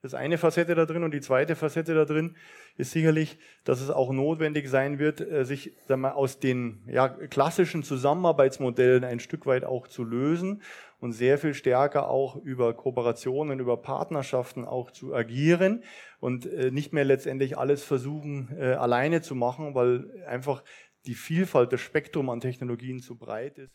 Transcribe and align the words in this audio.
Das 0.00 0.12
ist 0.12 0.18
eine 0.18 0.38
Facette 0.38 0.76
da 0.76 0.86
drin 0.86 1.02
und 1.02 1.12
die 1.12 1.20
zweite 1.20 1.56
Facette 1.56 1.92
da 1.92 2.04
drin 2.04 2.36
ist 2.76 2.92
sicherlich, 2.92 3.36
dass 3.64 3.80
es 3.80 3.90
auch 3.90 4.12
notwendig 4.12 4.68
sein 4.68 5.00
wird, 5.00 5.20
äh, 5.20 5.44
sich 5.44 5.72
sagen 5.88 6.02
wir, 6.02 6.14
aus 6.14 6.38
den 6.38 6.84
ja, 6.86 7.08
klassischen 7.08 7.82
Zusammenarbeitsmodellen 7.82 9.02
ein 9.02 9.18
Stück 9.18 9.44
weit 9.46 9.64
auch 9.64 9.88
zu 9.88 10.04
lösen 10.04 10.62
und 11.00 11.12
sehr 11.12 11.36
viel 11.36 11.52
stärker 11.52 12.08
auch 12.08 12.36
über 12.36 12.74
Kooperationen, 12.74 13.58
über 13.58 13.76
Partnerschaften 13.76 14.64
auch 14.64 14.92
zu 14.92 15.14
agieren 15.14 15.82
und 16.20 16.46
äh, 16.46 16.70
nicht 16.70 16.92
mehr 16.92 17.04
letztendlich 17.04 17.58
alles 17.58 17.82
versuchen 17.82 18.56
äh, 18.56 18.74
alleine 18.74 19.20
zu 19.20 19.34
machen, 19.34 19.74
weil 19.74 20.08
einfach 20.28 20.62
die 21.06 21.14
Vielfalt, 21.14 21.72
das 21.72 21.80
Spektrum 21.80 22.30
an 22.30 22.38
Technologien 22.38 23.00
zu 23.00 23.16
breit 23.16 23.58
ist. 23.58 23.72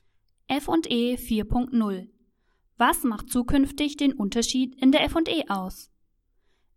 F&E 0.48 1.16
4.0 1.16 2.08
Was 2.78 3.04
macht 3.04 3.30
zukünftig 3.30 3.98
den 3.98 4.14
Unterschied 4.14 4.82
in 4.82 4.94
der 4.94 5.04
F&E 5.04 5.46
aus? 5.50 5.93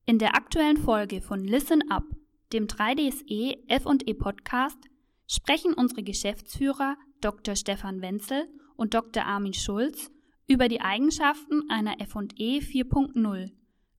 In 0.08 0.20
der 0.20 0.36
aktuellen 0.36 0.76
Folge 0.76 1.20
von 1.20 1.42
Listen 1.42 1.90
Up, 1.90 2.04
dem 2.52 2.68
3DSE 2.68 3.58
F&E 3.66 4.14
Podcast, 4.14 4.78
sprechen 5.26 5.74
unsere 5.74 6.04
Geschäftsführer 6.04 6.96
Dr. 7.20 7.56
Stefan 7.56 8.00
Wenzel 8.02 8.46
und 8.76 8.94
Dr. 8.94 9.24
Armin 9.24 9.52
Schulz 9.52 10.12
über 10.46 10.68
die 10.68 10.80
Eigenschaften 10.80 11.68
einer 11.68 12.00
F&E 12.00 12.60
4.0 12.60 13.50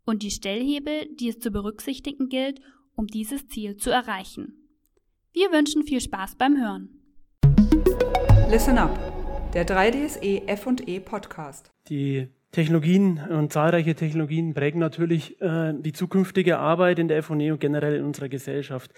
und 0.06 0.24
die 0.24 0.32
Stellhebel, 0.32 1.14
die 1.14 1.28
es 1.28 1.40
zu 1.40 1.52
berücksichtigen 1.52 2.30
gilt, 2.30 2.62
um 2.96 3.08
dieses 3.08 3.46
Ziel 3.50 3.76
zu 3.76 3.90
erreichen. 3.90 4.70
Wir 5.34 5.52
wünschen 5.52 5.84
viel 5.84 6.00
Spaß 6.00 6.38
beim 6.38 6.56
Hören. 6.56 7.02
Listen 8.50 8.78
Up, 8.78 8.98
der 9.52 9.68
3DSE 9.68 10.48
F&E 10.48 11.02
Podcast. 11.02 11.74
Die 11.90 12.30
Technologien 12.58 13.20
und 13.30 13.54
zahlreiche 13.54 13.94
Technologien 13.94 14.56
prägen 14.56 14.80
natürlich 14.80 15.40
äh, 15.40 15.76
die 15.78 15.94
zukünftige 15.94 16.58
Arbeit 16.58 16.98
in 16.98 17.08
der 17.08 17.22
FE 17.22 17.34
und 17.34 17.60
generell 17.60 17.94
in 17.94 18.04
unserer 18.04 18.30
Gesellschaft. 18.30 18.96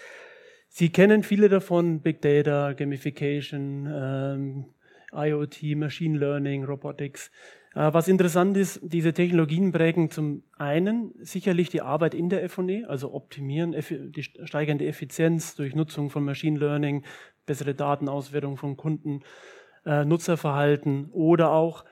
Sie 0.70 0.92
kennen 0.92 1.24
viele 1.24 1.50
davon, 1.50 2.00
Big 2.00 2.22
Data, 2.22 2.72
Gamification, 2.72 3.86
ähm, 3.92 4.66
IoT, 5.12 5.76
Machine 5.76 6.18
Learning, 6.18 6.64
Robotics. 6.64 7.32
Äh, 7.76 7.92
was 7.92 8.08
interessant 8.08 8.56
ist, 8.56 8.80
diese 8.82 9.12
Technologien 9.12 9.74
prägen 9.74 10.10
zum 10.10 10.44
einen 10.58 11.12
sicherlich 11.20 11.68
die 11.68 11.82
Arbeit 11.82 12.14
in 12.14 12.30
der 12.30 12.48
FE, 12.48 12.86
also 12.88 13.14
optimieren, 13.14 13.76
die 13.76 14.24
steigernde 14.24 14.88
Effizienz 14.88 15.56
durch 15.56 15.76
Nutzung 15.76 16.10
von 16.10 16.24
Machine 16.24 16.58
Learning, 16.58 17.04
bessere 17.46 17.76
Datenauswertung 17.76 18.56
von 18.56 18.78
Kunden, 18.78 19.20
äh, 19.86 20.06
Nutzerverhalten 20.06 21.10
oder 21.12 21.52
auch 21.52 21.84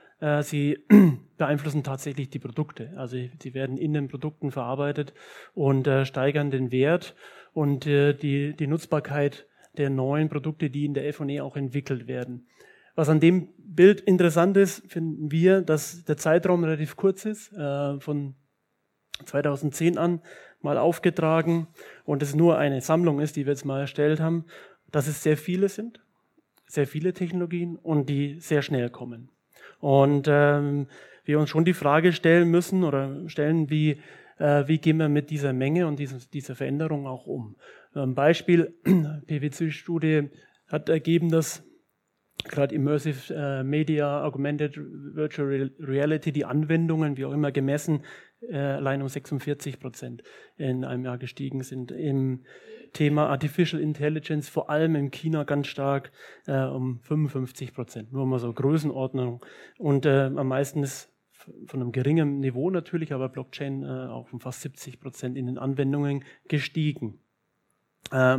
sie 0.42 0.78
beeinflussen 1.38 1.84
tatsächlich 1.84 2.30
die 2.30 2.38
Produkte. 2.38 2.92
Also 2.96 3.16
sie 3.40 3.54
werden 3.54 3.76
in 3.76 3.94
den 3.94 4.08
Produkten 4.08 4.50
verarbeitet 4.50 5.14
und 5.54 5.86
äh, 5.86 6.04
steigern 6.04 6.50
den 6.50 6.72
Wert 6.72 7.14
und 7.52 7.86
äh, 7.86 8.14
die, 8.14 8.54
die 8.54 8.66
Nutzbarkeit 8.66 9.46
der 9.76 9.90
neuen 9.90 10.28
Produkte, 10.28 10.70
die 10.70 10.84
in 10.84 10.94
der 10.94 11.06
F&E 11.08 11.40
auch 11.40 11.56
entwickelt 11.56 12.08
werden. 12.08 12.48
Was 12.96 13.08
an 13.08 13.20
dem 13.20 13.50
Bild 13.58 14.00
interessant 14.00 14.56
ist, 14.56 14.90
finden 14.90 15.30
wir, 15.30 15.62
dass 15.62 16.04
der 16.04 16.16
Zeitraum 16.16 16.64
relativ 16.64 16.96
kurz 16.96 17.24
ist, 17.24 17.52
äh, 17.52 18.00
von 18.00 18.34
2010 19.24 19.98
an 19.98 20.20
mal 20.60 20.78
aufgetragen 20.78 21.68
und 22.04 22.22
es 22.22 22.34
nur 22.34 22.58
eine 22.58 22.80
Sammlung 22.80 23.20
ist, 23.20 23.36
die 23.36 23.46
wir 23.46 23.52
jetzt 23.52 23.64
mal 23.64 23.80
erstellt 23.80 24.18
haben, 24.18 24.46
dass 24.90 25.06
es 25.06 25.22
sehr 25.22 25.36
viele 25.36 25.68
sind, 25.68 26.00
sehr 26.66 26.88
viele 26.88 27.12
Technologien 27.12 27.76
und 27.76 28.08
die 28.08 28.40
sehr 28.40 28.62
schnell 28.62 28.90
kommen. 28.90 29.30
Und 29.80 30.26
ähm, 30.28 30.86
wir 31.24 31.38
uns 31.38 31.50
schon 31.50 31.64
die 31.64 31.74
Frage 31.74 32.12
stellen 32.12 32.50
müssen 32.50 32.84
oder 32.84 33.28
stellen, 33.28 33.70
wie, 33.70 34.00
äh, 34.38 34.66
wie 34.66 34.78
gehen 34.78 34.96
wir 34.96 35.08
mit 35.08 35.30
dieser 35.30 35.52
Menge 35.52 35.86
und 35.86 35.98
dieser, 35.98 36.18
dieser 36.32 36.54
Veränderung 36.54 37.06
auch 37.06 37.26
um. 37.26 37.56
Ein 37.94 38.14
Beispiel, 38.14 38.74
PwC-Studie 39.26 40.30
hat 40.68 40.88
ergeben, 40.88 41.30
dass 41.30 41.64
gerade 42.44 42.74
Immersive 42.74 43.34
äh, 43.34 43.62
Media, 43.64 44.24
Augmented 44.24 44.76
Virtual 44.76 45.70
Reality, 45.80 46.32
die 46.32 46.44
Anwendungen, 46.44 47.16
wie 47.16 47.24
auch 47.24 47.32
immer 47.32 47.52
gemessen, 47.52 48.04
äh, 48.40 48.56
allein 48.56 49.02
um 49.02 49.08
46 49.08 49.80
Prozent 49.80 50.22
in 50.56 50.84
einem 50.84 51.04
Jahr 51.04 51.18
gestiegen 51.18 51.62
sind. 51.62 51.90
Im 51.90 52.44
Thema 52.92 53.28
Artificial 53.28 53.80
Intelligence, 53.80 54.48
vor 54.48 54.70
allem 54.70 54.94
in 54.96 55.10
China 55.10 55.44
ganz 55.44 55.66
stark, 55.66 56.10
äh, 56.46 56.64
um 56.64 57.00
55 57.00 57.72
Prozent. 57.74 58.12
Nur 58.12 58.26
mal 58.26 58.38
so 58.38 58.52
Größenordnung. 58.52 59.44
Und 59.78 60.06
äh, 60.06 60.30
am 60.34 60.48
meisten 60.48 60.82
ist 60.82 61.12
von 61.66 61.80
einem 61.80 61.92
geringen 61.92 62.40
Niveau 62.40 62.70
natürlich, 62.70 63.12
aber 63.12 63.28
Blockchain 63.28 63.82
äh, 63.82 63.86
auch 63.86 64.32
um 64.32 64.40
fast 64.40 64.62
70 64.62 65.00
Prozent 65.00 65.36
in 65.36 65.46
den 65.46 65.58
Anwendungen 65.58 66.24
gestiegen. 66.48 67.20
Äh, 68.10 68.38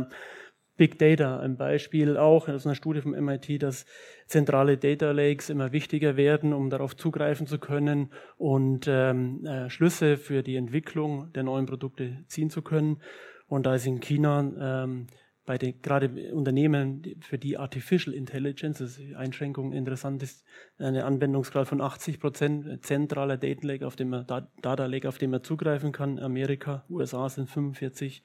Big 0.80 0.98
Data, 0.98 1.40
ein 1.40 1.58
Beispiel 1.58 2.16
auch 2.16 2.48
aus 2.48 2.64
einer 2.64 2.74
Studie 2.74 3.02
vom 3.02 3.12
MIT, 3.12 3.62
dass 3.62 3.84
zentrale 4.26 4.78
Data 4.78 5.10
Lakes 5.10 5.50
immer 5.50 5.72
wichtiger 5.72 6.16
werden, 6.16 6.54
um 6.54 6.70
darauf 6.70 6.96
zugreifen 6.96 7.46
zu 7.46 7.58
können 7.58 8.10
und 8.38 8.86
ähm, 8.88 9.44
äh, 9.44 9.68
Schlüsse 9.68 10.16
für 10.16 10.42
die 10.42 10.56
Entwicklung 10.56 11.30
der 11.34 11.42
neuen 11.42 11.66
Produkte 11.66 12.24
ziehen 12.28 12.48
zu 12.48 12.62
können. 12.62 13.02
Und 13.50 13.66
da 13.66 13.74
ist 13.74 13.84
in 13.84 13.98
China 13.98 14.84
ähm, 14.84 15.08
bei 15.44 15.58
den 15.58 15.82
gerade 15.82 16.32
Unternehmen 16.32 17.02
für 17.20 17.36
die 17.36 17.58
Artificial 17.58 18.14
Intelligence, 18.14 18.78
das 18.78 18.96
ist 18.96 19.16
Einschränkung 19.16 19.72
interessant 19.72 20.22
ist, 20.22 20.44
eine 20.78 21.04
Anwendungsgrad 21.04 21.66
von 21.66 21.80
80 21.80 22.20
Prozent, 22.20 22.84
zentraler 22.84 23.36
Data 23.36 23.66
Lake, 23.66 23.84
auf 23.84 23.96
dem 23.96 24.10
man, 24.10 24.24
Data 24.62 24.86
Lake, 24.86 25.08
auf 25.08 25.18
dem 25.18 25.32
man 25.32 25.42
zugreifen 25.42 25.90
kann. 25.90 26.20
Amerika, 26.20 26.84
USA 26.88 27.28
sind 27.28 27.50
45 27.50 28.22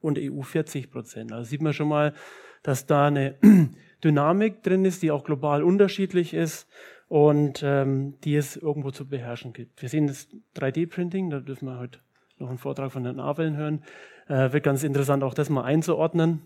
und 0.00 0.18
EU 0.18 0.40
40 0.40 0.90
Prozent. 0.90 1.32
Also 1.32 1.50
sieht 1.50 1.60
man 1.60 1.74
schon 1.74 1.88
mal, 1.88 2.14
dass 2.62 2.86
da 2.86 3.08
eine 3.08 3.36
Dynamik 4.02 4.62
drin 4.62 4.86
ist, 4.86 5.02
die 5.02 5.10
auch 5.10 5.24
global 5.24 5.62
unterschiedlich 5.62 6.32
ist 6.32 6.66
und 7.08 7.62
ähm, 7.62 8.18
die 8.24 8.36
es 8.36 8.56
irgendwo 8.56 8.90
zu 8.90 9.06
beherrschen 9.06 9.52
gibt. 9.52 9.82
Wir 9.82 9.90
sehen 9.90 10.06
das 10.06 10.30
3D-Printing, 10.56 11.28
da 11.28 11.40
dürfen 11.40 11.66
wir 11.66 11.78
heute 11.78 11.98
noch 12.42 12.50
einen 12.50 12.58
Vortrag 12.58 12.92
von 12.92 13.04
Herrn 13.04 13.20
Aveln 13.20 13.56
hören. 13.56 13.82
Äh, 14.28 14.52
wird 14.52 14.64
ganz 14.64 14.84
interessant, 14.84 15.22
auch 15.22 15.34
das 15.34 15.48
mal 15.48 15.64
einzuordnen 15.64 16.42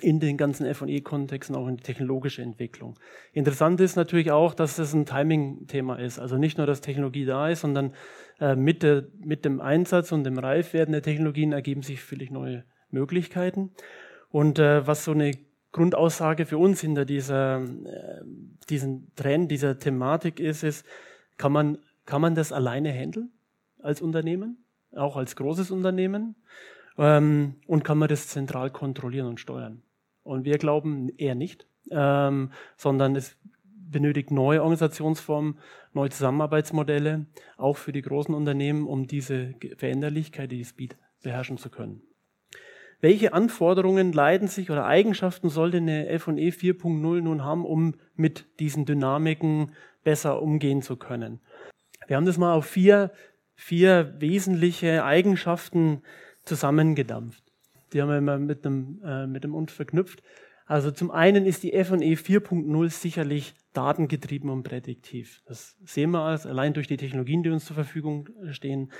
in 0.00 0.18
den 0.18 0.36
ganzen 0.36 0.72
FE-Kontexten, 0.72 1.54
auch 1.54 1.68
in 1.68 1.76
die 1.76 1.82
technologische 1.82 2.42
Entwicklung. 2.42 2.98
Interessant 3.32 3.80
ist 3.80 3.96
natürlich 3.96 4.30
auch, 4.30 4.54
dass 4.54 4.78
es 4.78 4.94
ein 4.94 5.04
Timing-Thema 5.04 5.96
ist. 5.96 6.18
Also 6.18 6.38
nicht 6.38 6.58
nur, 6.58 6.66
dass 6.66 6.80
Technologie 6.80 7.24
da 7.24 7.48
ist, 7.48 7.60
sondern 7.60 7.92
äh, 8.40 8.56
mit, 8.56 8.82
der, 8.82 9.04
mit 9.18 9.44
dem 9.44 9.60
Einsatz 9.60 10.12
und 10.12 10.24
dem 10.24 10.38
Reifwerden 10.38 10.92
der 10.92 11.02
Technologien 11.02 11.52
ergeben 11.52 11.82
sich 11.82 12.00
völlig 12.00 12.30
neue 12.30 12.64
Möglichkeiten. 12.90 13.72
Und 14.30 14.58
äh, 14.58 14.86
was 14.86 15.04
so 15.04 15.12
eine 15.12 15.32
Grundaussage 15.72 16.46
für 16.46 16.58
uns 16.58 16.80
hinter 16.80 17.04
dieser, 17.04 17.62
äh, 17.62 18.22
diesen 18.68 19.12
Trend, 19.14 19.50
dieser 19.50 19.78
Thematik 19.78 20.40
ist, 20.40 20.62
ist, 20.62 20.86
kann 21.36 21.52
man, 21.52 21.78
kann 22.06 22.20
man 22.20 22.34
das 22.34 22.52
alleine 22.52 22.92
handeln 22.92 23.30
als 23.82 24.02
Unternehmen, 24.02 24.64
auch 24.94 25.16
als 25.16 25.36
großes 25.36 25.70
Unternehmen? 25.70 26.36
Ähm, 26.98 27.56
und 27.66 27.84
kann 27.84 27.98
man 27.98 28.08
das 28.08 28.28
zentral 28.28 28.70
kontrollieren 28.70 29.26
und 29.26 29.40
steuern? 29.40 29.82
Und 30.22 30.44
wir 30.44 30.58
glauben 30.58 31.08
eher 31.16 31.34
nicht, 31.34 31.66
ähm, 31.90 32.52
sondern 32.76 33.16
es 33.16 33.36
benötigt 33.90 34.30
neue 34.30 34.62
Organisationsformen, 34.62 35.58
neue 35.92 36.10
Zusammenarbeitsmodelle, 36.10 37.26
auch 37.56 37.76
für 37.76 37.92
die 37.92 38.02
großen 38.02 38.34
Unternehmen, 38.34 38.86
um 38.86 39.06
diese 39.06 39.54
Veränderlichkeit, 39.76 40.52
die 40.52 40.64
Speed 40.64 40.96
beherrschen 41.22 41.58
zu 41.58 41.70
können. 41.70 42.02
Welche 43.00 43.32
Anforderungen 43.32 44.12
leiden 44.12 44.46
sich 44.46 44.70
oder 44.70 44.84
Eigenschaften 44.84 45.48
sollte 45.48 45.78
eine 45.78 46.08
F&E 46.08 46.50
4.0 46.50 47.22
nun 47.22 47.44
haben, 47.44 47.64
um 47.64 47.94
mit 48.14 48.46
diesen 48.60 48.84
Dynamiken 48.84 49.72
besser 50.04 50.42
umgehen 50.42 50.82
zu 50.82 50.96
können? 50.96 51.40
Wir 52.06 52.16
haben 52.16 52.26
das 52.26 52.38
mal 52.38 52.54
auf 52.54 52.66
vier, 52.66 53.10
vier 53.60 54.14
wesentliche 54.18 55.04
Eigenschaften 55.04 56.02
zusammengedampft. 56.44 57.44
Die 57.92 58.00
haben 58.00 58.08
wir 58.08 58.16
immer 58.16 58.38
mit 58.38 58.64
dem, 58.64 59.02
äh, 59.04 59.26
mit 59.26 59.44
dem 59.44 59.54
Und 59.54 59.70
verknüpft. 59.70 60.22
Also 60.64 60.90
zum 60.90 61.10
einen 61.10 61.44
ist 61.44 61.62
die 61.62 61.74
F&E 61.74 62.14
4.0 62.14 62.88
sicherlich 62.88 63.54
datengetrieben 63.74 64.48
und 64.48 64.62
prädiktiv. 64.62 65.42
Das 65.46 65.76
sehen 65.84 66.10
wir 66.12 66.20
als, 66.20 66.46
allein 66.46 66.72
durch 66.72 66.86
die 66.86 66.96
Technologien, 66.96 67.42
die 67.42 67.50
uns 67.50 67.66
zur 67.66 67.74
Verfügung 67.74 68.30
stehen. 68.50 68.90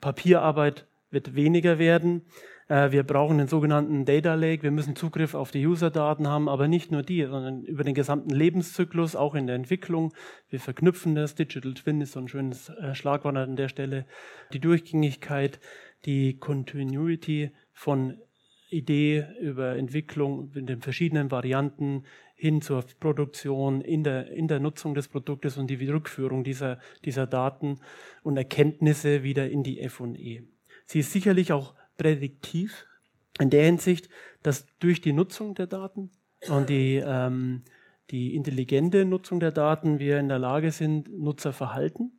Papierarbeit 0.00 0.88
wird 1.10 1.36
weniger 1.36 1.78
werden. 1.78 2.22
Äh, 2.68 2.92
wir 2.92 3.02
brauchen 3.02 3.38
den 3.38 3.48
sogenannten 3.48 4.04
Data 4.04 4.34
Lake. 4.34 4.62
Wir 4.62 4.70
müssen 4.70 4.94
Zugriff 4.94 5.34
auf 5.34 5.50
die 5.50 5.66
User-Daten 5.66 6.28
haben, 6.28 6.48
aber 6.48 6.68
nicht 6.68 6.92
nur 6.92 7.02
die, 7.02 7.24
sondern 7.24 7.64
über 7.64 7.84
den 7.84 7.94
gesamten 7.94 8.30
Lebenszyklus, 8.30 9.16
auch 9.16 9.34
in 9.34 9.46
der 9.46 9.56
Entwicklung. 9.56 10.12
Wir 10.50 10.60
verknüpfen 10.60 11.14
das. 11.14 11.34
Digital 11.34 11.74
Twin 11.74 12.00
ist 12.00 12.12
so 12.12 12.20
ein 12.20 12.28
schönes 12.28 12.68
äh, 12.68 12.94
Schlagwort 12.94 13.36
an 13.36 13.56
der 13.56 13.68
Stelle. 13.68 14.06
Die 14.52 14.60
Durchgängigkeit, 14.60 15.60
die 16.04 16.38
Continuity 16.38 17.50
von 17.72 18.18
Idee 18.70 19.26
über 19.40 19.76
Entwicklung 19.76 20.52
in 20.54 20.66
den 20.66 20.82
verschiedenen 20.82 21.30
Varianten 21.30 22.04
hin 22.34 22.60
zur 22.60 22.84
Produktion, 23.00 23.80
in 23.80 24.04
der, 24.04 24.30
in 24.30 24.46
der 24.46 24.60
Nutzung 24.60 24.94
des 24.94 25.08
Produktes 25.08 25.56
und 25.56 25.68
die 25.68 25.88
Rückführung 25.88 26.44
dieser, 26.44 26.78
dieser 27.04 27.26
Daten 27.26 27.80
und 28.22 28.36
Erkenntnisse 28.36 29.22
wieder 29.22 29.48
in 29.48 29.62
die 29.62 29.80
F&E. 29.80 30.42
Sie 30.84 31.00
ist 31.00 31.12
sicherlich 31.12 31.52
auch 31.52 31.74
prädiktiv 31.98 32.86
in 33.38 33.50
der 33.50 33.64
Hinsicht, 33.64 34.08
dass 34.42 34.66
durch 34.78 35.02
die 35.02 35.12
Nutzung 35.12 35.54
der 35.54 35.66
Daten 35.66 36.10
und 36.48 36.70
die, 36.70 37.02
ähm, 37.04 37.64
die 38.10 38.34
intelligente 38.34 39.04
Nutzung 39.04 39.40
der 39.40 39.52
Daten 39.52 39.98
wir 39.98 40.18
in 40.18 40.28
der 40.28 40.38
Lage 40.38 40.70
sind, 40.70 41.10
Nutzerverhalten 41.10 42.18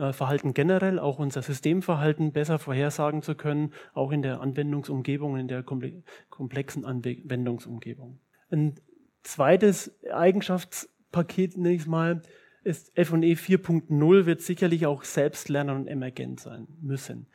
äh, 0.00 0.14
Verhalten 0.14 0.54
generell, 0.54 0.98
auch 0.98 1.18
unser 1.18 1.42
Systemverhalten 1.42 2.32
besser 2.32 2.58
vorhersagen 2.58 3.20
zu 3.22 3.34
können, 3.34 3.74
auch 3.92 4.12
in 4.12 4.22
der 4.22 4.40
Anwendungsumgebung, 4.40 5.36
in 5.36 5.46
der 5.46 5.62
komplexen 5.62 6.86
Anwendungsumgebung. 6.86 8.18
Ein 8.50 8.76
zweites 9.22 10.02
Eigenschaftspaket, 10.10 11.58
nenne 11.58 11.74
ich 11.74 11.86
mal, 11.86 12.22
ist 12.64 12.96
F&E 12.96 13.34
4.0 13.34 14.26
wird 14.26 14.40
sicherlich 14.40 14.86
auch 14.86 15.04
selbstlernend 15.04 15.80
und 15.80 15.86
emergent 15.86 16.40
sein 16.40 16.66
müssen. 16.80 17.26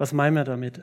Was 0.00 0.14
meinen 0.14 0.34
wir 0.34 0.44
damit? 0.44 0.82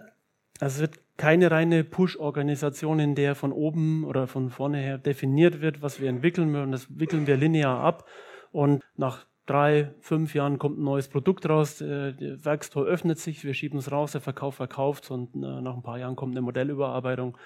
Also 0.59 0.75
es 0.75 0.79
wird 0.79 0.99
keine 1.17 1.49
reine 1.49 1.83
Push-Organisation, 1.83 2.99
in 2.99 3.15
der 3.15 3.33
von 3.33 3.51
oben 3.51 4.03
oder 4.03 4.27
von 4.27 4.51
vorne 4.51 4.77
her 4.77 4.99
definiert 4.99 5.59
wird, 5.59 5.81
was 5.81 5.99
wir 5.99 6.07
entwickeln 6.07 6.53
wollen. 6.53 6.71
Das 6.71 6.99
wickeln 6.99 7.25
wir 7.25 7.35
linear 7.35 7.79
ab. 7.79 8.05
Und 8.51 8.83
nach 8.95 9.25
drei, 9.47 9.91
fünf 10.01 10.35
Jahren 10.35 10.59
kommt 10.59 10.77
ein 10.77 10.83
neues 10.83 11.07
Produkt 11.07 11.49
raus, 11.49 11.81
äh, 11.81 12.13
der 12.13 12.45
Werkstor 12.45 12.85
öffnet 12.85 13.17
sich, 13.17 13.43
wir 13.43 13.55
schieben 13.55 13.79
es 13.79 13.91
raus, 13.91 14.11
der 14.11 14.21
Verkauf 14.21 14.53
verkauft 14.53 15.09
und 15.09 15.33
äh, 15.33 15.61
nach 15.61 15.73
ein 15.73 15.81
paar 15.81 15.97
Jahren 15.97 16.15
kommt 16.15 16.33
eine 16.33 16.43
Modellüberarbeitung. 16.43 17.39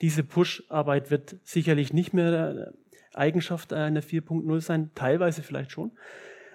Diese 0.00 0.22
Push-Arbeit 0.22 1.10
wird 1.10 1.34
sicherlich 1.42 1.92
nicht 1.92 2.14
mehr 2.14 2.74
Eigenschaft 3.12 3.72
einer 3.72 4.02
4.0 4.02 4.60
sein, 4.60 4.92
teilweise 4.94 5.42
vielleicht 5.42 5.72
schon, 5.72 5.90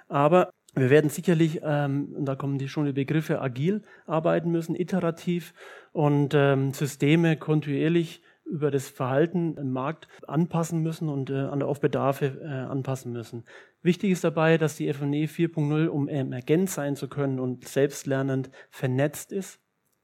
aber 0.08 0.54
wir 0.76 0.90
werden 0.90 1.10
sicherlich, 1.10 1.62
ähm, 1.64 2.14
und 2.16 2.26
da 2.26 2.36
kommen 2.36 2.58
die 2.58 2.68
schon 2.68 2.86
die 2.86 2.94
Begriffe 2.94 3.42
agil 3.42 3.84
arbeiten 4.06 4.52
müssen, 4.52 4.76
iterativ 4.76 5.54
und 5.92 6.34
ähm, 6.34 6.74
Systeme 6.74 7.38
kontinuierlich 7.38 8.22
über 8.46 8.72
das 8.72 8.90
Verhalten 8.90 9.56
im 9.58 9.72
Markt 9.72 10.08
anpassen 10.28 10.82
müssen 10.82 11.10
und 11.10 11.30
äh, 11.30 11.46
auf 11.46 11.80
Bedarfe 11.80 12.42
äh, 12.44 12.48
anpassen 12.48 13.14
müssen. 13.14 13.46
Wichtig 13.82 14.12
ist 14.12 14.24
dabei, 14.24 14.58
dass 14.58 14.76
die 14.76 14.92
FNE 14.92 15.26
4.0, 15.28 15.88
um 15.88 16.08
emergent 16.08 16.70
sein 16.70 16.96
zu 16.96 17.08
können 17.08 17.40
und 17.40 17.68
selbstlernend 17.68 18.50
vernetzt 18.70 19.32
ist, 19.32 19.60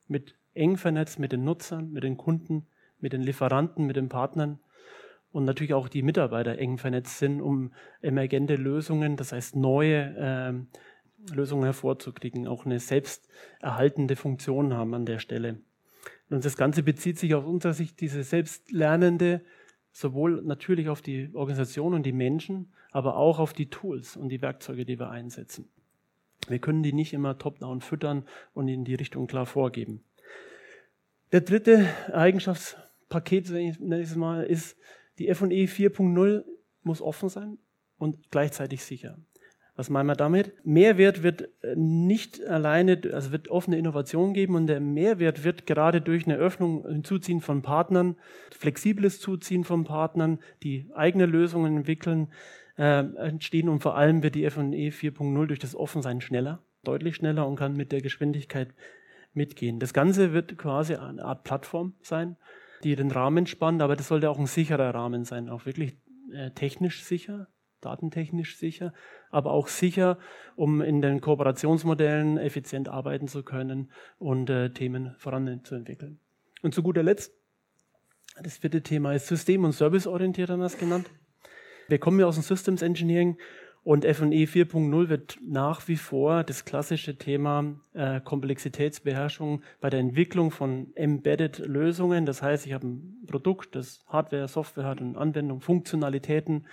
mit 0.08 0.36
eng 0.54 0.78
vernetzt 0.78 1.20
mit 1.20 1.32
den 1.32 1.44
Nutzern, 1.44 1.92
mit 1.92 2.04
den 2.04 2.18
Kunden, 2.18 2.68
mit 3.00 3.14
den 3.14 3.22
Lieferanten, 3.22 3.86
mit 3.86 3.96
den 3.96 4.10
Partnern 4.10 4.60
und 5.32 5.46
natürlich 5.46 5.74
auch 5.74 5.90
die 5.90 6.02
Mitarbeiter 6.02 6.58
eng 6.58 6.78
vernetzt 6.78 7.20
sind, 7.20 7.42
um 7.42 7.72
emergente 8.02 8.56
Lösungen, 8.56 9.16
das 9.16 9.32
heißt 9.32 9.56
neue 9.56 10.16
äh, 10.18 11.34
Lösungen 11.34 11.64
hervorzukriegen, 11.64 12.48
auch 12.48 12.66
eine 12.66 12.80
selbsterhaltende 12.80 14.16
Funktion 14.16 14.74
haben 14.74 14.94
an 14.94 15.06
der 15.06 15.20
Stelle. 15.20 15.60
Und 16.30 16.46
das 16.46 16.58
Ganze 16.58 16.84
bezieht 16.84 17.20
sich 17.20 17.34
aus 17.36 17.46
unserer 17.46 17.74
Sicht 17.74 18.00
diese 18.02 18.24
selbstlernende, 18.24 19.42
sowohl 19.92 20.42
natürlich 20.44 20.90
auf 20.90 21.02
die 21.02 21.30
Organisation 21.34 21.94
und 21.94 22.06
die 22.06 22.14
Menschen, 22.14 22.72
aber 22.92 23.18
auch 23.18 23.40
auf 23.40 23.54
die 23.54 23.70
Tools 23.70 24.16
und 24.16 24.30
die 24.30 24.42
Werkzeuge, 24.42 24.86
die 24.86 25.00
wir 25.00 25.10
einsetzen. 25.10 25.70
Wir 26.48 26.60
können 26.60 26.84
die 26.84 26.94
nicht 26.94 27.14
immer 27.14 27.38
top-down 27.38 27.82
füttern 27.82 28.26
und 28.54 28.68
in 28.68 28.86
die 28.86 28.96
Richtung 28.96 29.28
klar 29.28 29.46
vorgeben. 29.46 30.04
Der 31.32 31.42
dritte 31.42 31.88
Eigenschaftspaket, 32.12 33.50
nenne 33.52 34.02
ich 34.02 34.10
es 34.10 34.16
mal, 34.16 34.44
ist, 34.44 34.78
die 35.20 35.28
F&E 35.28 35.66
4.0 35.66 36.44
muss 36.84 37.02
offen 37.02 37.30
sein 37.30 37.58
und 37.98 38.32
gleichzeitig 38.32 38.84
sicher. 38.84 39.18
Was 39.76 39.90
meinen 39.90 40.08
wir 40.08 40.16
damit? 40.16 40.54
Mehrwert 40.66 41.24
wird 41.24 41.48
äh, 41.64 41.74
nicht 41.78 42.46
alleine, 42.46 43.00
also 43.14 43.32
wird 43.32 43.48
offene 43.48 43.78
Innovation 43.78 44.34
geben 44.34 44.56
und 44.56 44.68
der 44.68 44.82
Mehrwert 44.82 45.46
wird 45.46 45.66
gerade 45.66 46.02
durch 46.02 46.26
eine 46.26 46.36
Öffnung, 46.36 46.86
ein 46.86 47.06
Zuziehen 47.06 47.40
von 47.40 47.62
Partnern, 47.62 48.18
flexibles 48.52 49.22
Zuziehen 49.22 49.64
von 49.64 49.86
Partnern, 49.86 50.40
die 50.64 50.90
eigene 50.94 51.26
Lösungen 51.26 51.78
entwickeln, 51.78 52.28
äh, 52.78 53.06
entstehen 53.16 53.70
und 53.70 53.80
vor 53.82 53.96
allem 53.96 54.22
wird 54.22 54.36
die 54.36 54.44
F&E 54.44 54.90
4.0 54.90 55.48
durch 55.48 55.60
das 55.60 55.76
Offensein 55.76 56.20
schneller, 56.20 56.62
deutlich 56.84 57.16
schneller 57.16 57.48
und 57.48 57.56
kann 57.56 57.78
mit 57.78 57.94
der 57.94 58.02
Geschwindigkeit 58.02 58.74
mitgehen. 59.34 59.80
Das 59.80 59.94
Ganze 59.94 60.34
wird 60.34 60.58
quasi 60.58 60.96
eine 60.96 61.24
Art 61.24 61.46
Plattform 61.46 61.94
sein, 62.02 62.36
die 62.84 62.96
den 62.96 63.12
Rahmen 63.12 63.46
spannt, 63.46 63.82
aber 63.82 63.96
das 63.96 64.08
sollte 64.08 64.30
auch 64.30 64.40
ein 64.40 64.46
sicherer 64.46 64.94
Rahmen 64.94 65.26
sein, 65.26 65.50
auch 65.50 65.66
wirklich 65.66 65.98
äh, 66.32 66.52
technisch 66.52 67.04
sicher, 67.04 67.48
datentechnisch 67.82 68.58
sicher, 68.58 68.94
aber 69.32 69.52
auch 69.52 69.68
sicher, 69.68 70.18
um 70.56 70.82
in 70.82 71.02
den 71.02 71.22
Kooperationsmodellen 71.22 72.38
effizient 72.38 72.90
arbeiten 72.90 73.28
zu 73.28 73.44
können 73.44 73.92
und 74.18 74.50
äh, 74.50 74.72
Themen 74.72 75.16
voranzuentwickeln. 75.18 76.20
Und 76.62 76.74
zu 76.74 76.84
guter 76.84 77.04
Letzt, 77.04 77.34
das 78.42 78.58
vierte 78.58 78.82
Thema 78.82 79.14
ist 79.14 79.28
System- 79.28 79.64
und 79.64 79.74
Serviceorientiert, 79.74 80.50
haben 80.50 80.60
wir 80.60 80.66
es 80.66 80.78
genannt. 80.78 81.10
Wir 81.88 82.00
kommen 82.00 82.20
ja 82.20 82.28
aus 82.28 82.36
dem 82.36 82.44
Systems 82.44 82.82
Engineering 82.82 83.38
und 83.84 84.06
F&E 84.06 84.46
4.0 84.46 85.10
wird 85.10 85.40
nach 85.42 85.88
wie 85.88 85.96
vor 85.96 86.44
das 86.44 86.66
klassische 86.66 87.18
Thema 87.18 87.80
äh, 87.94 88.20
Komplexitätsbeherrschung 88.20 89.62
bei 89.80 89.90
der 89.90 90.00
Entwicklung 90.02 90.52
von 90.52 90.88
Embedded-Lösungen. 90.96 92.26
Das 92.26 92.42
heißt, 92.42 92.66
ich 92.68 92.74
habe 92.74 92.88
ein 92.88 93.26
Produkt, 93.28 93.76
das 93.76 94.04
Hardware, 94.08 94.48
Software 94.48 94.86
hat 94.86 95.02
und 95.02 95.16
Anwendung, 95.16 95.62
Funktionalitäten, 95.62 96.66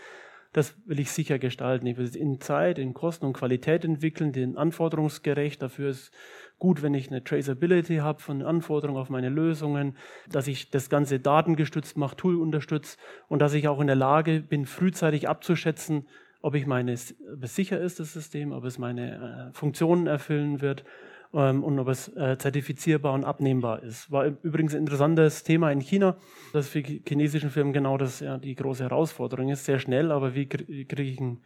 das 0.57 0.75
will 0.87 1.01
ich 1.01 1.11
sicher 1.11 1.39
gestalten. 1.39 1.87
Ich 1.87 1.99
will 1.99 2.07
es 2.07 2.17
in 2.17 2.41
Zeit, 2.41 2.79
in 2.79 2.95
Kosten 2.95 3.27
und 3.27 3.35
Qualität 3.35 3.85
entwickeln, 3.85 4.33
den 4.33 4.57
anforderungsgerecht. 4.57 5.61
Dafür 5.61 5.91
ist 5.91 6.13
gut, 6.59 6.83
wenn 6.83 6.95
ich 6.95 7.09
eine 7.09 7.23
Traceability 7.23 7.97
habe 7.97 8.23
von 8.23 8.41
Anforderungen 8.41 8.99
auf 8.99 9.11
meine 9.11 9.29
Lösungen, 9.29 9.99
dass 10.31 10.49
ich 10.49 10.71
das 10.71 10.89
Ganze 10.89 11.21
datengestützt 11.21 11.99
mache, 11.99 12.17
Tool 12.17 12.37
unterstütze 12.37 12.97
und 13.29 13.41
dass 13.41 13.53
ich 13.53 13.69
auch 13.69 13.81
in 13.81 13.87
der 13.87 13.97
Lage 13.97 14.41
bin, 14.41 14.65
frühzeitig 14.65 15.29
abzuschätzen, 15.29 16.07
ob 16.43 16.55
ich 16.55 16.67
meine, 16.67 16.93
ob 16.93 17.43
es 17.43 17.55
sicher 17.55 17.81
ist, 17.81 18.01
das 18.01 18.13
System, 18.13 18.53
ob 18.53 18.65
es 18.65 18.79
meine 18.79 19.51
äh, 19.51 19.53
Funktionen 19.53 20.07
erfüllen 20.07 20.61
wird 20.61 20.85
ähm, 21.33 21.65
und 21.65 21.79
ob 21.79 21.89
es 21.89 22.09
äh, 22.17 22.37
zertifizierbar 22.39 23.13
und 23.13 23.25
abnehmbar 23.25 23.83
ist. 23.83 24.11
War 24.11 24.27
übrigens 24.43 24.75
ein 24.75 24.81
interessantes 24.81 25.43
Thema 25.43 25.71
in 25.71 25.81
China, 25.81 26.17
dass 26.53 26.69
für 26.69 26.81
chinesischen 26.81 27.51
Firmen 27.51 27.73
genau 27.73 27.97
das 27.99 28.21
ja 28.21 28.39
die 28.39 28.55
große 28.55 28.83
Herausforderung 28.83 29.51
ist. 29.51 29.65
Sehr 29.65 29.79
schnell, 29.79 30.13
aber 30.13 30.35
wie 30.35 30.47
kriege 30.47 31.03
ich 31.03 31.21
ein 31.21 31.43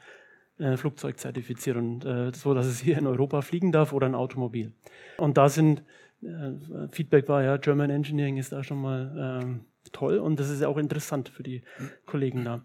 äh, 0.58 0.76
Flugzeug 0.76 1.19
zertifiziert 1.19 1.76
und 1.76 2.04
äh, 2.04 2.32
so, 2.34 2.54
dass 2.54 2.66
es 2.66 2.81
hier 2.81 2.98
in 2.98 3.06
Europa 3.06 3.40
fliegen 3.43 3.72
darf 3.72 3.93
oder 3.93 4.06
ein 4.06 4.14
Automobil. 4.14 4.72
Und 5.16 5.38
da 5.38 5.48
sind 5.48 5.82
äh, 6.22 6.88
Feedback 6.90 7.28
war 7.28 7.43
ja, 7.43 7.56
German 7.56 7.91
Engineering 7.91 8.36
ist 8.36 8.53
da 8.53 8.62
schon 8.62 8.81
mal 8.81 9.41
ähm, 9.43 9.60
toll 9.93 10.19
und 10.19 10.38
das 10.38 10.50
ist 10.50 10.60
ja 10.60 10.69
auch 10.69 10.76
interessant 10.76 11.29
für 11.29 11.43
die 11.43 11.62
Kollegen 12.06 12.44
da. 12.44 12.62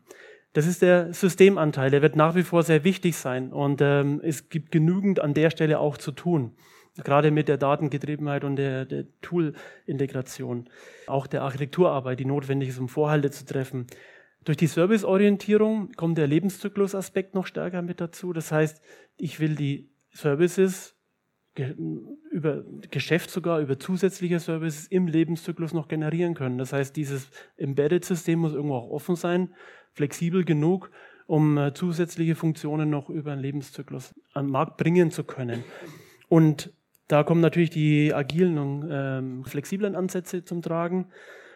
Das 0.55 0.67
ist 0.67 0.81
der 0.81 1.13
Systemanteil, 1.13 1.91
der 1.91 2.01
wird 2.01 2.15
nach 2.15 2.33
wie 2.33 2.43
vor 2.43 2.63
sehr 2.63 2.83
wichtig 2.83 3.17
sein 3.17 3.51
und 3.51 3.81
ähm, 3.81 4.21
es 4.23 4.49
gibt 4.49 4.71
genügend 4.71 5.19
an 5.19 5.33
der 5.33 5.49
Stelle 5.49 5.79
auch 5.79 5.97
zu 5.97 6.11
tun 6.11 6.55
gerade 7.03 7.31
mit 7.31 7.47
der 7.47 7.57
Datengetriebenheit 7.57 8.43
und 8.43 8.55
der, 8.55 8.85
der 8.85 9.05
Tool-Integration, 9.21 10.69
auch 11.07 11.27
der 11.27 11.41
Architekturarbeit, 11.41 12.19
die 12.19 12.25
notwendig 12.25 12.69
ist, 12.69 12.79
um 12.79 12.87
Vorhalte 12.87 13.31
zu 13.31 13.45
treffen. 13.45 13.87
Durch 14.45 14.57
die 14.57 14.67
Serviceorientierung 14.67 15.91
kommt 15.93 16.17
der 16.17 16.27
Lebenszyklusaspekt 16.27 17.33
noch 17.33 17.47
stärker 17.47 17.81
mit 17.81 17.99
dazu. 17.99 18.31
Das 18.31 18.51
heißt, 18.51 18.81
ich 19.17 19.39
will 19.39 19.55
die 19.55 19.89
Services 20.13 20.94
über 22.31 22.63
Geschäft 22.91 23.29
sogar, 23.29 23.59
über 23.59 23.79
zusätzliche 23.79 24.39
Services 24.39 24.87
im 24.87 25.07
Lebenszyklus 25.07 25.73
noch 25.73 25.87
generieren 25.87 26.33
können. 26.33 26.57
Das 26.57 26.73
heißt, 26.73 26.95
dieses 26.95 27.29
Embedded-System 27.57 28.39
muss 28.39 28.53
irgendwo 28.53 28.75
auch 28.75 28.89
offen 28.89 29.15
sein, 29.15 29.53
flexibel 29.93 30.43
genug, 30.43 30.91
um 31.27 31.57
äh, 31.57 31.73
zusätzliche 31.73 32.35
Funktionen 32.35 32.89
noch 32.89 33.09
über 33.09 33.31
den 33.31 33.39
Lebenszyklus 33.39 34.13
am 34.33 34.47
Markt 34.47 34.77
bringen 34.77 35.11
zu 35.11 35.23
können. 35.23 35.63
Und 36.27 36.71
da 37.07 37.23
kommen 37.23 37.41
natürlich 37.41 37.69
die 37.69 38.13
agilen 38.13 38.57
und 38.57 38.89
ähm, 38.91 39.45
flexiblen 39.45 39.95
Ansätze 39.95 40.43
zum 40.43 40.61
Tragen. 40.61 41.07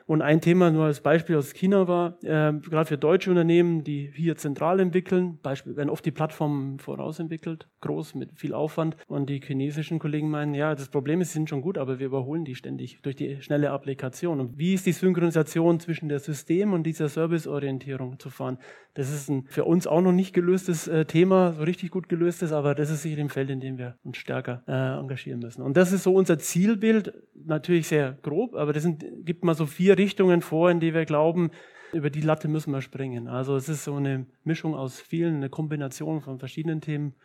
Und 0.10 0.24
ein 0.24 0.42
Thema 0.42 0.72
nur 0.72 0.86
als 0.86 1.02
Beispiel 1.02 1.36
aus 1.36 1.54
China 1.54 1.88
war, 1.88 2.18
äh, 2.24 2.52
gerade 2.52 2.86
für 2.86 2.98
deutsche 2.98 3.30
Unternehmen, 3.30 3.84
die 3.84 4.12
hier 4.12 4.36
zentral 4.38 4.80
entwickeln, 4.80 5.38
Beispiel 5.44 5.76
werden 5.76 5.92
oft 5.92 6.04
die 6.04 6.10
Plattformen 6.10 6.80
vorausentwickelt, 6.80 7.68
groß 7.82 8.16
mit 8.16 8.32
viel 8.34 8.56
Aufwand. 8.56 8.98
Und 9.08 9.30
die 9.30 9.40
chinesischen 9.40 10.00
Kollegen 10.00 10.32
meinen, 10.32 10.56
ja, 10.56 10.74
das 10.74 10.90
Problem 10.90 11.22
ist, 11.22 11.28
sie 11.28 11.34
sind 11.34 11.48
schon 11.48 11.62
gut, 11.62 11.78
aber 11.78 12.00
wir 12.00 12.08
überholen 12.08 12.44
die 12.44 12.56
ständig 12.56 13.00
durch 13.04 13.18
die 13.18 13.40
schnelle 13.44 13.70
Applikation. 13.70 14.40
Und 14.40 14.58
wie 14.58 14.74
ist 14.74 14.88
die 14.88 14.94
Synchronisation 14.94 15.80
zwischen 15.80 16.10
der 16.10 16.18
System 16.18 16.74
und 16.74 16.88
dieser 16.88 17.08
Serviceorientierung 17.08 18.18
zu 18.18 18.32
fahren? 18.32 18.58
Das 18.96 19.14
ist 19.14 19.30
ein 19.30 19.46
für 19.48 19.66
uns 19.66 19.86
auch 19.86 20.02
noch 20.02 20.12
nicht 20.12 20.34
gelöstes 20.34 20.88
äh, 20.88 21.06
Thema, 21.06 21.54
so 21.54 21.62
richtig 21.62 21.92
gut 21.92 22.10
gelöstes, 22.10 22.52
aber 22.52 22.74
das 22.74 22.90
ist 22.90 23.04
sicher 23.04 23.22
ein 23.22 23.30
Feld, 23.30 23.52
in 23.52 23.60
dem 23.60 23.78
wir 23.78 23.96
uns 24.04 24.18
stärker 24.18 24.64
äh, 24.68 25.00
engagieren 25.00 25.40
müssen. 25.40 25.62
Und 25.62 25.78
das 25.78 25.92
ist 25.92 26.02
so 26.02 26.16
unser 26.16 26.40
Zielbild, 26.40 27.14
natürlich 27.46 27.88
sehr 27.88 28.18
grob, 28.24 28.56
aber 28.56 28.74
das 28.74 28.82
sind, 28.82 29.06
gibt 29.24 29.44
mal 29.44 29.54
so 29.54 29.68
vier 29.68 29.99
Richtungen 30.00 30.42
vor, 30.42 30.72
in 30.72 30.80
die 30.80 30.94
wir 30.94 31.06
glauben, 31.06 31.52
über 31.94 32.10
die 32.10 32.22
Latte 32.22 32.48
müssen 32.48 32.72
wir 32.72 32.82
springen. 32.82 33.28
Also 33.28 33.56
es 33.56 33.70
ist 33.70 33.84
so 33.84 33.96
eine 33.96 34.26
Mischung 34.44 34.76
aus 34.76 35.00
vielen, 35.00 35.36
eine 35.38 35.50
Kombination 35.50 36.22
von 36.22 36.40
verschiedenen 36.40 36.82
Themen. 36.82 37.16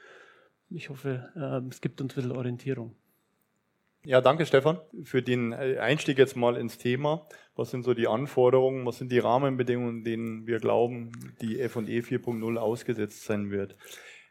Ich 0.71 0.91
hoffe, 0.91 1.31
äh, 1.37 1.69
es 1.71 1.81
gibt 1.81 2.01
uns 2.01 2.13
ein 2.13 2.17
bisschen 2.17 2.33
Orientierung. 2.33 2.95
Ja, 4.07 4.21
danke 4.21 4.45
Stefan 4.45 4.79
für 5.03 5.23
den 5.23 5.53
äh, 5.53 5.79
Einstieg 5.79 6.19
jetzt 6.19 6.37
mal 6.37 6.57
ins 6.57 6.77
Thema. 6.77 7.27
Was 7.57 7.71
sind 7.71 7.85
so 7.85 7.95
die 7.95 8.07
Anforderungen, 8.07 8.85
was 8.85 8.99
sind 8.99 9.11
die 9.11 9.19
Rahmenbedingungen, 9.19 10.05
denen 10.05 10.47
wir 10.47 10.59
glauben, 10.59 11.13
die 11.41 11.59
F&E 11.61 12.01
4.0 12.01 12.57
ausgesetzt 12.59 13.25
sein 13.25 13.51
wird? 13.51 13.77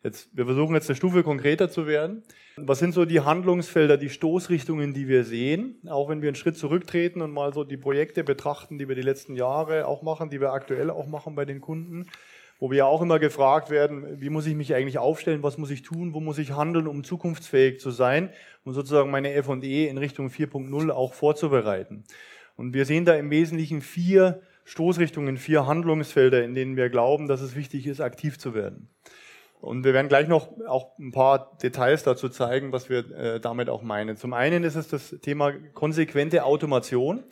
Jetzt, 0.04 0.36
wir 0.36 0.46
versuchen 0.46 0.76
jetzt 0.76 0.90
eine 0.90 0.98
Stufe 0.98 1.24
konkreter 1.24 1.70
zu 1.70 1.88
werden. 1.88 2.24
Was 2.58 2.80
sind 2.80 2.94
so 2.94 3.06
die 3.06 3.22
Handlungsfelder, 3.22 3.96
die 3.96 4.10
Stoßrichtungen, 4.10 4.94
die 4.94 5.08
wir 5.08 5.24
sehen? 5.24 5.80
Auch 5.88 6.10
wenn 6.10 6.22
wir 6.22 6.28
einen 6.28 6.36
Schritt 6.36 6.58
zurücktreten 6.58 7.22
und 7.22 7.32
mal 7.32 7.54
so 7.54 7.64
die 7.64 7.78
Projekte 7.78 8.26
betrachten, 8.26 8.78
die 8.78 8.90
wir 8.90 8.96
die 8.96 9.02
letzten 9.02 9.36
Jahre 9.36 9.88
auch 9.88 10.02
machen, 10.02 10.30
die 10.30 10.42
wir 10.42 10.52
aktuell 10.52 10.90
auch 10.90 11.08
machen 11.08 11.36
bei 11.36 11.46
den 11.46 11.62
Kunden, 11.62 12.08
wo 12.60 12.70
wir 12.70 12.80
ja 12.80 12.86
auch 12.86 13.02
immer 13.02 13.18
gefragt 13.18 13.70
werden, 13.70 14.20
wie 14.20 14.30
muss 14.30 14.46
ich 14.46 14.56
mich 14.56 14.76
eigentlich 14.76 14.98
aufstellen, 14.98 15.42
was 15.42 15.58
muss 15.58 15.72
ich 15.72 15.84
tun, 15.84 16.14
wo 16.14 16.20
muss 16.20 16.38
ich 16.38 16.52
handeln, 16.52 16.88
um 16.88 17.06
zukunftsfähig 17.06 17.80
zu 17.80 17.90
sein, 17.90 18.30
um 18.66 18.74
sozusagen 18.74 19.10
meine 19.10 19.32
F&E 19.32 19.88
in 19.88 19.98
Richtung 19.98 20.28
4.0 20.28 20.90
auch 20.92 21.14
vorzubereiten. 21.14 22.04
Und 22.58 22.74
wir 22.74 22.86
sehen 22.86 23.06
da 23.06 23.16
im 23.16 23.30
Wesentlichen 23.30 23.82
vier 23.82 24.42
Stoßrichtungen, 24.66 25.38
vier 25.38 25.66
Handlungsfelder, 25.66 26.44
in 26.44 26.56
denen 26.56 26.76
wir 26.76 26.90
glauben, 26.90 27.28
dass 27.28 27.42
es 27.42 27.56
wichtig 27.56 27.88
ist, 27.88 28.02
aktiv 28.02 28.38
zu 28.38 28.54
werden. 28.54 28.90
Und 29.64 29.86
wir 29.86 29.94
werden 29.94 30.10
gleich 30.10 30.28
noch 30.28 30.50
auch 30.68 31.00
ein 31.00 31.14
paar 31.14 31.58
Details 31.64 32.04
dazu 32.04 32.28
zeigen, 32.28 32.74
was 32.74 32.90
wir 32.90 33.10
äh, 33.12 33.40
damit 33.40 33.70
auch 33.70 33.82
meinen. 33.82 34.18
Zum 34.18 34.34
einen 34.34 34.66
ist 34.66 34.76
es 34.76 34.90
das 34.90 35.16
Thema 35.22 35.54
konsequente 35.74 36.44
Automation. 36.44 37.24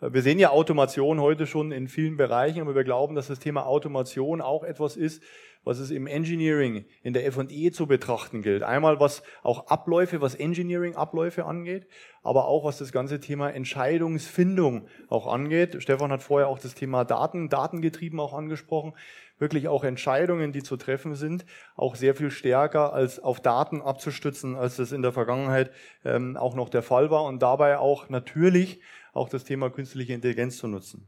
Wir 0.00 0.22
sehen 0.22 0.38
ja 0.38 0.50
Automation 0.50 1.20
heute 1.20 1.44
schon 1.44 1.72
in 1.72 1.88
vielen 1.88 2.16
Bereichen, 2.16 2.60
aber 2.60 2.76
wir 2.76 2.84
glauben, 2.84 3.16
dass 3.16 3.26
das 3.26 3.40
Thema 3.40 3.66
Automation 3.66 4.40
auch 4.40 4.62
etwas 4.62 4.96
ist, 4.96 5.24
was 5.64 5.78
es 5.78 5.90
im 5.90 6.06
Engineering, 6.06 6.84
in 7.02 7.14
der 7.14 7.26
F&E 7.26 7.70
zu 7.72 7.88
betrachten 7.88 8.42
gilt. 8.42 8.62
Einmal 8.62 9.00
was 9.00 9.24
auch 9.42 9.66
Abläufe, 9.66 10.20
was 10.20 10.36
Engineering-Abläufe 10.36 11.44
angeht, 11.44 11.88
aber 12.22 12.46
auch 12.46 12.64
was 12.64 12.78
das 12.78 12.92
ganze 12.92 13.18
Thema 13.18 13.50
Entscheidungsfindung 13.50 14.86
auch 15.08 15.26
angeht. 15.26 15.82
Stefan 15.82 16.12
hat 16.12 16.22
vorher 16.22 16.48
auch 16.48 16.58
das 16.60 16.74
Thema 16.74 17.04
Daten, 17.04 17.48
datengetrieben 17.48 18.20
auch 18.20 18.34
angesprochen 18.34 18.94
wirklich 19.42 19.68
auch 19.68 19.84
Entscheidungen, 19.84 20.52
die 20.52 20.62
zu 20.62 20.78
treffen 20.78 21.14
sind, 21.14 21.44
auch 21.76 21.96
sehr 21.96 22.14
viel 22.14 22.30
stärker 22.30 22.94
als 22.94 23.18
auf 23.20 23.40
Daten 23.40 23.82
abzustützen, 23.82 24.56
als 24.56 24.76
das 24.76 24.92
in 24.92 25.02
der 25.02 25.12
Vergangenheit 25.12 25.70
ähm, 26.06 26.38
auch 26.38 26.54
noch 26.54 26.70
der 26.70 26.82
Fall 26.82 27.10
war 27.10 27.24
und 27.24 27.42
dabei 27.42 27.76
auch 27.76 28.08
natürlich 28.08 28.80
auch 29.12 29.28
das 29.28 29.44
Thema 29.44 29.68
künstliche 29.68 30.14
Intelligenz 30.14 30.56
zu 30.56 30.68
nutzen. 30.68 31.06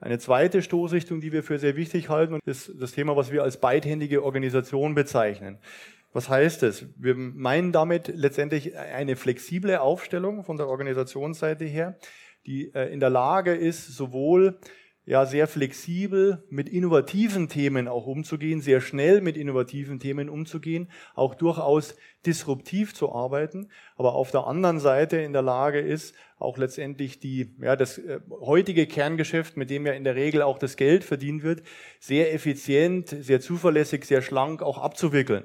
Eine 0.00 0.18
zweite 0.18 0.62
Stoßrichtung, 0.62 1.20
die 1.20 1.32
wir 1.32 1.42
für 1.42 1.58
sehr 1.58 1.76
wichtig 1.76 2.10
halten, 2.10 2.38
ist 2.44 2.70
das 2.78 2.92
Thema, 2.92 3.16
was 3.16 3.32
wir 3.32 3.42
als 3.42 3.56
beidhändige 3.56 4.22
Organisation 4.22 4.94
bezeichnen. 4.94 5.58
Was 6.12 6.28
heißt 6.28 6.62
es? 6.62 6.86
Wir 6.96 7.16
meinen 7.16 7.72
damit 7.72 8.08
letztendlich 8.08 8.76
eine 8.76 9.16
flexible 9.16 9.78
Aufstellung 9.78 10.44
von 10.44 10.56
der 10.56 10.68
Organisationsseite 10.68 11.64
her, 11.64 11.98
die 12.46 12.72
äh, 12.74 12.92
in 12.92 13.00
der 13.00 13.10
Lage 13.10 13.54
ist, 13.54 13.96
sowohl 13.96 14.58
ja 15.06 15.26
sehr 15.26 15.46
flexibel 15.46 16.42
mit 16.48 16.68
innovativen 16.68 17.48
Themen 17.48 17.88
auch 17.88 18.06
umzugehen, 18.06 18.60
sehr 18.60 18.80
schnell 18.80 19.20
mit 19.20 19.36
innovativen 19.36 19.98
Themen 20.00 20.28
umzugehen, 20.28 20.88
auch 21.14 21.34
durchaus 21.34 21.94
disruptiv 22.24 22.94
zu 22.94 23.12
arbeiten, 23.12 23.68
aber 23.96 24.14
auf 24.14 24.30
der 24.30 24.46
anderen 24.46 24.80
Seite 24.80 25.18
in 25.18 25.32
der 25.32 25.42
Lage 25.42 25.80
ist, 25.80 26.14
auch 26.38 26.56
letztendlich 26.58 27.20
die, 27.20 27.54
ja, 27.60 27.76
das 27.76 27.98
äh, 27.98 28.20
heutige 28.30 28.86
Kerngeschäft, 28.86 29.56
mit 29.56 29.70
dem 29.70 29.86
ja 29.86 29.92
in 29.92 30.04
der 30.04 30.14
Regel 30.14 30.42
auch 30.42 30.58
das 30.58 30.76
Geld 30.76 31.04
verdient 31.04 31.42
wird, 31.42 31.62
sehr 32.00 32.32
effizient, 32.32 33.08
sehr 33.08 33.40
zuverlässig, 33.40 34.04
sehr 34.04 34.22
schlank 34.22 34.62
auch 34.62 34.78
abzuwickeln. 34.78 35.44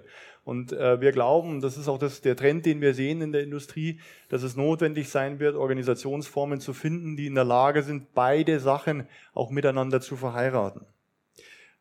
Und 0.49 0.73
äh, 0.73 0.99
wir 0.99 1.11
glauben, 1.11 1.61
das 1.61 1.77
ist 1.77 1.87
auch 1.87 1.99
das, 1.99 2.21
der 2.21 2.35
Trend, 2.35 2.65
den 2.65 2.81
wir 2.81 2.95
sehen 2.95 3.21
in 3.21 3.31
der 3.31 3.43
Industrie, 3.43 3.99
dass 4.29 4.41
es 4.41 4.55
notwendig 4.55 5.09
sein 5.09 5.39
wird, 5.39 5.55
Organisationsformen 5.55 6.59
zu 6.59 6.73
finden, 6.73 7.15
die 7.15 7.27
in 7.27 7.35
der 7.35 7.43
Lage 7.43 7.83
sind, 7.83 8.15
beide 8.15 8.59
Sachen 8.59 9.07
auch 9.35 9.51
miteinander 9.51 10.01
zu 10.01 10.15
verheiraten. 10.15 10.87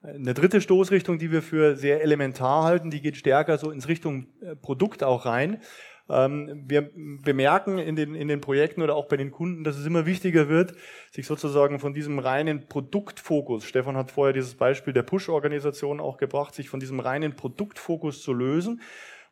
Eine 0.03 0.35
dritte 0.35 0.61
Stoßrichtung, 0.61 1.19
die 1.19 1.33
wir 1.33 1.41
für 1.41 1.77
sehr 1.77 2.03
elementar 2.03 2.65
halten, 2.65 2.91
die 2.91 3.01
geht 3.01 3.17
stärker 3.17 3.57
so 3.57 3.71
ins 3.71 3.89
Richtung 3.89 4.27
äh, 4.43 4.55
Produkt 4.55 5.03
auch 5.03 5.25
rein. 5.25 5.63
Ähm, 6.11 6.65
wir 6.67 6.91
bemerken 6.95 7.79
in 7.79 7.97
den, 7.97 8.15
in 8.15 8.29
den 8.29 8.41
Projekten 8.41 8.83
oder 8.83 8.95
auch 8.95 9.09
bei 9.09 9.17
den 9.17 9.31
Kunden, 9.31 9.65
dass 9.65 9.77
es 9.77 9.87
immer 9.87 10.07
wichtiger 10.07 10.49
wird, 10.49 10.75
sich 11.11 11.27
sozusagen 11.27 11.81
von 11.81 11.95
diesem 11.95 12.19
reinen 12.19 12.67
Produktfokus, 12.69 13.65
Stefan 13.65 13.97
hat 13.97 14.11
vorher 14.11 14.33
dieses 14.33 14.55
Beispiel 14.55 14.93
der 14.93 15.03
Push-Organisation 15.03 16.01
auch 16.01 16.17
gebracht, 16.17 16.55
sich 16.55 16.69
von 16.69 16.81
diesem 16.81 17.01
reinen 17.01 17.37
Produktfokus 17.37 18.23
zu 18.23 18.33
lösen 18.33 18.81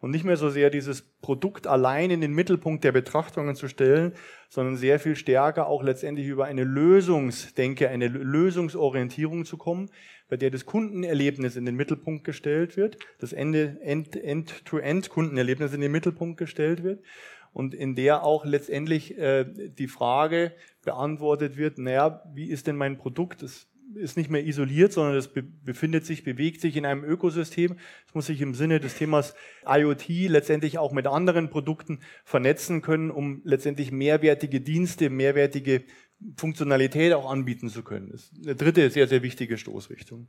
und 0.00 0.10
nicht 0.10 0.24
mehr 0.24 0.36
so 0.36 0.50
sehr 0.50 0.70
dieses 0.70 1.02
Produkt 1.02 1.66
allein 1.66 2.10
in 2.10 2.20
den 2.20 2.32
Mittelpunkt 2.32 2.84
der 2.84 2.92
Betrachtungen 2.92 3.56
zu 3.56 3.68
stellen, 3.68 4.12
sondern 4.48 4.76
sehr 4.76 5.00
viel 5.00 5.16
stärker 5.16 5.66
auch 5.66 5.82
letztendlich 5.82 6.26
über 6.26 6.44
eine 6.44 6.64
Lösungsdenke, 6.64 7.88
eine 7.88 8.08
Lösungsorientierung 8.08 9.44
zu 9.44 9.56
kommen, 9.56 9.90
bei 10.28 10.36
der 10.36 10.50
das 10.50 10.66
Kundenerlebnis 10.66 11.56
in 11.56 11.66
den 11.66 11.76
Mittelpunkt 11.76 12.24
gestellt 12.24 12.76
wird, 12.76 12.98
das 13.18 13.32
End-to-End-Kundenerlebnis 13.32 15.72
in 15.72 15.80
den 15.80 15.92
Mittelpunkt 15.92 16.38
gestellt 16.38 16.82
wird 16.82 17.02
und 17.52 17.74
in 17.74 17.94
der 17.94 18.24
auch 18.24 18.44
letztendlich 18.44 19.16
äh, 19.16 19.44
die 19.46 19.88
Frage 19.88 20.52
beantwortet 20.84 21.56
wird, 21.56 21.78
naja, 21.78 22.22
wie 22.34 22.50
ist 22.50 22.66
denn 22.66 22.76
mein 22.76 22.98
Produkt? 22.98 23.42
Das 23.42 23.68
ist 23.96 24.16
nicht 24.16 24.30
mehr 24.30 24.44
isoliert, 24.44 24.92
sondern 24.92 25.16
es 25.16 25.28
be 25.28 25.42
befindet 25.42 26.06
sich, 26.06 26.22
bewegt 26.22 26.60
sich 26.60 26.76
in 26.76 26.86
einem 26.86 27.04
Ökosystem. 27.04 27.76
Es 28.06 28.14
muss 28.14 28.26
sich 28.26 28.40
im 28.40 28.54
Sinne 28.54 28.78
des 28.78 28.94
Themas 28.94 29.34
IoT 29.66 30.08
letztendlich 30.28 30.78
auch 30.78 30.92
mit 30.92 31.06
anderen 31.06 31.50
Produkten 31.50 32.00
vernetzen 32.24 32.82
können, 32.82 33.10
um 33.10 33.40
letztendlich 33.44 33.90
mehrwertige 33.90 34.60
Dienste, 34.60 35.10
mehrwertige 35.10 35.84
Funktionalität 36.36 37.12
auch 37.12 37.30
anbieten 37.30 37.68
zu 37.68 37.82
können. 37.82 38.10
Das 38.10 38.22
ist 38.22 38.46
eine 38.46 38.54
dritte 38.54 38.90
sehr, 38.90 39.08
sehr 39.08 39.22
wichtige 39.22 39.58
Stoßrichtung. 39.58 40.28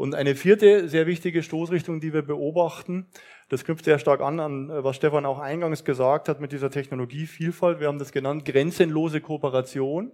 Und 0.00 0.14
eine 0.14 0.34
vierte 0.34 0.88
sehr 0.88 1.06
wichtige 1.06 1.42
Stoßrichtung, 1.42 2.00
die 2.00 2.14
wir 2.14 2.22
beobachten, 2.22 3.04
das 3.50 3.66
knüpft 3.66 3.84
sehr 3.84 3.98
stark 3.98 4.22
an, 4.22 4.40
an 4.40 4.70
was 4.82 4.96
Stefan 4.96 5.26
auch 5.26 5.38
eingangs 5.38 5.84
gesagt 5.84 6.30
hat 6.30 6.40
mit 6.40 6.52
dieser 6.52 6.70
Technologievielfalt. 6.70 7.80
Wir 7.80 7.88
haben 7.88 7.98
das 7.98 8.10
genannt, 8.10 8.46
grenzenlose 8.46 9.20
Kooperation. 9.20 10.10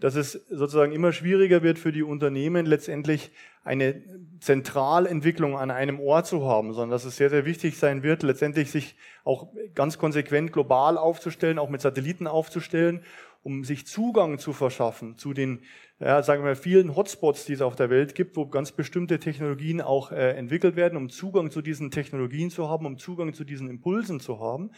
Dass 0.00 0.16
es 0.16 0.32
sozusagen 0.50 0.90
immer 0.90 1.12
schwieriger 1.12 1.62
wird 1.62 1.78
für 1.78 1.92
die 1.92 2.02
Unternehmen, 2.02 2.66
letztendlich 2.66 3.30
eine 3.62 4.02
Zentralentwicklung 4.40 5.56
an 5.56 5.70
einem 5.70 6.00
Ort 6.00 6.26
zu 6.26 6.44
haben, 6.44 6.72
sondern 6.72 6.90
dass 6.90 7.04
es 7.04 7.16
sehr, 7.16 7.30
sehr 7.30 7.44
wichtig 7.44 7.78
sein 7.78 8.02
wird, 8.02 8.24
letztendlich 8.24 8.72
sich 8.72 8.96
auch 9.22 9.52
ganz 9.76 9.98
konsequent 9.98 10.52
global 10.52 10.98
aufzustellen, 10.98 11.60
auch 11.60 11.68
mit 11.68 11.80
Satelliten 11.80 12.26
aufzustellen 12.26 13.04
um 13.42 13.64
sich 13.64 13.86
Zugang 13.86 14.38
zu 14.38 14.52
verschaffen 14.52 15.18
zu 15.18 15.32
den, 15.32 15.60
ja, 15.98 16.22
sagen 16.22 16.44
wir, 16.44 16.56
vielen 16.56 16.94
Hotspots, 16.94 17.44
die 17.44 17.54
es 17.54 17.62
auf 17.62 17.76
der 17.76 17.90
Welt 17.90 18.14
gibt, 18.14 18.36
wo 18.36 18.46
ganz 18.46 18.72
bestimmte 18.72 19.18
Technologien 19.18 19.80
auch 19.80 20.12
äh, 20.12 20.30
entwickelt 20.36 20.76
werden, 20.76 20.96
um 20.96 21.10
Zugang 21.10 21.50
zu 21.50 21.60
diesen 21.60 21.90
Technologien 21.90 22.50
zu 22.50 22.68
haben, 22.68 22.86
um 22.86 22.98
Zugang 22.98 23.34
zu 23.34 23.44
diesen 23.44 23.68
Impulsen 23.68 24.20
zu 24.20 24.40
haben. 24.40 24.70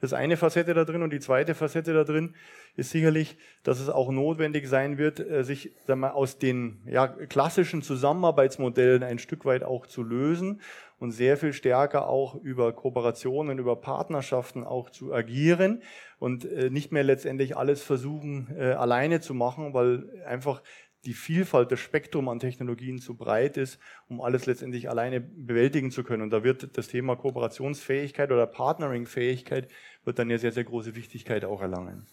Das 0.00 0.12
eine 0.12 0.36
Facette 0.36 0.74
da 0.74 0.84
drin 0.84 1.02
und 1.02 1.12
die 1.12 1.20
zweite 1.20 1.54
Facette 1.54 1.94
da 1.94 2.04
drin 2.04 2.34
ist 2.76 2.90
sicherlich, 2.90 3.36
dass 3.62 3.80
es 3.80 3.88
auch 3.88 4.10
notwendig 4.10 4.68
sein 4.68 4.98
wird, 4.98 5.20
äh, 5.20 5.44
sich 5.44 5.72
sagen 5.86 6.00
wir, 6.00 6.14
aus 6.14 6.38
den 6.38 6.80
ja, 6.86 7.08
klassischen 7.08 7.82
Zusammenarbeitsmodellen 7.82 9.02
ein 9.02 9.18
Stück 9.18 9.44
weit 9.44 9.64
auch 9.64 9.86
zu 9.86 10.02
lösen 10.02 10.60
und 11.02 11.10
sehr 11.10 11.36
viel 11.36 11.52
stärker 11.52 12.08
auch 12.08 12.36
über 12.36 12.72
Kooperationen, 12.72 13.58
über 13.58 13.74
Partnerschaften 13.74 14.62
auch 14.62 14.88
zu 14.88 15.12
agieren 15.12 15.82
und 16.20 16.44
äh, 16.44 16.70
nicht 16.70 16.92
mehr 16.92 17.02
letztendlich 17.02 17.56
alles 17.56 17.82
versuchen 17.82 18.54
äh, 18.56 18.74
alleine 18.74 19.20
zu 19.20 19.34
machen, 19.34 19.74
weil 19.74 20.08
einfach 20.24 20.62
die 21.04 21.14
Vielfalt, 21.14 21.72
das 21.72 21.80
Spektrum 21.80 22.28
an 22.28 22.38
Technologien 22.38 23.00
zu 23.00 23.16
breit 23.16 23.56
ist, 23.56 23.80
um 24.08 24.20
alles 24.20 24.46
letztendlich 24.46 24.88
alleine 24.88 25.20
bewältigen 25.20 25.90
zu 25.90 26.04
können. 26.04 26.22
Und 26.22 26.30
da 26.30 26.44
wird 26.44 26.76
das 26.78 26.86
Thema 26.86 27.16
Kooperationsfähigkeit 27.16 28.30
oder 28.30 28.46
Partneringfähigkeit 28.46 29.66
wird 30.04 30.20
dann 30.20 30.30
ja 30.30 30.38
sehr, 30.38 30.52
sehr 30.52 30.62
große 30.62 30.94
Wichtigkeit 30.94 31.44
auch 31.44 31.60
erlangen. 31.60 32.06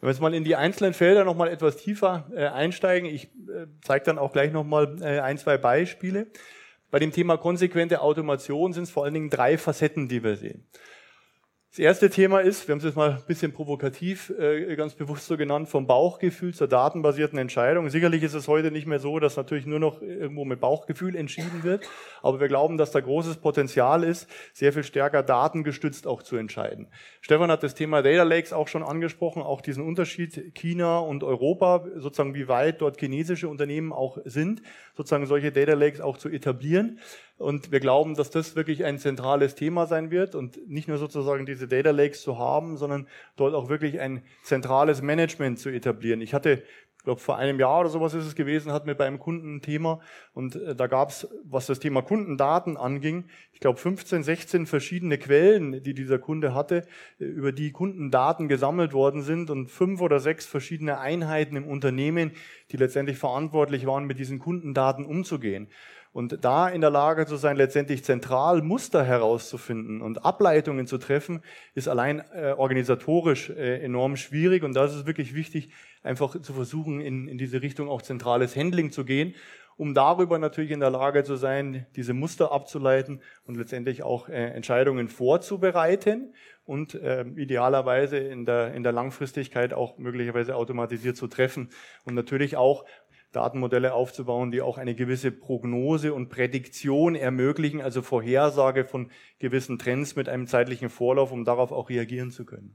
Wenn 0.00 0.08
wir 0.08 0.10
jetzt 0.10 0.20
mal 0.20 0.34
in 0.34 0.42
die 0.42 0.56
einzelnen 0.56 0.92
Felder 0.92 1.24
nochmal 1.24 1.50
etwas 1.50 1.76
tiefer 1.76 2.28
äh, 2.34 2.46
einsteigen, 2.46 3.08
ich 3.08 3.30
zeige 3.82 4.06
dann 4.06 4.18
auch 4.18 4.32
gleich 4.32 4.50
nochmal 4.50 5.00
ein, 5.00 5.38
zwei 5.38 5.56
Beispiele. 5.56 6.26
Bei 6.90 6.98
dem 6.98 7.12
Thema 7.12 7.36
konsequente 7.36 8.00
Automation 8.00 8.72
sind 8.72 8.84
es 8.84 8.90
vor 8.90 9.04
allen 9.04 9.14
Dingen 9.14 9.30
drei 9.30 9.58
Facetten, 9.58 10.08
die 10.08 10.22
wir 10.22 10.36
sehen. 10.36 10.66
Das 11.70 11.80
erste 11.80 12.08
Thema 12.08 12.40
ist, 12.40 12.66
wir 12.66 12.72
haben 12.72 12.78
es 12.78 12.84
jetzt 12.84 12.96
mal 12.96 13.10
ein 13.10 13.22
bisschen 13.26 13.52
provokativ 13.52 14.32
äh, 14.38 14.74
ganz 14.74 14.94
bewusst 14.94 15.26
so 15.26 15.36
genannt, 15.36 15.68
vom 15.68 15.86
Bauchgefühl 15.86 16.54
zur 16.54 16.66
datenbasierten 16.66 17.38
Entscheidung. 17.38 17.90
Sicherlich 17.90 18.22
ist 18.22 18.32
es 18.32 18.48
heute 18.48 18.70
nicht 18.70 18.86
mehr 18.86 19.00
so, 19.00 19.18
dass 19.18 19.36
natürlich 19.36 19.66
nur 19.66 19.78
noch 19.78 20.00
irgendwo 20.00 20.46
mit 20.46 20.60
Bauchgefühl 20.60 21.14
entschieden 21.14 21.64
wird, 21.64 21.86
aber 22.22 22.40
wir 22.40 22.48
glauben, 22.48 22.78
dass 22.78 22.90
da 22.90 23.00
großes 23.00 23.36
Potenzial 23.36 24.02
ist, 24.02 24.28
sehr 24.54 24.72
viel 24.72 24.82
stärker 24.82 25.22
datengestützt 25.22 26.06
auch 26.06 26.22
zu 26.22 26.36
entscheiden. 26.36 26.88
Stefan 27.20 27.50
hat 27.50 27.62
das 27.62 27.74
Thema 27.74 28.00
Data 28.00 28.22
Lakes 28.22 28.54
auch 28.54 28.66
schon 28.66 28.82
angesprochen, 28.82 29.42
auch 29.42 29.60
diesen 29.60 29.84
Unterschied 29.84 30.54
China 30.54 31.00
und 31.00 31.22
Europa, 31.22 31.86
sozusagen 31.96 32.34
wie 32.34 32.48
weit 32.48 32.80
dort 32.80 32.98
chinesische 32.98 33.46
Unternehmen 33.46 33.92
auch 33.92 34.16
sind, 34.24 34.62
sozusagen 34.96 35.26
solche 35.26 35.52
Data 35.52 35.74
Lakes 35.74 36.00
auch 36.00 36.16
zu 36.16 36.30
etablieren. 36.30 36.98
Und 37.38 37.70
wir 37.70 37.78
glauben, 37.78 38.16
dass 38.16 38.30
das 38.30 38.56
wirklich 38.56 38.84
ein 38.84 38.98
zentrales 38.98 39.54
Thema 39.54 39.86
sein 39.86 40.10
wird 40.10 40.34
und 40.34 40.68
nicht 40.68 40.88
nur 40.88 40.98
sozusagen 40.98 41.46
diese 41.46 41.68
Data 41.68 41.92
Lakes 41.92 42.20
zu 42.22 42.36
haben, 42.36 42.76
sondern 42.76 43.06
dort 43.36 43.54
auch 43.54 43.68
wirklich 43.68 44.00
ein 44.00 44.22
zentrales 44.42 45.02
Management 45.02 45.60
zu 45.60 45.70
etablieren. 45.70 46.20
Ich 46.20 46.34
hatte 46.34 46.64
ich 46.98 47.04
glaube, 47.04 47.20
vor 47.20 47.38
einem 47.38 47.60
Jahr 47.60 47.80
oder 47.80 47.88
sowas 47.90 48.12
ist 48.12 48.26
es 48.26 48.34
gewesen, 48.34 48.72
hatten 48.72 48.88
wir 48.88 48.96
bei 48.96 49.06
einem 49.06 49.20
Kunden 49.20 49.56
ein 49.56 49.62
Thema 49.62 50.00
und 50.34 50.56
äh, 50.56 50.74
da 50.74 50.88
gab 50.88 51.10
es, 51.10 51.28
was 51.44 51.66
das 51.66 51.78
Thema 51.78 52.02
Kundendaten 52.02 52.76
anging, 52.76 53.26
ich 53.52 53.60
glaube 53.60 53.78
15, 53.78 54.24
16 54.24 54.66
verschiedene 54.66 55.16
Quellen, 55.16 55.80
die 55.82 55.94
dieser 55.94 56.18
Kunde 56.18 56.54
hatte, 56.54 56.86
äh, 57.20 57.24
über 57.24 57.52
die 57.52 57.70
Kundendaten 57.70 58.48
gesammelt 58.48 58.92
worden 58.92 59.22
sind 59.22 59.48
und 59.48 59.70
fünf 59.70 60.00
oder 60.00 60.18
sechs 60.18 60.44
verschiedene 60.44 60.98
Einheiten 60.98 61.54
im 61.54 61.68
Unternehmen, 61.68 62.32
die 62.72 62.76
letztendlich 62.76 63.16
verantwortlich 63.16 63.86
waren, 63.86 64.04
mit 64.04 64.18
diesen 64.18 64.40
Kundendaten 64.40 65.06
umzugehen. 65.06 65.68
Und 66.12 66.44
da 66.44 66.68
in 66.68 66.80
der 66.80 66.90
Lage 66.90 67.26
zu 67.26 67.36
sein, 67.36 67.56
letztendlich 67.56 68.04
zentral 68.04 68.62
Muster 68.62 69.04
herauszufinden 69.04 70.00
und 70.00 70.24
Ableitungen 70.24 70.86
zu 70.86 70.98
treffen, 70.98 71.42
ist 71.74 71.88
allein 71.88 72.22
äh, 72.32 72.54
organisatorisch 72.56 73.50
äh, 73.50 73.82
enorm 73.82 74.16
schwierig. 74.16 74.62
Und 74.62 74.74
da 74.74 74.84
ist 74.84 74.94
es 74.94 75.06
wirklich 75.06 75.34
wichtig, 75.34 75.70
einfach 76.02 76.40
zu 76.40 76.52
versuchen, 76.52 77.00
in, 77.00 77.28
in 77.28 77.38
diese 77.38 77.62
Richtung 77.62 77.88
auch 77.88 78.02
zentrales 78.02 78.56
Handling 78.56 78.90
zu 78.90 79.04
gehen, 79.04 79.34
um 79.76 79.94
darüber 79.94 80.38
natürlich 80.38 80.72
in 80.72 80.80
der 80.80 80.90
Lage 80.90 81.22
zu 81.22 81.36
sein, 81.36 81.86
diese 81.94 82.12
Muster 82.12 82.50
abzuleiten 82.50 83.22
und 83.44 83.56
letztendlich 83.56 84.02
auch 84.02 84.28
äh, 84.28 84.32
Entscheidungen 84.32 85.08
vorzubereiten 85.08 86.34
und 86.64 86.94
äh, 86.94 87.24
idealerweise 87.36 88.18
in 88.18 88.44
der, 88.44 88.74
in 88.74 88.82
der 88.82 88.92
Langfristigkeit 88.92 89.72
auch 89.72 89.96
möglicherweise 89.96 90.56
automatisiert 90.56 91.16
zu 91.16 91.28
treffen 91.28 91.70
und 92.04 92.14
natürlich 92.14 92.56
auch 92.56 92.84
Datenmodelle 93.32 93.92
aufzubauen, 93.92 94.50
die 94.50 94.62
auch 94.62 94.78
eine 94.78 94.94
gewisse 94.94 95.30
Prognose 95.30 96.14
und 96.14 96.28
Prädiktion 96.28 97.14
ermöglichen, 97.14 97.80
also 97.80 98.02
Vorhersage 98.02 98.84
von 98.84 99.10
gewissen 99.38 99.78
Trends 99.78 100.16
mit 100.16 100.28
einem 100.28 100.46
zeitlichen 100.46 100.88
Vorlauf, 100.88 101.30
um 101.30 101.44
darauf 101.44 101.70
auch 101.72 101.90
reagieren 101.90 102.30
zu 102.30 102.44
können. 102.44 102.74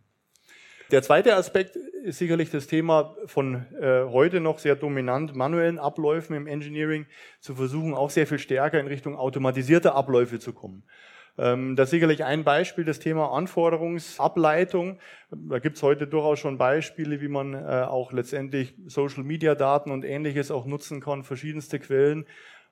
Der 0.91 1.01
zweite 1.01 1.35
Aspekt 1.35 1.75
ist 1.75 2.19
sicherlich 2.19 2.51
das 2.51 2.67
Thema 2.67 3.15
von 3.25 3.65
äh, 3.81 4.03
heute 4.03 4.39
noch 4.41 4.59
sehr 4.59 4.75
dominant 4.75 5.35
manuellen 5.35 5.79
Abläufen 5.79 6.35
im 6.35 6.45
Engineering 6.45 7.07
zu 7.39 7.55
versuchen, 7.55 7.95
auch 7.95 8.11
sehr 8.11 8.27
viel 8.27 8.37
stärker 8.37 8.79
in 8.79 8.85
Richtung 8.85 9.15
automatisierter 9.15 9.95
Abläufe 9.95 10.37
zu 10.37 10.53
kommen. 10.53 10.83
Ähm, 11.37 11.75
das 11.75 11.87
ist 11.87 11.91
sicherlich 11.91 12.23
ein 12.23 12.43
Beispiel, 12.43 12.85
das 12.85 12.99
Thema 12.99 13.31
Anforderungsableitung. 13.31 14.99
Da 15.31 15.59
gibt 15.59 15.77
es 15.77 15.83
heute 15.83 16.07
durchaus 16.07 16.39
schon 16.39 16.57
Beispiele, 16.57 17.21
wie 17.21 17.27
man 17.27 17.53
äh, 17.53 17.85
auch 17.87 18.11
letztendlich 18.11 18.75
Social-Media-Daten 18.85 19.91
und 19.91 20.05
ähnliches 20.05 20.51
auch 20.51 20.65
nutzen 20.65 21.01
kann, 21.01 21.23
verschiedenste 21.23 21.79
Quellen, 21.79 22.25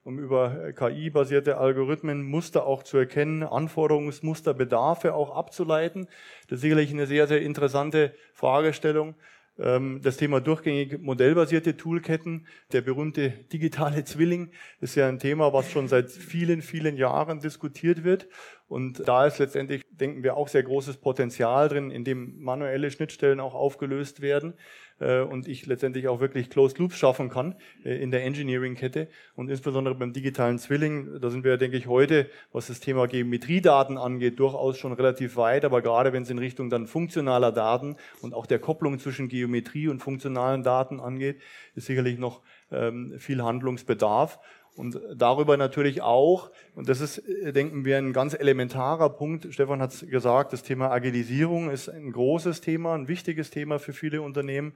um 0.04 0.18
über 0.18 0.68
äh, 0.68 0.72
KI-basierte 0.72 1.58
Algorithmen 1.58 2.22
Muster 2.22 2.64
auch 2.64 2.84
zu 2.84 2.98
erkennen, 2.98 3.42
Anforderungsmuster, 3.42 4.54
Bedarfe 4.54 5.14
auch 5.14 5.34
abzuleiten. 5.34 6.06
Das 6.48 6.58
ist 6.58 6.62
sicherlich 6.62 6.92
eine 6.92 7.06
sehr, 7.06 7.26
sehr 7.26 7.42
interessante 7.42 8.14
Fragestellung. 8.32 9.16
Ähm, 9.58 10.00
das 10.02 10.16
Thema 10.16 10.40
durchgängig 10.40 11.00
modellbasierte 11.00 11.76
Toolketten, 11.76 12.46
der 12.72 12.80
berühmte 12.80 13.30
digitale 13.30 14.04
Zwilling, 14.04 14.50
ist 14.80 14.94
ja 14.94 15.08
ein 15.08 15.18
Thema, 15.18 15.52
was 15.52 15.70
schon 15.70 15.88
seit 15.88 16.10
vielen, 16.10 16.62
vielen 16.62 16.96
Jahren 16.96 17.40
diskutiert 17.40 18.04
wird. 18.04 18.28
Und 18.72 19.06
da 19.06 19.26
ist 19.26 19.38
letztendlich, 19.38 19.82
denken 19.90 20.22
wir, 20.22 20.34
auch 20.34 20.48
sehr 20.48 20.62
großes 20.62 20.96
Potenzial 20.96 21.68
drin, 21.68 21.90
in 21.90 22.04
dem 22.04 22.42
manuelle 22.42 22.90
Schnittstellen 22.90 23.38
auch 23.38 23.54
aufgelöst 23.54 24.22
werden 24.22 24.54
äh, 24.98 25.20
und 25.20 25.46
ich 25.46 25.66
letztendlich 25.66 26.08
auch 26.08 26.20
wirklich 26.20 26.48
Closed 26.48 26.78
Loops 26.78 26.96
schaffen 26.96 27.28
kann 27.28 27.54
äh, 27.84 28.02
in 28.02 28.10
der 28.10 28.24
Engineering-Kette. 28.24 29.08
Und 29.36 29.50
insbesondere 29.50 29.94
beim 29.94 30.14
digitalen 30.14 30.58
Zwilling, 30.58 31.20
da 31.20 31.28
sind 31.28 31.44
wir, 31.44 31.58
denke 31.58 31.76
ich, 31.76 31.86
heute, 31.86 32.30
was 32.50 32.68
das 32.68 32.80
Thema 32.80 33.06
Geometriedaten 33.08 33.98
angeht, 33.98 34.40
durchaus 34.40 34.78
schon 34.78 34.94
relativ 34.94 35.36
weit. 35.36 35.66
Aber 35.66 35.82
gerade 35.82 36.14
wenn 36.14 36.22
es 36.22 36.30
in 36.30 36.38
Richtung 36.38 36.70
dann 36.70 36.86
funktionaler 36.86 37.52
Daten 37.52 37.96
und 38.22 38.32
auch 38.32 38.46
der 38.46 38.58
Kopplung 38.58 38.98
zwischen 38.98 39.28
Geometrie 39.28 39.88
und 39.88 40.00
funktionalen 40.00 40.62
Daten 40.62 40.98
angeht, 40.98 41.42
ist 41.74 41.88
sicherlich 41.88 42.18
noch 42.18 42.40
ähm, 42.70 43.16
viel 43.18 43.42
Handlungsbedarf. 43.42 44.38
Und 44.74 44.98
darüber 45.14 45.58
natürlich 45.58 46.00
auch, 46.00 46.50
und 46.74 46.88
das 46.88 47.00
ist, 47.00 47.18
äh, 47.18 47.52
denken 47.52 47.84
wir, 47.84 47.98
ein 47.98 48.12
ganz 48.12 48.34
elementarer 48.34 49.10
Punkt. 49.10 49.52
Stefan 49.52 49.82
hat 49.82 49.92
es 49.92 50.06
gesagt, 50.08 50.52
das 50.52 50.62
Thema 50.62 50.90
Agilisierung 50.90 51.70
ist 51.70 51.88
ein 51.88 52.10
großes 52.10 52.62
Thema, 52.62 52.94
ein 52.94 53.06
wichtiges 53.06 53.50
Thema 53.50 53.78
für 53.78 53.92
viele 53.92 54.22
Unternehmen. 54.22 54.74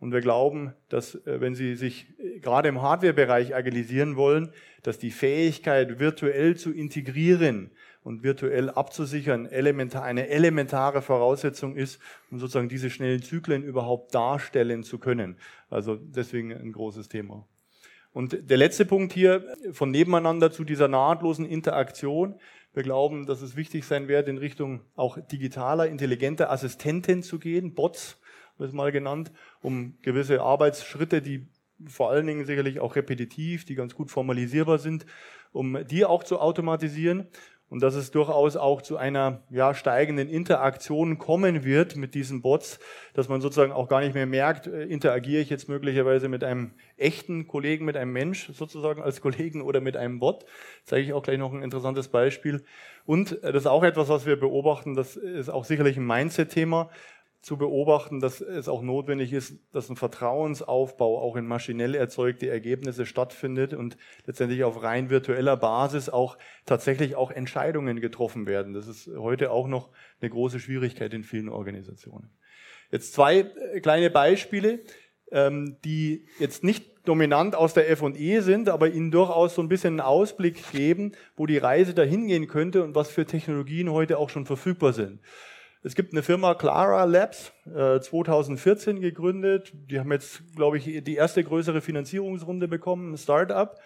Und 0.00 0.12
wir 0.12 0.20
glauben, 0.20 0.74
dass 0.88 1.14
äh, 1.14 1.40
wenn 1.40 1.54
Sie 1.54 1.76
sich 1.76 2.08
äh, 2.18 2.40
gerade 2.40 2.68
im 2.68 2.82
Hardware-Bereich 2.82 3.54
agilisieren 3.54 4.16
wollen, 4.16 4.52
dass 4.82 4.98
die 4.98 5.12
Fähigkeit, 5.12 5.98
virtuell 5.98 6.56
zu 6.56 6.70
integrieren 6.72 7.70
und 8.02 8.22
virtuell 8.22 8.68
abzusichern, 8.68 9.46
elementar, 9.46 10.02
eine 10.02 10.28
elementare 10.28 11.00
Voraussetzung 11.00 11.76
ist, 11.76 12.00
um 12.30 12.38
sozusagen 12.38 12.68
diese 12.68 12.90
schnellen 12.90 13.22
Zyklen 13.22 13.62
überhaupt 13.62 14.14
darstellen 14.14 14.82
zu 14.82 14.98
können. 14.98 15.36
Also 15.70 15.96
deswegen 15.96 16.52
ein 16.52 16.72
großes 16.72 17.08
Thema. 17.08 17.46
Und 18.12 18.50
der 18.50 18.58
letzte 18.58 18.84
Punkt 18.84 19.12
hier 19.12 19.44
von 19.72 19.90
nebeneinander 19.90 20.50
zu 20.50 20.64
dieser 20.64 20.88
nahtlosen 20.88 21.46
Interaktion. 21.46 22.38
Wir 22.74 22.82
glauben, 22.82 23.26
dass 23.26 23.40
es 23.40 23.56
wichtig 23.56 23.84
sein 23.84 24.08
wird, 24.08 24.28
in 24.28 24.38
Richtung 24.38 24.82
auch 24.96 25.18
digitaler, 25.18 25.88
intelligenter 25.88 26.50
Assistenten 26.50 27.22
zu 27.22 27.38
gehen, 27.38 27.74
Bots, 27.74 28.18
wird 28.58 28.68
es 28.68 28.74
mal 28.74 28.92
genannt, 28.92 29.32
um 29.62 29.96
gewisse 30.02 30.42
Arbeitsschritte, 30.42 31.22
die 31.22 31.48
vor 31.86 32.10
allen 32.10 32.26
Dingen 32.26 32.44
sicherlich 32.44 32.80
auch 32.80 32.96
repetitiv, 32.96 33.64
die 33.64 33.74
ganz 33.74 33.94
gut 33.94 34.10
formalisierbar 34.10 34.78
sind, 34.78 35.06
um 35.52 35.78
die 35.86 36.04
auch 36.04 36.22
zu 36.22 36.38
automatisieren 36.38 37.28
und 37.72 37.82
dass 37.82 37.94
es 37.94 38.10
durchaus 38.10 38.58
auch 38.58 38.82
zu 38.82 38.98
einer 38.98 39.40
ja, 39.48 39.72
steigenden 39.72 40.28
Interaktion 40.28 41.16
kommen 41.16 41.64
wird 41.64 41.96
mit 41.96 42.14
diesen 42.14 42.42
Bots, 42.42 42.78
dass 43.14 43.30
man 43.30 43.40
sozusagen 43.40 43.72
auch 43.72 43.88
gar 43.88 44.00
nicht 44.00 44.12
mehr 44.12 44.26
merkt, 44.26 44.66
äh, 44.66 44.82
interagiere 44.82 45.40
ich 45.40 45.48
jetzt 45.48 45.70
möglicherweise 45.70 46.28
mit 46.28 46.44
einem 46.44 46.72
echten 46.98 47.48
Kollegen, 47.48 47.86
mit 47.86 47.96
einem 47.96 48.12
Mensch 48.12 48.50
sozusagen 48.52 49.00
als 49.00 49.22
Kollegen 49.22 49.62
oder 49.62 49.80
mit 49.80 49.96
einem 49.96 50.18
Bot. 50.18 50.44
Zeige 50.84 51.06
ich 51.06 51.14
auch 51.14 51.22
gleich 51.22 51.38
noch 51.38 51.50
ein 51.54 51.62
interessantes 51.62 52.08
Beispiel. 52.08 52.62
Und 53.06 53.42
äh, 53.42 53.52
das 53.52 53.62
ist 53.62 53.68
auch 53.68 53.84
etwas, 53.84 54.10
was 54.10 54.26
wir 54.26 54.38
beobachten, 54.38 54.94
das 54.94 55.16
ist 55.16 55.48
auch 55.48 55.64
sicherlich 55.64 55.96
ein 55.96 56.06
Mindset-Thema 56.06 56.90
zu 57.42 57.56
beobachten, 57.56 58.20
dass 58.20 58.40
es 58.40 58.68
auch 58.68 58.82
notwendig 58.82 59.32
ist, 59.32 59.58
dass 59.72 59.90
ein 59.90 59.96
Vertrauensaufbau 59.96 61.20
auch 61.20 61.34
in 61.34 61.44
maschinell 61.44 61.96
erzeugte 61.96 62.48
Ergebnisse 62.48 63.04
stattfindet 63.04 63.74
und 63.74 63.96
letztendlich 64.26 64.62
auf 64.62 64.80
rein 64.82 65.10
virtueller 65.10 65.56
Basis 65.56 66.08
auch 66.08 66.38
tatsächlich 66.66 67.16
auch 67.16 67.32
Entscheidungen 67.32 68.00
getroffen 68.00 68.46
werden. 68.46 68.74
Das 68.74 68.86
ist 68.86 69.10
heute 69.18 69.50
auch 69.50 69.66
noch 69.66 69.90
eine 70.20 70.30
große 70.30 70.60
Schwierigkeit 70.60 71.12
in 71.14 71.24
vielen 71.24 71.48
Organisationen. 71.48 72.30
Jetzt 72.92 73.12
zwei 73.12 73.38
äh, 73.40 73.80
kleine 73.80 74.10
Beispiele, 74.10 74.80
ähm, 75.32 75.78
die 75.84 76.26
jetzt 76.38 76.62
nicht 76.62 76.92
dominant 77.04 77.56
aus 77.56 77.74
der 77.74 77.90
F&E 77.90 78.38
sind, 78.40 78.68
aber 78.68 78.88
Ihnen 78.88 79.10
durchaus 79.10 79.56
so 79.56 79.62
ein 79.62 79.68
bisschen 79.68 79.94
einen 79.94 80.00
Ausblick 80.00 80.70
geben, 80.70 81.10
wo 81.34 81.46
die 81.46 81.58
Reise 81.58 81.92
dahin 81.92 82.28
gehen 82.28 82.46
könnte 82.46 82.84
und 82.84 82.94
was 82.94 83.10
für 83.10 83.26
Technologien 83.26 83.90
heute 83.90 84.18
auch 84.18 84.30
schon 84.30 84.46
verfügbar 84.46 84.92
sind. 84.92 85.18
Es 85.84 85.96
gibt 85.96 86.12
eine 86.12 86.22
Firma 86.22 86.54
Clara 86.54 87.02
Labs, 87.04 87.52
äh, 87.66 87.98
2014 87.98 89.00
gegründet. 89.00 89.72
Die 89.90 89.98
haben 89.98 90.12
jetzt, 90.12 90.42
glaube 90.54 90.78
ich, 90.78 91.02
die 91.02 91.16
erste 91.16 91.42
größere 91.42 91.80
Finanzierungsrunde 91.80 92.68
bekommen, 92.68 93.12
ein 93.12 93.18
Startup. 93.18 93.76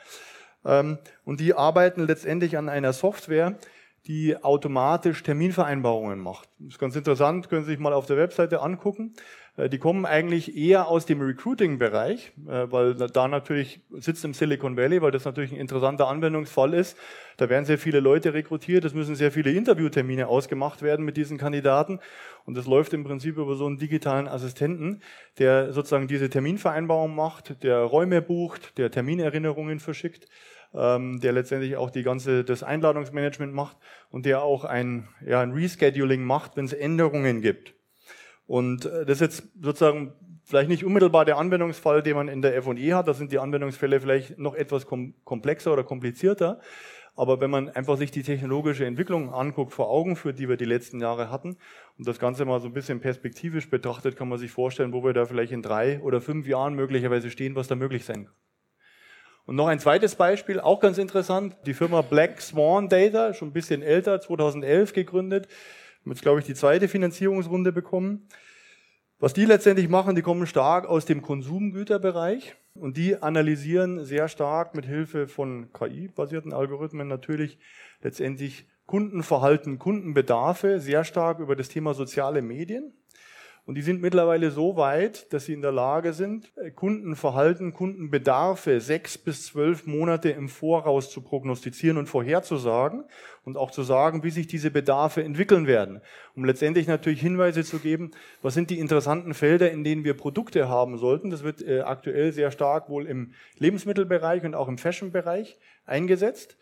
Ähm, 0.66 0.98
und 1.24 1.40
die 1.40 1.54
arbeiten 1.54 2.06
letztendlich 2.06 2.58
an 2.58 2.68
einer 2.68 2.92
Software, 2.92 3.56
die 4.06 4.36
automatisch 4.42 5.22
Terminvereinbarungen 5.22 6.20
macht. 6.20 6.48
Das 6.58 6.74
ist 6.74 6.78
ganz 6.78 6.94
interessant, 6.94 7.48
können 7.48 7.64
Sie 7.64 7.72
sich 7.72 7.80
mal 7.80 7.92
auf 7.92 8.06
der 8.06 8.16
Webseite 8.16 8.62
angucken. 8.62 9.14
Äh, 9.56 9.68
die 9.68 9.78
kommen 9.78 10.06
eigentlich 10.06 10.56
eher 10.56 10.88
aus 10.88 11.06
dem 11.06 11.20
Recruiting-Bereich, 11.20 12.32
äh, 12.46 12.70
weil 12.70 12.94
da 12.94 13.28
natürlich 13.28 13.80
sitzt 13.90 14.24
im 14.24 14.34
Silicon 14.34 14.76
Valley, 14.76 15.02
weil 15.02 15.10
das 15.10 15.24
natürlich 15.24 15.52
ein 15.52 15.58
interessanter 15.58 16.08
Anwendungsfall 16.08 16.74
ist. 16.74 16.96
Da 17.36 17.48
werden 17.48 17.64
sehr 17.64 17.78
viele 17.78 18.00
Leute 18.00 18.32
rekrutiert, 18.32 18.84
es 18.84 18.94
müssen 18.94 19.16
sehr 19.16 19.32
viele 19.32 19.50
Interviewtermine 19.50 20.28
ausgemacht 20.28 20.82
werden 20.82 21.04
mit 21.04 21.16
diesen 21.16 21.36
Kandidaten. 21.36 21.98
Und 22.44 22.56
das 22.56 22.66
läuft 22.66 22.92
im 22.92 23.02
Prinzip 23.02 23.36
über 23.38 23.56
so 23.56 23.66
einen 23.66 23.78
digitalen 23.78 24.28
Assistenten, 24.28 25.02
der 25.38 25.72
sozusagen 25.72 26.06
diese 26.06 26.30
Terminvereinbarung 26.30 27.14
macht, 27.14 27.62
der 27.64 27.78
Räume 27.80 28.22
bucht, 28.22 28.78
der 28.78 28.90
Terminerinnerungen 28.90 29.80
verschickt 29.80 30.28
ähm, 30.76 31.20
der 31.20 31.32
letztendlich 31.32 31.76
auch 31.76 31.90
die 31.90 32.02
ganze 32.02 32.44
das 32.44 32.62
Einladungsmanagement 32.62 33.52
macht 33.52 33.76
und 34.10 34.26
der 34.26 34.42
auch 34.42 34.64
ein, 34.64 35.08
ja, 35.24 35.40
ein 35.40 35.52
Rescheduling 35.52 36.22
macht, 36.22 36.56
wenn 36.56 36.66
es 36.66 36.72
Änderungen 36.72 37.40
gibt. 37.40 37.74
Und 38.46 38.84
äh, 38.84 39.04
das 39.04 39.20
ist 39.20 39.20
jetzt 39.20 39.48
sozusagen 39.60 40.12
vielleicht 40.44 40.68
nicht 40.68 40.84
unmittelbar 40.84 41.24
der 41.24 41.38
Anwendungsfall, 41.38 42.02
den 42.02 42.16
man 42.16 42.28
in 42.28 42.42
der 42.42 42.56
F&E 42.56 42.92
hat. 42.92 43.08
Da 43.08 43.14
sind 43.14 43.32
die 43.32 43.38
Anwendungsfälle 43.38 44.00
vielleicht 44.00 44.38
noch 44.38 44.54
etwas 44.54 44.86
kom 44.86 45.14
komplexer 45.24 45.72
oder 45.72 45.82
komplizierter. 45.82 46.60
Aber 47.16 47.40
wenn 47.40 47.50
man 47.50 47.70
einfach 47.70 47.96
sich 47.96 48.10
die 48.10 48.22
technologische 48.22 48.84
Entwicklung 48.84 49.32
anguckt, 49.32 49.72
vor 49.72 49.88
Augen 49.88 50.16
führt, 50.16 50.38
die 50.38 50.50
wir 50.50 50.58
die 50.58 50.66
letzten 50.66 51.00
Jahre 51.00 51.30
hatten, 51.30 51.56
und 51.96 52.06
das 52.06 52.18
Ganze 52.18 52.44
mal 52.44 52.60
so 52.60 52.66
ein 52.66 52.74
bisschen 52.74 53.00
perspektivisch 53.00 53.70
betrachtet, 53.70 54.16
kann 54.16 54.28
man 54.28 54.38
sich 54.38 54.50
vorstellen, 54.50 54.92
wo 54.92 55.02
wir 55.02 55.14
da 55.14 55.24
vielleicht 55.24 55.52
in 55.52 55.62
drei 55.62 55.98
oder 56.02 56.20
fünf 56.20 56.46
Jahren 56.46 56.74
möglicherweise 56.74 57.30
stehen, 57.30 57.56
was 57.56 57.68
da 57.68 57.74
möglich 57.74 58.04
sein 58.04 58.26
kann. 58.26 58.34
Und 59.46 59.54
noch 59.54 59.68
ein 59.68 59.78
zweites 59.78 60.16
Beispiel, 60.16 60.58
auch 60.58 60.80
ganz 60.80 60.98
interessant, 60.98 61.56
die 61.66 61.74
Firma 61.74 62.02
Black 62.02 62.40
Swan 62.42 62.88
Data, 62.88 63.32
schon 63.32 63.48
ein 63.48 63.52
bisschen 63.52 63.80
älter, 63.80 64.20
2011 64.20 64.92
gegründet, 64.92 65.46
haben 66.04 66.10
jetzt, 66.10 66.22
glaube 66.22 66.40
ich, 66.40 66.46
die 66.46 66.54
zweite 66.54 66.88
Finanzierungsrunde 66.88 67.72
bekommen. 67.72 68.28
Was 69.18 69.32
die 69.32 69.44
letztendlich 69.44 69.88
machen, 69.88 70.14
die 70.14 70.22
kommen 70.22 70.46
stark 70.46 70.86
aus 70.86 71.06
dem 71.06 71.22
Konsumgüterbereich 71.22 72.56
und 72.74 72.96
die 72.96 73.22
analysieren 73.22 74.04
sehr 74.04 74.28
stark 74.28 74.74
mit 74.74 74.84
Hilfe 74.84 75.28
von 75.28 75.72
KI-basierten 75.72 76.52
Algorithmen 76.52 77.08
natürlich 77.08 77.58
letztendlich 78.02 78.68
Kundenverhalten, 78.86 79.78
Kundenbedarfe 79.78 80.80
sehr 80.80 81.04
stark 81.04 81.38
über 81.38 81.56
das 81.56 81.68
Thema 81.68 81.94
soziale 81.94 82.42
Medien. 82.42 82.92
Und 83.66 83.74
die 83.74 83.82
sind 83.82 84.00
mittlerweile 84.00 84.52
so 84.52 84.76
weit, 84.76 85.32
dass 85.32 85.46
sie 85.46 85.52
in 85.52 85.60
der 85.60 85.72
Lage 85.72 86.12
sind, 86.12 86.52
äh, 86.56 86.70
Kundenverhalten, 86.70 87.74
Kundenbedarfe 87.74 88.80
sechs 88.80 89.18
bis 89.18 89.46
zwölf 89.46 89.86
Monate 89.88 90.30
im 90.30 90.48
Voraus 90.48 91.10
zu 91.10 91.20
prognostizieren 91.20 91.98
und 91.98 92.06
vorherzusagen 92.06 93.02
und 93.44 93.56
auch 93.56 93.72
zu 93.72 93.82
sagen, 93.82 94.22
wie 94.22 94.30
sich 94.30 94.46
diese 94.46 94.70
Bedarfe 94.70 95.24
entwickeln 95.24 95.66
werden, 95.66 96.00
um 96.36 96.44
letztendlich 96.44 96.86
natürlich 96.86 97.20
Hinweise 97.20 97.64
zu 97.64 97.80
geben, 97.80 98.12
was 98.40 98.54
sind 98.54 98.70
die 98.70 98.78
interessanten 98.78 99.34
Felder, 99.34 99.72
in 99.72 99.82
denen 99.82 100.04
wir 100.04 100.14
Produkte 100.14 100.68
haben 100.68 100.96
sollten. 100.96 101.30
Das 101.30 101.42
wird 101.42 101.60
äh, 101.60 101.80
aktuell 101.80 102.30
sehr 102.32 102.52
stark 102.52 102.88
wohl 102.88 103.06
im 103.06 103.32
Lebensmittelbereich 103.58 104.44
und 104.44 104.54
auch 104.54 104.68
im 104.68 104.78
Fashion-Bereich 104.78 105.58
eingesetzt 105.86 106.56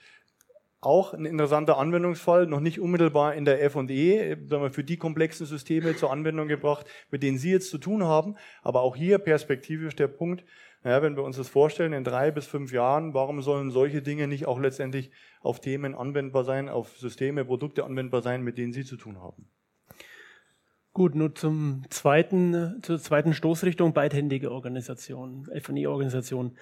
auch 0.84 1.14
ein 1.14 1.24
interessanter 1.24 1.78
Anwendungsfall, 1.78 2.46
noch 2.46 2.60
nicht 2.60 2.80
unmittelbar 2.80 3.34
in 3.34 3.44
der 3.44 3.62
F&E, 3.62 4.36
sondern 4.46 4.72
für 4.72 4.84
die 4.84 4.96
komplexen 4.96 5.46
Systeme 5.46 5.96
zur 5.96 6.12
Anwendung 6.12 6.48
gebracht, 6.48 6.86
mit 7.10 7.22
denen 7.22 7.38
Sie 7.38 7.50
jetzt 7.50 7.70
zu 7.70 7.78
tun 7.78 8.04
haben. 8.04 8.36
Aber 8.62 8.82
auch 8.82 8.96
hier 8.96 9.18
perspektivisch 9.18 9.96
der 9.96 10.08
Punkt, 10.08 10.44
naja, 10.84 11.00
wenn 11.02 11.16
wir 11.16 11.22
uns 11.22 11.38
das 11.38 11.48
vorstellen, 11.48 11.94
in 11.94 12.04
drei 12.04 12.30
bis 12.30 12.46
fünf 12.46 12.70
Jahren, 12.70 13.14
warum 13.14 13.40
sollen 13.40 13.70
solche 13.70 14.02
Dinge 14.02 14.28
nicht 14.28 14.46
auch 14.46 14.60
letztendlich 14.60 15.10
auf 15.40 15.60
Themen 15.60 15.94
anwendbar 15.94 16.44
sein, 16.44 16.68
auf 16.68 16.98
Systeme, 16.98 17.44
Produkte 17.44 17.84
anwendbar 17.84 18.20
sein, 18.20 18.42
mit 18.42 18.58
denen 18.58 18.74
Sie 18.74 18.84
zu 18.84 18.96
tun 18.96 19.20
haben? 19.20 19.48
Gut, 20.92 21.14
nur 21.14 21.34
zum 21.34 21.82
zweiten, 21.88 22.80
zur 22.82 23.00
zweiten 23.00 23.32
Stoßrichtung, 23.32 23.94
beidhändige 23.94 24.52
Organisation, 24.52 25.48
F&E-Organisation. 25.50 26.56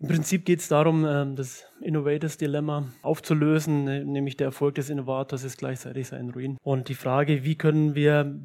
Im 0.00 0.06
Prinzip 0.06 0.44
geht 0.44 0.60
es 0.60 0.68
darum, 0.68 1.04
ähm, 1.04 1.34
das 1.34 1.66
Innovators 1.80 2.36
Dilemma 2.36 2.88
aufzulösen, 3.02 3.84
ne, 3.84 4.04
nämlich 4.04 4.36
der 4.36 4.46
Erfolg 4.46 4.76
des 4.76 4.90
Innovators 4.90 5.42
ist 5.42 5.58
gleichzeitig 5.58 6.06
sein 6.06 6.30
Ruin. 6.30 6.56
Und 6.62 6.88
die 6.88 6.94
Frage, 6.94 7.42
wie 7.42 7.56
können 7.56 7.96
wir, 7.96 8.38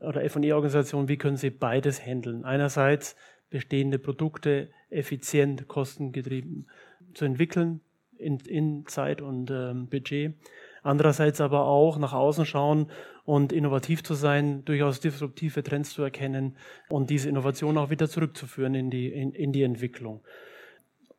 oder 0.00 0.22
F&E-Organisationen, 0.22 1.08
wie 1.08 1.16
können 1.16 1.38
sie 1.38 1.48
beides 1.48 2.04
handeln? 2.04 2.44
Einerseits 2.44 3.16
bestehende 3.48 3.98
Produkte 3.98 4.68
effizient, 4.90 5.66
kostengetrieben 5.66 6.68
zu 7.14 7.24
entwickeln 7.24 7.80
in, 8.18 8.38
in 8.40 8.86
Zeit 8.86 9.22
und 9.22 9.50
ähm, 9.50 9.88
Budget. 9.88 10.34
Andererseits 10.82 11.40
aber 11.40 11.64
auch 11.64 11.96
nach 11.96 12.12
außen 12.12 12.44
schauen 12.44 12.90
und 13.24 13.52
innovativ 13.52 14.02
zu 14.02 14.12
sein, 14.12 14.64
durchaus 14.66 15.00
disruptive 15.00 15.62
Trends 15.62 15.90
zu 15.90 16.02
erkennen 16.02 16.56
und 16.90 17.08
diese 17.08 17.30
Innovation 17.30 17.78
auch 17.78 17.88
wieder 17.88 18.08
zurückzuführen 18.08 18.74
in 18.74 18.90
die, 18.90 19.08
in, 19.08 19.32
in 19.32 19.52
die 19.52 19.62
Entwicklung. 19.62 20.22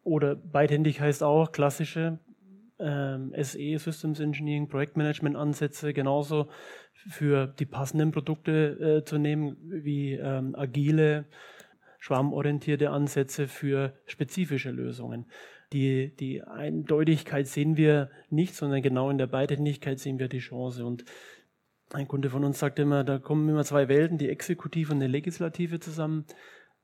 Oder 0.03 0.35
beidhändig 0.35 0.99
heißt 0.99 1.23
auch 1.23 1.51
klassische 1.51 2.19
ähm, 2.79 3.33
SE, 3.41 3.77
Systems 3.77 4.19
Engineering, 4.19 4.67
Projektmanagement 4.67 5.35
Ansätze 5.35 5.93
genauso 5.93 6.49
für 6.93 7.47
die 7.47 7.65
passenden 7.65 8.11
Produkte 8.11 9.01
äh, 9.01 9.05
zu 9.05 9.17
nehmen, 9.17 9.57
wie 9.61 10.13
ähm, 10.13 10.55
agile, 10.55 11.25
schwarmorientierte 11.99 12.89
Ansätze 12.89 13.47
für 13.47 13.93
spezifische 14.05 14.71
Lösungen. 14.71 15.25
Die, 15.71 16.15
die 16.15 16.43
Eindeutigkeit 16.43 17.47
sehen 17.47 17.77
wir 17.77 18.11
nicht, 18.29 18.55
sondern 18.55 18.81
genau 18.81 19.09
in 19.09 19.17
der 19.17 19.27
Beidhändigkeit 19.27 19.99
sehen 19.99 20.19
wir 20.19 20.27
die 20.27 20.39
Chance. 20.39 20.85
Und 20.85 21.05
ein 21.93 22.07
Kunde 22.07 22.29
von 22.29 22.43
uns 22.43 22.59
sagt 22.59 22.79
immer, 22.79 23.03
da 23.03 23.19
kommen 23.19 23.47
immer 23.49 23.63
zwei 23.63 23.87
Welten, 23.87 24.17
die 24.17 24.29
Exekutive 24.29 24.91
und 24.91 24.99
die 24.99 25.07
Legislative 25.07 25.79
zusammen. 25.79 26.25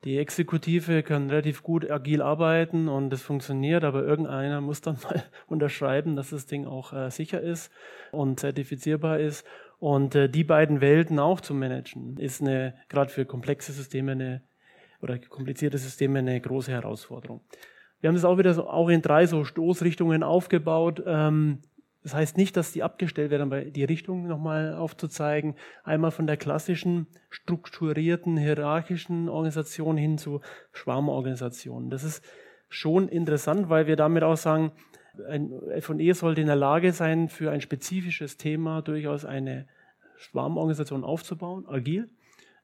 Die 0.05 0.17
Exekutive 0.17 1.03
kann 1.03 1.29
relativ 1.29 1.61
gut 1.61 1.89
agil 1.89 2.21
arbeiten 2.21 2.87
und 2.87 3.11
es 3.11 3.21
funktioniert, 3.21 3.83
aber 3.83 4.03
irgendeiner 4.03 4.61
muss 4.61 4.81
dann 4.81 4.97
mal 5.03 5.23
unterschreiben, 5.47 6.15
dass 6.15 6.29
das 6.29 6.45
Ding 6.45 6.65
auch 6.65 6.93
äh, 6.93 7.09
sicher 7.11 7.41
ist 7.41 7.71
und 8.11 8.39
zertifizierbar 8.39 9.19
ist. 9.19 9.45
Und 9.79 10.15
äh, 10.15 10.29
die 10.29 10.43
beiden 10.43 10.81
Welten 10.81 11.19
auch 11.19 11.41
zu 11.41 11.53
managen, 11.53 12.17
ist 12.17 12.41
eine, 12.41 12.75
gerade 12.87 13.11
für 13.11 13.25
komplexe 13.25 13.71
Systeme 13.71 14.13
eine, 14.13 14.41
oder 15.01 15.17
komplizierte 15.17 15.77
Systeme 15.77 16.19
eine 16.19 16.39
große 16.39 16.71
Herausforderung. 16.71 17.41
Wir 17.99 18.07
haben 18.07 18.15
das 18.15 18.25
auch 18.25 18.37
wieder 18.37 18.53
so, 18.53 18.69
auch 18.69 18.89
in 18.89 19.01
drei 19.01 19.25
so 19.25 19.43
Stoßrichtungen 19.43 20.23
aufgebaut. 20.23 21.03
Ähm, 21.05 21.59
das 22.03 22.13
heißt 22.13 22.37
nicht, 22.37 22.55
dass 22.55 22.71
die 22.71 22.81
abgestellt 22.81 23.29
werden, 23.29 23.51
aber 23.51 23.65
die 23.65 23.83
Richtung 23.83 24.27
nochmal 24.27 24.73
aufzuzeigen. 24.73 25.55
Einmal 25.83 26.11
von 26.11 26.27
der 26.27 26.37
klassischen, 26.37 27.07
strukturierten, 27.29 28.37
hierarchischen 28.37 29.27
Organisation 29.27 29.97
hin 29.97 30.17
zu 30.17 30.39
Schwarmorganisationen. 30.71 31.89
Das 31.89 32.03
ist 32.03 32.23
schon 32.69 33.09
interessant, 33.09 33.69
weil 33.69 33.87
wir 33.87 33.97
damit 33.97 34.23
auch 34.23 34.37
sagen, 34.37 34.71
ein 35.27 35.51
F&E 35.71 36.13
sollte 36.13 36.39
in 36.39 36.47
der 36.47 36.55
Lage 36.55 36.93
sein, 36.93 37.27
für 37.27 37.51
ein 37.51 37.59
spezifisches 37.59 38.37
Thema 38.37 38.81
durchaus 38.81 39.25
eine 39.25 39.67
Schwarmorganisation 40.15 41.03
aufzubauen, 41.03 41.65
agil, 41.67 42.09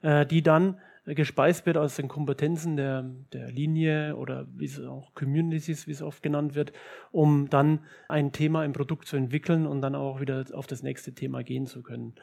äh, 0.02 0.26
die 0.26 0.44
dann 0.44 0.80
gespeist 1.06 1.66
wird 1.66 1.78
aus 1.78 1.96
den 1.96 2.08
Kompetenzen 2.08 2.78
der, 2.78 3.06
der 3.32 3.52
Linie 3.52 4.16
oder 4.16 4.48
wie 4.56 4.66
es 4.66 4.80
auch 4.80 5.14
Communities, 5.14 5.86
wie 5.86 5.92
es 5.92 6.02
oft 6.02 6.24
genannt 6.24 6.56
wird, 6.56 6.74
um 7.12 7.50
dann 7.50 7.80
ein 8.10 8.32
Thema 8.32 8.66
im 8.66 8.74
Produkt 8.74 9.08
zu 9.08 9.16
entwickeln 9.16 9.68
und 9.68 9.82
dann 9.82 9.94
auch 9.94 10.20
wieder 10.20 10.44
auf 10.54 10.66
das 10.66 10.82
nächste 10.82 11.14
Thema 11.14 11.44
gehen 11.44 11.68
zu 11.68 11.84
können. 11.84 12.16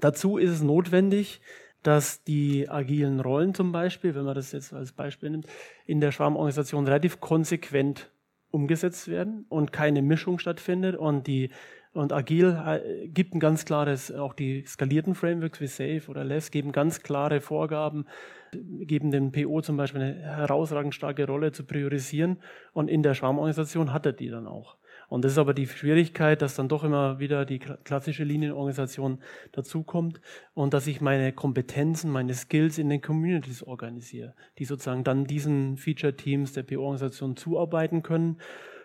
Dazu 0.00 0.38
ist 0.38 0.50
es 0.50 0.62
notwendig, 0.62 1.40
dass 1.82 2.22
die 2.22 2.68
agilen 2.68 3.20
Rollen 3.20 3.54
zum 3.54 3.72
Beispiel, 3.72 4.14
wenn 4.14 4.24
man 4.24 4.34
das 4.34 4.52
jetzt 4.52 4.72
als 4.72 4.92
Beispiel 4.92 5.30
nimmt, 5.30 5.46
in 5.86 6.00
der 6.00 6.12
Schwarmorganisation 6.12 6.84
relativ 6.84 7.20
konsequent 7.20 8.10
umgesetzt 8.50 9.08
werden 9.08 9.46
und 9.48 9.72
keine 9.72 10.02
Mischung 10.02 10.38
stattfindet 10.38 10.96
und 10.96 11.26
die 11.26 11.50
und 11.92 12.12
Agil 12.12 12.56
äh, 12.66 13.08
gibt 13.08 13.34
ein 13.34 13.40
ganz 13.40 13.64
klares, 13.64 14.12
auch 14.12 14.34
die 14.34 14.64
skalierten 14.66 15.14
Frameworks 15.14 15.60
wie 15.60 15.66
Safe 15.66 16.02
oder 16.08 16.24
Less 16.24 16.50
geben 16.50 16.70
ganz 16.72 17.02
klare 17.02 17.40
Vorgaben, 17.40 18.06
geben 18.52 19.10
den 19.10 19.32
PO 19.32 19.60
zum 19.60 19.76
Beispiel 19.76 20.00
eine 20.00 20.14
herausragend 20.14 20.94
starke 20.94 21.26
Rolle 21.26 21.52
zu 21.52 21.64
priorisieren 21.64 22.38
und 22.72 22.88
in 22.88 23.02
der 23.02 23.14
Schwarmorganisation 23.14 23.92
hat 23.92 24.06
er 24.06 24.12
die 24.12 24.28
dann 24.28 24.46
auch. 24.46 24.76
Und 25.08 25.24
das 25.24 25.32
ist 25.32 25.38
aber 25.38 25.54
die 25.54 25.66
Schwierigkeit, 25.66 26.40
dass 26.40 26.54
dann 26.54 26.68
doch 26.68 26.84
immer 26.84 27.18
wieder 27.18 27.44
die 27.44 27.58
klassische 27.58 28.22
Linienorganisation 28.22 29.18
dazukommt 29.50 30.20
und 30.54 30.72
dass 30.72 30.86
ich 30.86 31.00
meine 31.00 31.32
Kompetenzen, 31.32 32.12
meine 32.12 32.34
Skills 32.34 32.78
in 32.78 32.88
den 32.88 33.00
Communities 33.00 33.64
organisiere, 33.64 34.34
die 34.58 34.64
sozusagen 34.64 35.02
dann 35.02 35.24
diesen 35.24 35.76
Feature-Teams 35.76 36.52
der 36.52 36.62
PO-Organisation 36.62 37.36
zuarbeiten 37.36 38.04
können. 38.04 38.38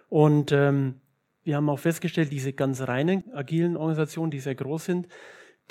Und 0.10 0.52
ähm, 0.52 1.02
wir 1.46 1.56
haben 1.56 1.70
auch 1.70 1.80
festgestellt, 1.80 2.32
diese 2.32 2.54
ganz 2.54 2.82
reinen 2.82 3.24
agilen 3.34 3.78
Organisationen, 3.78 4.32
die 4.32 4.40
sehr 4.40 4.56
groß 4.56 4.86
sind, 4.86 5.08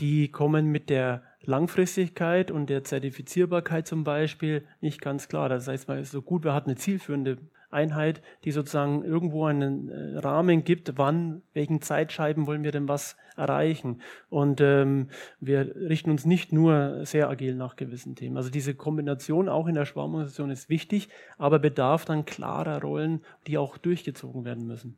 die 0.01 0.31
kommen 0.31 0.67
mit 0.71 0.89
der 0.89 1.23
Langfristigkeit 1.43 2.51
und 2.51 2.71
der 2.71 2.85
Zertifizierbarkeit 2.85 3.87
zum 3.87 4.05
Beispiel 4.05 4.65
nicht 4.81 5.01
ganz 5.01 5.29
klar. 5.29 5.49
Das 5.49 5.69
heißt, 5.69 5.89
man 5.89 5.99
ist 5.99 6.13
so 6.13 6.23
gut, 6.23 6.45
wir 6.45 6.55
hatten 6.55 6.71
eine 6.71 6.79
zielführende 6.79 7.39
Einheit, 7.71 8.23
die 8.45 8.53
sozusagen 8.53 9.05
irgendwo 9.05 9.47
einen 9.47 9.89
äh, 9.89 10.19
Rahmen 10.19 10.63
gibt, 10.63 10.97
wann, 10.97 11.43
welchen 11.53 11.83
Zeitscheiben 11.83 12.47
wollen 12.47 12.63
wir 12.63 12.71
denn 12.71 12.89
was 12.89 13.17
erreichen. 13.37 14.01
Und 14.31 14.61
ähm, 14.61 15.09
wir 15.41 15.75
richten 15.75 16.11
uns 16.11 16.25
nicht 16.25 16.53
nur 16.53 17.05
sehr 17.05 17.29
agil 17.29 17.57
nach 17.57 17.75
gewissen 17.75 18.15
Themen. 18.15 18.37
Also 18.37 18.49
diese 18.49 18.75
Kombination 18.75 19.49
auch 19.49 19.67
in 19.67 19.75
der 19.75 19.87
Schwarmorganisation 19.87 20.51
ist 20.51 20.69
wichtig, 20.69 21.09
aber 21.37 21.59
bedarf 21.59 22.05
dann 22.05 22.25
klarer 22.25 22.81
Rollen, 22.81 23.23
die 23.49 23.59
auch 23.59 23.77
durchgezogen 23.77 24.45
werden 24.45 24.69
müssen. 24.69 24.97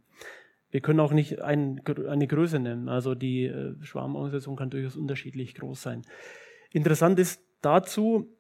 Wir 0.71 0.81
können 0.81 1.01
auch 1.01 1.13
nicht 1.13 1.41
ein, 1.41 1.81
eine 2.09 2.27
Größe 2.27 2.59
nennen. 2.59 2.89
Also 2.89 3.15
die 3.15 3.45
äh, 3.45 3.75
Schwarmorganisation 3.83 4.57
kann 4.57 4.71
durchaus 4.71 4.97
unterschiedlich 4.97 5.55
groß 5.55 5.81
sein. 5.81 6.03
Interessant 6.71 7.19
ist 7.19 7.41
dazu, 7.63 8.37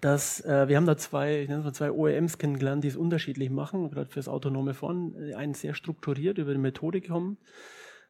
dass 0.00 0.44
äh, 0.44 0.68
wir 0.68 0.76
haben 0.76 0.86
da 0.86 0.96
zwei, 0.96 1.42
ich 1.42 1.48
nenne 1.48 1.62
mal 1.62 1.72
zwei 1.72 1.92
OEMs 1.92 2.38
kennengelernt, 2.38 2.84
die 2.84 2.88
es 2.88 2.96
unterschiedlich 2.96 3.50
machen, 3.50 3.90
gerade 3.90 4.10
fürs 4.10 4.28
autonome 4.28 4.74
Fahren. 4.74 5.14
Einen 5.34 5.54
sehr 5.54 5.74
strukturiert 5.74 6.38
über 6.38 6.52
die 6.52 6.58
Methodik 6.58 7.08
kommen. 7.08 7.38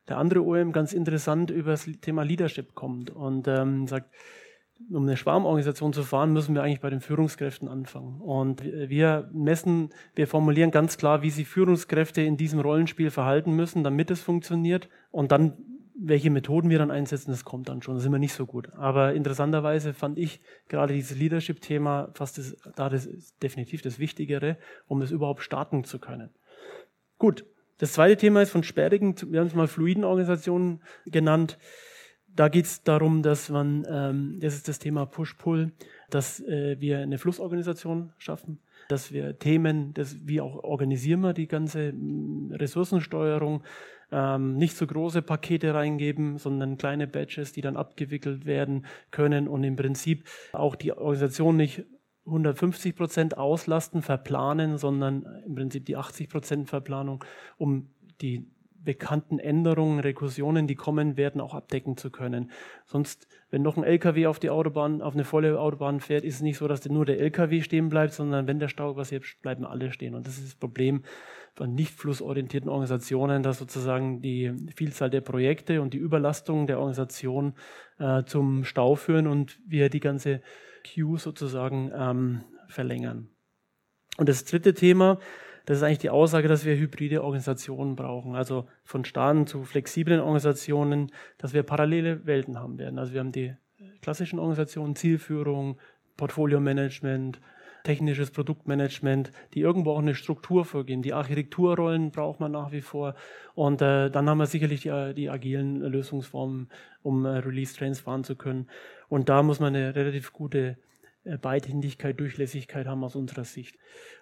Der 0.08 0.18
andere 0.18 0.42
OEM 0.42 0.72
ganz 0.72 0.92
interessant 0.92 1.50
über 1.50 1.72
das 1.72 1.88
Thema 2.00 2.24
Leadership 2.24 2.74
kommt 2.74 3.10
und 3.10 3.46
ähm, 3.46 3.86
sagt, 3.86 4.12
um 4.90 5.02
eine 5.04 5.16
Schwarmorganisation 5.16 5.92
zu 5.92 6.02
fahren, 6.02 6.32
müssen 6.32 6.54
wir 6.54 6.62
eigentlich 6.62 6.80
bei 6.80 6.90
den 6.90 7.00
Führungskräften 7.00 7.68
anfangen. 7.68 8.20
Und 8.20 8.62
wir 8.64 9.28
messen, 9.32 9.90
wir 10.14 10.26
formulieren 10.26 10.70
ganz 10.70 10.98
klar, 10.98 11.22
wie 11.22 11.30
sich 11.30 11.48
Führungskräfte 11.48 12.22
in 12.22 12.36
diesem 12.36 12.60
Rollenspiel 12.60 13.10
verhalten 13.10 13.52
müssen, 13.52 13.84
damit 13.84 14.10
es 14.10 14.20
funktioniert. 14.20 14.88
Und 15.10 15.32
dann, 15.32 15.56
welche 15.94 16.30
Methoden 16.30 16.70
wir 16.70 16.78
dann 16.78 16.90
einsetzen, 16.90 17.30
das 17.30 17.44
kommt 17.44 17.68
dann 17.68 17.82
schon. 17.82 17.94
Das 17.94 18.02
ist 18.02 18.08
immer 18.08 18.18
nicht 18.18 18.34
so 18.34 18.46
gut. 18.46 18.72
Aber 18.74 19.14
interessanterweise 19.14 19.94
fand 19.94 20.18
ich 20.18 20.40
gerade 20.68 20.94
dieses 20.94 21.16
Leadership-Thema 21.16 22.10
fast 22.14 22.38
das, 22.38 22.56
da 22.76 22.88
das 22.88 23.08
definitiv 23.42 23.82
das 23.82 23.98
Wichtigere, 23.98 24.56
um 24.86 25.00
das 25.00 25.10
überhaupt 25.10 25.42
starten 25.42 25.84
zu 25.84 25.98
können. 25.98 26.30
Gut. 27.18 27.44
Das 27.78 27.94
zweite 27.94 28.16
Thema 28.16 28.42
ist 28.42 28.50
von 28.50 28.62
sperrigen, 28.62 29.16
wir 29.32 29.40
haben 29.40 29.48
es 29.48 29.54
mal 29.54 29.66
fluiden 29.66 30.04
Organisationen 30.04 30.82
genannt 31.04 31.58
da 32.34 32.48
geht 32.48 32.64
es 32.64 32.82
darum, 32.82 33.22
dass 33.22 33.48
man, 33.50 33.86
ähm, 33.88 34.38
das 34.40 34.54
ist 34.54 34.68
das 34.68 34.78
Thema 34.78 35.06
Push-Pull, 35.06 35.72
dass 36.10 36.40
äh, 36.40 36.76
wir 36.80 36.98
eine 37.00 37.18
Flussorganisation 37.18 38.12
schaffen, 38.18 38.58
dass 38.88 39.12
wir 39.12 39.38
Themen, 39.38 39.94
das, 39.94 40.26
wie 40.26 40.40
auch 40.40 40.62
organisieren 40.64 41.20
wir 41.20 41.32
die 41.32 41.48
ganze 41.48 41.92
mm, 41.92 42.52
Ressourcensteuerung, 42.52 43.62
ähm, 44.10 44.56
nicht 44.56 44.76
so 44.76 44.86
große 44.86 45.22
Pakete 45.22 45.74
reingeben, 45.74 46.38
sondern 46.38 46.78
kleine 46.78 47.06
Batches, 47.06 47.52
die 47.52 47.62
dann 47.62 47.76
abgewickelt 47.76 48.44
werden 48.44 48.86
können 49.10 49.48
und 49.48 49.64
im 49.64 49.76
Prinzip 49.76 50.28
auch 50.52 50.74
die 50.74 50.92
Organisation 50.92 51.56
nicht 51.56 51.84
150 52.26 52.94
Prozent 52.94 53.36
auslasten, 53.36 54.02
verplanen, 54.02 54.78
sondern 54.78 55.26
im 55.46 55.54
Prinzip 55.54 55.86
die 55.86 55.96
80 55.96 56.28
Prozent 56.28 56.68
Verplanung, 56.68 57.24
um 57.56 57.88
die 58.20 58.51
bekannten 58.84 59.38
Änderungen, 59.38 60.00
Rekursionen, 60.00 60.66
die 60.66 60.74
kommen 60.74 61.16
werden, 61.16 61.40
auch 61.40 61.54
abdecken 61.54 61.96
zu 61.96 62.10
können. 62.10 62.50
Sonst, 62.84 63.28
wenn 63.50 63.62
noch 63.62 63.76
ein 63.76 63.84
LKW 63.84 64.26
auf 64.26 64.38
die 64.38 64.50
Autobahn, 64.50 65.02
auf 65.02 65.14
eine 65.14 65.24
volle 65.24 65.58
Autobahn 65.58 66.00
fährt, 66.00 66.24
ist 66.24 66.36
es 66.36 66.40
nicht 66.42 66.58
so, 66.58 66.68
dass 66.68 66.88
nur 66.88 67.04
der 67.04 67.20
LKW 67.20 67.62
stehen 67.62 67.88
bleibt, 67.88 68.12
sondern 68.12 68.46
wenn 68.46 68.58
der 68.58 68.68
Stau 68.68 68.94
passiert, 68.94 69.24
bleiben 69.42 69.64
alle 69.64 69.92
stehen. 69.92 70.14
Und 70.14 70.26
das 70.26 70.38
ist 70.38 70.46
das 70.46 70.54
Problem 70.54 71.02
von 71.54 71.74
nicht 71.74 71.92
flussorientierten 71.94 72.70
Organisationen, 72.70 73.42
dass 73.42 73.58
sozusagen 73.58 74.22
die 74.22 74.52
Vielzahl 74.74 75.10
der 75.10 75.20
Projekte 75.20 75.82
und 75.82 75.94
die 75.94 75.98
Überlastung 75.98 76.66
der 76.66 76.78
Organisation 76.78 77.54
äh, 77.98 78.24
zum 78.24 78.64
Stau 78.64 78.94
führen 78.94 79.26
und 79.26 79.58
wir 79.66 79.90
die 79.90 80.00
ganze 80.00 80.40
Queue 80.82 81.18
sozusagen 81.18 81.92
ähm, 81.94 82.40
verlängern. 82.68 83.28
Und 84.16 84.28
das 84.28 84.44
dritte 84.44 84.74
Thema, 84.74 85.18
das 85.66 85.78
ist 85.78 85.82
eigentlich 85.82 85.98
die 85.98 86.10
Aussage, 86.10 86.48
dass 86.48 86.64
wir 86.64 86.76
hybride 86.76 87.22
Organisationen 87.22 87.96
brauchen, 87.96 88.34
also 88.34 88.66
von 88.84 89.04
starren 89.04 89.46
zu 89.46 89.62
flexiblen 89.64 90.20
Organisationen, 90.20 91.12
dass 91.38 91.54
wir 91.54 91.62
parallele 91.62 92.26
Welten 92.26 92.58
haben 92.58 92.78
werden. 92.78 92.98
Also 92.98 93.12
wir 93.12 93.20
haben 93.20 93.32
die 93.32 93.54
klassischen 94.00 94.38
Organisationen, 94.38 94.96
Zielführung, 94.96 95.78
Portfolio-Management, 96.16 97.40
technisches 97.84 98.30
Produktmanagement, 98.30 99.32
die 99.54 99.60
irgendwo 99.60 99.92
auch 99.92 99.98
eine 99.98 100.14
Struktur 100.14 100.64
vorgehen. 100.64 101.02
Die 101.02 101.12
Architekturrollen 101.12 102.10
braucht 102.10 102.40
man 102.40 102.52
nach 102.52 102.72
wie 102.72 102.80
vor. 102.80 103.14
Und 103.54 103.82
äh, 103.82 104.10
dann 104.10 104.28
haben 104.28 104.38
wir 104.38 104.46
sicherlich 104.46 104.82
die, 104.82 105.14
die 105.14 105.30
agilen 105.30 105.80
Lösungsformen, 105.80 106.68
um 107.02 107.24
äh, 107.24 107.38
Release-Trains 107.38 108.00
fahren 108.00 108.24
zu 108.24 108.36
können. 108.36 108.68
Und 109.08 109.28
da 109.28 109.42
muss 109.42 109.60
man 109.60 109.74
eine 109.74 109.94
relativ 109.94 110.32
gute 110.32 110.76
äh, 111.24 111.38
Beidhändigkeit, 111.38 112.18
Durchlässigkeit 112.18 112.86
haben 112.86 113.02
aus 113.02 113.16
unserer 113.16 113.44
Sicht. 113.44 113.76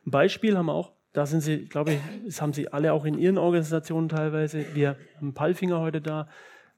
Ein 0.07 0.11
Beispiel 0.11 0.57
haben 0.57 0.67
wir 0.67 0.75
auch 0.75 0.93
da 1.13 1.27
sind 1.27 1.41
sie, 1.41 1.65
glaube 1.65 1.93
ich, 1.93 1.99
das 2.27 2.41
haben 2.41 2.53
sie 2.53 2.73
alle 2.73 2.93
auch 2.93 3.05
in 3.05 3.19
ihren 3.19 3.39
Organisationen 3.39 4.09
teilweise. 4.09 4.65
Wir 4.75 4.97
haben 5.17 5.35
Palfinger 5.35 5.81
heute 5.81 6.01
da. 6.01 6.29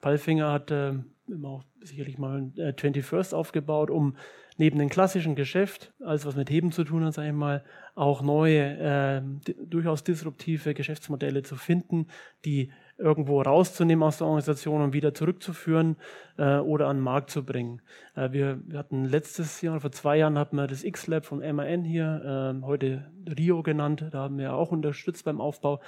Palfinger 0.01 0.53
hat 0.53 0.71
äh, 0.71 0.95
auch 1.42 1.64
sicherlich 1.83 2.18
mal 2.18 2.51
äh, 2.57 2.73
21st 2.73 3.35
aufgebaut, 3.35 3.90
um 3.90 4.16
neben 4.57 4.79
dem 4.79 4.88
klassischen 4.88 5.35
Geschäft, 5.35 5.92
alles 6.01 6.27
was 6.27 6.37
mit 6.37 6.51
Heben 6.51 6.73
zu 6.73 6.85
tun 6.85 7.05
hat, 7.05 7.14
sage 7.14 7.29
ich 7.29 7.35
mal, 7.35 7.64
auch 7.95 8.23
neue, 8.23 8.61
äh, 8.79 9.23
durchaus 9.66 10.05
disruptive 10.05 10.75
Geschäftsmodelle 10.75 11.42
zu 11.42 11.57
finden, 11.57 12.07
die 12.45 12.71
irgendwo 12.99 13.41
rauszunehmen 13.43 14.03
aus 14.03 14.19
der 14.19 14.27
Organisation 14.27 14.83
und 14.83 14.93
wieder 14.93 15.15
zurückzuführen 15.15 15.97
äh, 16.39 16.59
oder 16.59 16.89
an 16.89 16.99
den 16.99 17.03
Markt 17.03 17.31
zu 17.31 17.45
bringen. 17.45 17.83
Äh, 18.15 18.33
wir, 18.33 18.61
wir, 18.67 18.79
hatten 18.79 19.05
letztes 19.05 19.61
Jahr, 19.61 19.81
vor 19.81 19.93
zwei 19.93 20.19
Jahren 20.19 20.39
hatten 20.39 20.57
wir 20.57 20.67
das 20.67 20.85
X-Lab 20.85 21.25
von 21.25 21.39
MAN 21.39 21.85
hier, 21.85 22.55
äh, 22.61 22.65
heute 22.65 23.11
Rio 23.39 23.63
genannt, 23.63 24.07
da 24.11 24.21
haben 24.21 24.39
wir 24.39 24.55
auch 24.55 24.73
unterstützt 24.73 25.25
beim 25.25 25.41
Aufbau. 25.41 25.81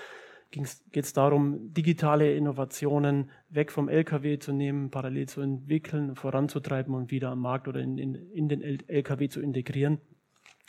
Geht 0.50 1.04
es 1.04 1.12
darum, 1.12 1.72
digitale 1.74 2.32
Innovationen 2.36 3.30
weg 3.48 3.72
vom 3.72 3.88
LKW 3.88 4.38
zu 4.38 4.52
nehmen, 4.52 4.90
parallel 4.90 5.26
zu 5.26 5.40
entwickeln, 5.40 6.14
voranzutreiben 6.14 6.94
und 6.94 7.10
wieder 7.10 7.30
am 7.30 7.40
Markt 7.40 7.66
oder 7.66 7.80
in, 7.80 7.98
in, 7.98 8.14
in 8.14 8.48
den 8.48 8.62
LKW 8.62 9.28
zu 9.28 9.40
integrieren. 9.40 9.98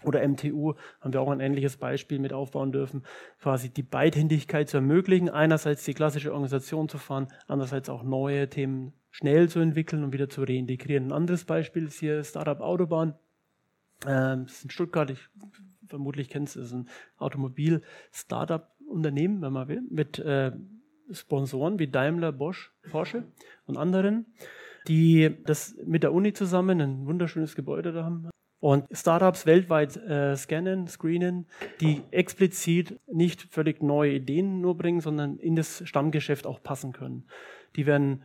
Oder 0.06 0.28
MTU 0.28 0.74
haben 1.02 1.14
wir 1.14 1.22
auch 1.22 1.32
ein 1.32 1.40
ähnliches 1.40 1.78
Beispiel 1.78 2.20
mit 2.20 2.34
aufbauen 2.34 2.72
dürfen, 2.72 3.04
quasi 3.40 3.70
die 3.70 3.84
Beidhändigkeit 3.84 4.70
zu 4.70 4.78
ermöglichen, 4.78 5.30
einerseits 5.30 5.86
die 5.86 5.94
klassische 5.94 6.32
Organisation 6.32 6.90
zu 6.90 6.98
fahren, 6.98 7.28
andererseits 7.48 7.90
auch 7.90 8.04
neue 8.04 8.50
Themen 8.50 8.94
schnell 9.12 9.50
zu 9.50 9.60
entwickeln 9.60 10.04
und 10.04 10.14
wieder 10.14 10.30
zu 10.30 10.44
reintegrieren. 10.44 11.08
Ein 11.08 11.14
anderes 11.14 11.46
Beispiel 11.46 11.86
ist 11.86 12.00
hier 12.00 12.24
Startup 12.24 12.60
Autobahn. 12.60 13.16
Ähm, 14.06 14.44
das 14.44 14.58
ist 14.58 14.66
in 14.66 14.72
Stuttgart, 14.72 15.10
ich 15.10 15.30
vermutlich 15.88 16.30
kennst 16.30 16.58
ist 16.58 16.74
ein 16.74 16.90
Automobil-Startup-Unternehmen, 17.18 19.42
wenn 19.42 19.54
man 19.54 19.68
will, 19.68 19.82
mit 19.90 20.20
äh, 20.20 20.52
Sponsoren 21.12 21.80
wie 21.80 21.88
Daimler, 21.88 22.32
Bosch, 22.32 22.72
Porsche 22.90 23.26
und 23.66 23.78
anderen, 23.78 24.26
die 24.88 25.36
das 25.46 25.76
mit 25.86 26.04
der 26.04 26.14
Uni 26.14 26.34
zusammen 26.34 26.82
ein 26.82 27.06
wunderschönes 27.06 27.56
Gebäude 27.56 27.94
da 27.94 28.04
haben, 28.04 28.30
und 28.66 28.88
Startups 28.92 29.46
weltweit 29.46 29.96
äh, 29.96 30.36
scannen, 30.36 30.88
screenen, 30.88 31.46
die 31.82 32.02
explizit 32.10 33.00
nicht 33.06 33.44
völlig 33.44 33.84
neue 33.84 34.14
Ideen 34.14 34.60
nur 34.60 34.76
bringen, 34.76 35.02
sondern 35.02 35.38
in 35.38 35.56
das 35.56 35.88
Stammgeschäft 35.88 36.48
auch 36.48 36.64
passen 36.64 36.92
können. 36.92 37.28
Die 37.76 37.86
werden 37.86 38.24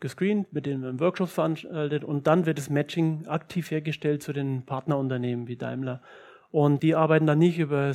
gescreent, 0.00 0.52
mit 0.52 0.66
denen 0.66 0.82
werden 0.82 0.98
Workshops 0.98 1.32
veranstaltet 1.32 2.02
und 2.02 2.26
dann 2.26 2.44
wird 2.44 2.58
das 2.58 2.70
Matching 2.70 3.28
aktiv 3.28 3.70
hergestellt 3.70 4.20
zu 4.20 4.32
den 4.32 4.66
Partnerunternehmen 4.66 5.46
wie 5.46 5.54
Daimler. 5.54 6.02
Und 6.50 6.82
die 6.82 6.96
arbeiten 6.96 7.28
dann 7.28 7.38
nicht 7.38 7.60
über 7.60 7.90
äh, 7.90 7.94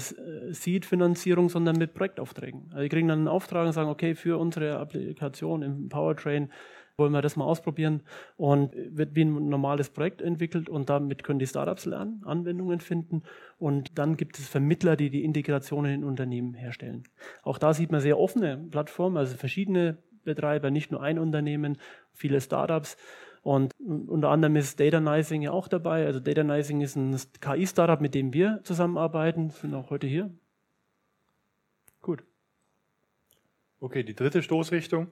Seed-Finanzierung, 0.54 1.50
sondern 1.50 1.76
mit 1.76 1.94
Projektaufträgen. 1.94 2.68
Also 2.70 2.84
die 2.84 2.90
kriegen 2.90 3.10
dann 3.10 3.20
einen 3.20 3.28
Auftrag 3.28 3.66
und 3.66 3.74
sagen, 3.74 3.90
okay, 3.90 4.16
für 4.16 4.40
unsere 4.40 4.78
Applikation 4.78 5.62
im 5.62 5.90
Powertrain 5.90 6.50
wollen 6.98 7.12
wir 7.12 7.22
das 7.22 7.36
mal 7.36 7.46
ausprobieren 7.46 8.02
und 8.38 8.74
wird 8.76 9.16
wie 9.16 9.24
ein 9.24 9.50
normales 9.50 9.90
Projekt 9.90 10.22
entwickelt 10.22 10.70
und 10.70 10.90
damit 10.90 11.24
können 11.24 11.40
die 11.40 11.48
Startups 11.48 11.86
lernen, 11.86 12.22
Anwendungen 12.26 12.80
finden 12.80 13.24
und 13.58 13.98
dann 13.98 14.16
gibt 14.16 14.38
es 14.38 14.48
Vermittler, 14.48 14.96
die 14.96 15.10
die 15.10 15.24
Integrationen 15.24 15.94
in 15.94 16.04
Unternehmen 16.04 16.54
herstellen. 16.54 17.04
Auch 17.42 17.58
da 17.58 17.74
sieht 17.74 17.92
man 17.92 18.02
sehr 18.02 18.20
offene 18.20 18.58
Plattformen, 18.70 19.18
also 19.18 19.36
verschiedene 19.38 19.98
Betreiber, 20.24 20.72
nicht 20.72 20.92
nur 20.92 21.02
ein 21.02 21.20
Unternehmen, 21.20 21.78
viele 22.14 22.40
Startups. 22.40 22.96
Und 23.42 23.74
unter 23.78 24.30
anderem 24.30 24.56
ist 24.56 24.80
Data 24.80 25.02
Nicing 25.02 25.42
ja 25.42 25.52
auch 25.52 25.68
dabei. 25.68 26.06
Also 26.06 26.22
Data 26.22 26.44
Nicing 26.44 26.80
ist 26.80 26.96
ein 26.96 27.20
KI-Startup, 27.42 28.00
mit 28.00 28.16
dem 28.16 28.34
wir 28.34 28.62
zusammenarbeiten, 28.64 29.50
sind 29.50 29.74
auch 29.74 29.90
heute 29.90 30.08
hier. 30.08 30.32
Gut. 32.02 32.24
Okay, 33.82 34.04
die 34.04 34.16
dritte 34.16 34.42
Stoßrichtung 34.42 35.08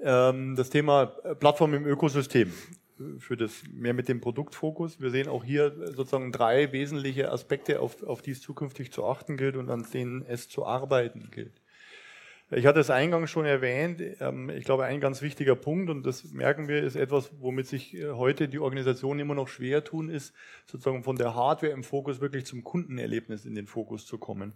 das 0.00 0.70
Thema 0.70 1.12
äh, 1.24 1.34
Plattform 1.34 1.74
im 1.74 1.86
Ökosystem 1.86 2.52
für 3.18 3.36
das 3.36 3.62
mehr 3.72 3.94
mit 3.94 4.08
dem 4.08 4.20
Produktfokus. 4.20 5.00
Wir 5.00 5.10
sehen 5.10 5.28
auch 5.28 5.44
hier 5.44 5.72
sozusagen 5.94 6.32
drei 6.32 6.72
wesentliche 6.72 7.32
Aspekte, 7.32 7.80
auf, 7.80 8.02
auf 8.02 8.22
die 8.22 8.32
es 8.32 8.40
zukünftig 8.40 8.92
zu 8.92 9.04
achten 9.04 9.36
gilt 9.36 9.56
und 9.56 9.70
an 9.70 9.86
denen 9.92 10.24
es 10.26 10.48
zu 10.48 10.66
arbeiten 10.66 11.30
gilt. 11.30 11.61
Ich 12.54 12.66
hatte 12.66 12.80
es 12.80 12.90
eingangs 12.90 13.30
schon 13.30 13.46
erwähnt. 13.46 14.02
Ähm, 14.20 14.50
ich 14.50 14.64
glaube, 14.64 14.84
ein 14.84 15.00
ganz 15.00 15.22
wichtiger 15.22 15.56
Punkt, 15.56 15.88
und 15.88 16.04
das 16.04 16.32
merken 16.32 16.68
wir, 16.68 16.82
ist 16.82 16.96
etwas, 16.96 17.30
womit 17.40 17.66
sich 17.66 17.94
äh, 17.94 18.10
heute 18.10 18.46
die 18.46 18.58
Organisationen 18.58 19.20
immer 19.20 19.34
noch 19.34 19.48
schwer 19.48 19.84
tun, 19.84 20.10
ist 20.10 20.34
sozusagen 20.66 21.02
von 21.02 21.16
der 21.16 21.34
Hardware 21.34 21.72
im 21.72 21.82
Fokus 21.82 22.20
wirklich 22.20 22.44
zum 22.44 22.62
Kundenerlebnis 22.62 23.46
in 23.46 23.54
den 23.54 23.66
Fokus 23.66 24.04
zu 24.04 24.18
kommen. 24.18 24.52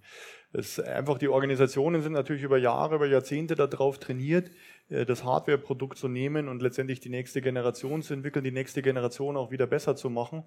Es 0.52 0.78
einfach 0.78 1.16
die 1.16 1.28
Organisationen 1.28 2.02
sind 2.02 2.12
natürlich 2.12 2.42
über 2.42 2.58
Jahre, 2.58 2.96
über 2.96 3.06
Jahrzehnte 3.06 3.54
darauf 3.54 3.98
trainiert, 3.98 4.50
äh, 4.90 5.06
das 5.06 5.24
Hardware-Produkt 5.24 5.96
zu 5.96 6.08
nehmen 6.08 6.48
und 6.48 6.60
letztendlich 6.60 7.00
die 7.00 7.08
nächste 7.08 7.40
Generation 7.40 8.02
zu 8.02 8.12
entwickeln, 8.12 8.44
die 8.44 8.52
nächste 8.52 8.82
Generation 8.82 9.38
auch 9.38 9.50
wieder 9.50 9.66
besser 9.66 9.96
zu 9.96 10.10
machen. 10.10 10.44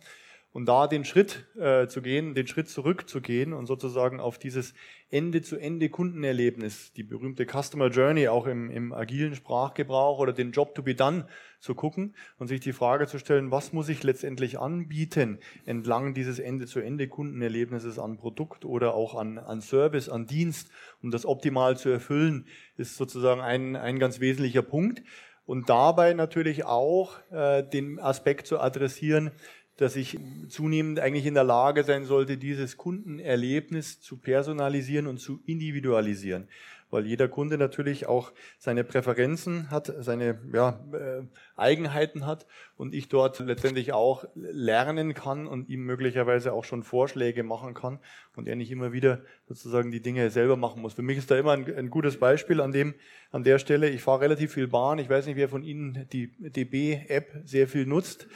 Und 0.51 0.65
da 0.65 0.87
den 0.87 1.05
Schritt 1.05 1.45
äh, 1.59 1.87
zu 1.87 2.01
gehen, 2.01 2.33
den 2.33 2.47
Schritt 2.47 2.69
zurückzugehen 2.69 3.53
und 3.53 3.67
sozusagen 3.67 4.19
auf 4.19 4.39
dieses 4.39 4.73
Ende-zu-Ende-Kundenerlebnis, 5.11 6.91
die 6.93 7.03
berühmte 7.03 7.45
Customer 7.45 7.89
Journey 7.89 8.27
auch 8.27 8.47
im, 8.47 8.71
im 8.71 8.91
agilen 8.91 9.35
Sprachgebrauch 9.35 10.17
oder 10.17 10.33
den 10.33 10.51
Job 10.51 10.73
to 10.73 10.81
be 10.81 10.95
done 10.95 11.27
zu 11.59 11.75
gucken 11.75 12.15
und 12.39 12.47
sich 12.47 12.61
die 12.61 12.73
Frage 12.73 13.05
zu 13.05 13.19
stellen, 13.19 13.51
was 13.51 13.73
muss 13.73 13.89
ich 13.89 14.01
letztendlich 14.01 14.57
anbieten 14.57 15.37
entlang 15.65 16.15
dieses 16.15 16.39
Ende-zu-Ende-Kundenerlebnisses 16.39 17.99
an 17.99 18.17
Produkt 18.17 18.65
oder 18.65 18.95
auch 18.95 19.13
an, 19.13 19.37
an 19.37 19.61
Service, 19.61 20.09
an 20.09 20.25
Dienst, 20.25 20.71
um 21.03 21.11
das 21.11 21.27
optimal 21.27 21.77
zu 21.77 21.89
erfüllen, 21.89 22.47
ist 22.75 22.97
sozusagen 22.97 23.41
ein, 23.41 23.75
ein 23.75 23.99
ganz 23.99 24.19
wesentlicher 24.19 24.63
Punkt. 24.63 25.03
Und 25.49 25.67
dabei 25.67 26.13
natürlich 26.13 26.65
auch 26.65 27.17
äh, 27.31 27.63
den 27.63 27.97
Aspekt 27.97 28.45
zu 28.45 28.59
adressieren, 28.59 29.31
dass 29.79 29.95
ich 29.95 30.19
zunehmend 30.49 30.99
eigentlich 30.99 31.25
in 31.25 31.35
der 31.35 31.45
Lage 31.45 31.85
sein 31.85 32.03
sollte, 32.03 32.37
dieses 32.37 32.75
Kundenerlebnis 32.75 34.01
zu 34.01 34.17
personalisieren 34.17 35.07
und 35.07 35.19
zu 35.19 35.39
individualisieren. 35.45 36.49
Weil 36.91 37.05
jeder 37.05 37.29
Kunde 37.29 37.57
natürlich 37.57 38.07
auch 38.07 38.33
seine 38.57 38.83
Präferenzen 38.83 39.71
hat, 39.71 39.93
seine 39.99 40.39
ja, 40.51 40.83
äh, 40.91 41.21
Eigenheiten 41.55 42.25
hat 42.25 42.45
und 42.75 42.93
ich 42.93 43.07
dort 43.07 43.39
letztendlich 43.39 43.93
auch 43.93 44.25
lernen 44.35 45.13
kann 45.13 45.47
und 45.47 45.69
ihm 45.69 45.85
möglicherweise 45.85 46.51
auch 46.51 46.65
schon 46.65 46.83
Vorschläge 46.83 47.43
machen 47.43 47.73
kann 47.73 47.99
und 48.35 48.49
er 48.49 48.57
nicht 48.57 48.71
immer 48.71 48.91
wieder 48.91 49.21
sozusagen 49.47 49.91
die 49.91 50.01
Dinge 50.01 50.29
selber 50.29 50.57
machen 50.57 50.81
muss. 50.81 50.95
Für 50.95 51.03
mich 51.03 51.19
ist 51.19 51.31
da 51.31 51.37
immer 51.37 51.53
ein, 51.53 51.73
ein 51.73 51.89
gutes 51.89 52.17
Beispiel 52.19 52.59
an 52.59 52.73
dem, 52.73 52.95
an 53.31 53.45
der 53.45 53.59
Stelle. 53.59 53.87
Ich 53.87 54.01
fahre 54.01 54.21
relativ 54.21 54.53
viel 54.53 54.67
Bahn. 54.67 54.99
Ich 54.99 55.09
weiß 55.09 55.25
nicht, 55.27 55.37
wer 55.37 55.47
von 55.47 55.63
Ihnen 55.63 56.05
die 56.11 56.33
DB-App 56.37 57.43
sehr 57.45 57.69
viel 57.69 57.85
nutzt. 57.85 58.27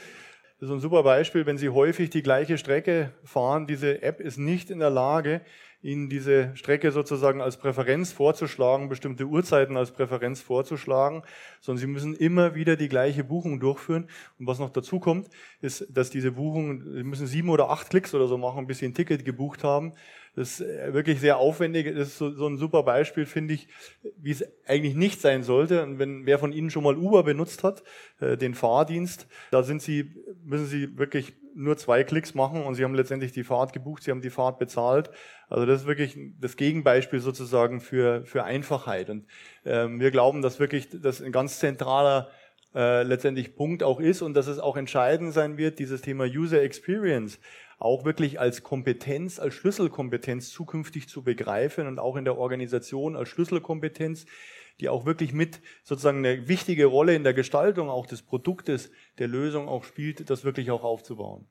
Das 0.60 0.68
ist 0.68 0.74
ein 0.76 0.80
super 0.80 1.02
Beispiel, 1.02 1.46
wenn 1.46 1.58
Sie 1.58 1.68
häufig 1.68 2.10
die 2.10 2.22
gleiche 2.22 2.58
Strecke 2.58 3.12
fahren. 3.24 3.66
Diese 3.66 4.02
App 4.02 4.20
ist 4.20 4.38
nicht 4.38 4.70
in 4.70 4.78
der 4.78 4.90
Lage, 4.90 5.40
Ihnen 5.82 6.08
diese 6.08 6.56
Strecke 6.56 6.92
sozusagen 6.92 7.42
als 7.42 7.58
Präferenz 7.58 8.12
vorzuschlagen, 8.12 8.88
bestimmte 8.88 9.26
Uhrzeiten 9.26 9.76
als 9.76 9.90
Präferenz 9.90 10.40
vorzuschlagen, 10.40 11.22
sondern 11.60 11.80
Sie 11.80 11.88
müssen 11.88 12.14
immer 12.14 12.54
wieder 12.54 12.76
die 12.76 12.88
gleiche 12.88 13.24
Buchung 13.24 13.58
durchführen. 13.58 14.08
Und 14.38 14.46
was 14.46 14.60
noch 14.60 14.70
dazu 14.70 15.00
kommt, 15.00 15.28
ist, 15.60 15.86
dass 15.90 16.08
diese 16.08 16.32
Buchung, 16.32 16.82
Sie 16.82 17.02
müssen 17.02 17.26
sieben 17.26 17.50
oder 17.50 17.68
acht 17.68 17.90
Klicks 17.90 18.14
oder 18.14 18.28
so 18.28 18.38
machen, 18.38 18.66
bis 18.68 18.78
Sie 18.78 18.86
ein 18.86 18.94
Ticket 18.94 19.24
gebucht 19.24 19.64
haben. 19.64 19.92
Das 20.36 20.60
ist 20.60 20.66
äh, 20.66 20.92
wirklich 20.92 21.20
sehr 21.20 21.38
aufwendig. 21.38 21.94
Das 21.94 22.08
ist 22.08 22.18
so, 22.18 22.30
so 22.30 22.46
ein 22.46 22.56
super 22.56 22.82
Beispiel, 22.82 23.26
finde 23.26 23.54
ich, 23.54 23.68
wie 24.16 24.32
es 24.32 24.44
eigentlich 24.66 24.94
nicht 24.94 25.20
sein 25.20 25.42
sollte. 25.42 25.82
Und 25.82 25.98
wenn 25.98 26.26
wer 26.26 26.38
von 26.38 26.52
Ihnen 26.52 26.70
schon 26.70 26.84
mal 26.84 26.96
Uber 26.96 27.22
benutzt 27.22 27.62
hat, 27.62 27.82
äh, 28.20 28.36
den 28.36 28.54
Fahrdienst, 28.54 29.26
da 29.50 29.62
sind 29.62 29.80
Sie, 29.82 30.12
müssen 30.44 30.66
Sie 30.66 30.98
wirklich 30.98 31.34
nur 31.54 31.76
zwei 31.76 32.02
Klicks 32.02 32.34
machen 32.34 32.64
und 32.64 32.74
Sie 32.74 32.84
haben 32.84 32.94
letztendlich 32.94 33.32
die 33.32 33.44
Fahrt 33.44 33.72
gebucht, 33.72 34.02
Sie 34.02 34.10
haben 34.10 34.22
die 34.22 34.30
Fahrt 34.30 34.58
bezahlt. 34.58 35.10
Also 35.48 35.66
das 35.66 35.82
ist 35.82 35.86
wirklich 35.86 36.18
das 36.40 36.56
Gegenbeispiel 36.56 37.20
sozusagen 37.20 37.80
für, 37.80 38.24
für 38.24 38.44
Einfachheit. 38.44 39.10
Und 39.10 39.26
ähm, 39.64 40.00
wir 40.00 40.10
glauben, 40.10 40.42
dass 40.42 40.58
wirklich 40.58 40.88
das 40.90 41.22
ein 41.22 41.30
ganz 41.30 41.60
zentraler 41.60 42.28
äh, 42.74 43.04
letztendlich 43.04 43.54
Punkt 43.54 43.84
auch 43.84 44.00
ist 44.00 44.20
und 44.20 44.34
dass 44.34 44.48
es 44.48 44.58
auch 44.58 44.76
entscheidend 44.76 45.32
sein 45.32 45.56
wird, 45.56 45.78
dieses 45.78 46.00
Thema 46.00 46.24
User 46.24 46.60
Experience 46.60 47.38
auch 47.78 48.04
wirklich 48.04 48.40
als 48.40 48.62
Kompetenz, 48.62 49.38
als 49.38 49.54
Schlüsselkompetenz 49.54 50.50
zukünftig 50.50 51.08
zu 51.08 51.22
begreifen 51.22 51.86
und 51.86 51.98
auch 51.98 52.16
in 52.16 52.24
der 52.24 52.38
Organisation 52.38 53.16
als 53.16 53.28
Schlüsselkompetenz, 53.28 54.26
die 54.80 54.88
auch 54.88 55.06
wirklich 55.06 55.32
mit 55.32 55.60
sozusagen 55.82 56.18
eine 56.18 56.48
wichtige 56.48 56.86
Rolle 56.86 57.14
in 57.14 57.24
der 57.24 57.34
Gestaltung 57.34 57.88
auch 57.88 58.06
des 58.06 58.22
Produktes, 58.22 58.90
der 59.18 59.28
Lösung 59.28 59.68
auch 59.68 59.84
spielt, 59.84 60.28
das 60.30 60.44
wirklich 60.44 60.70
auch 60.70 60.82
aufzubauen. 60.82 61.46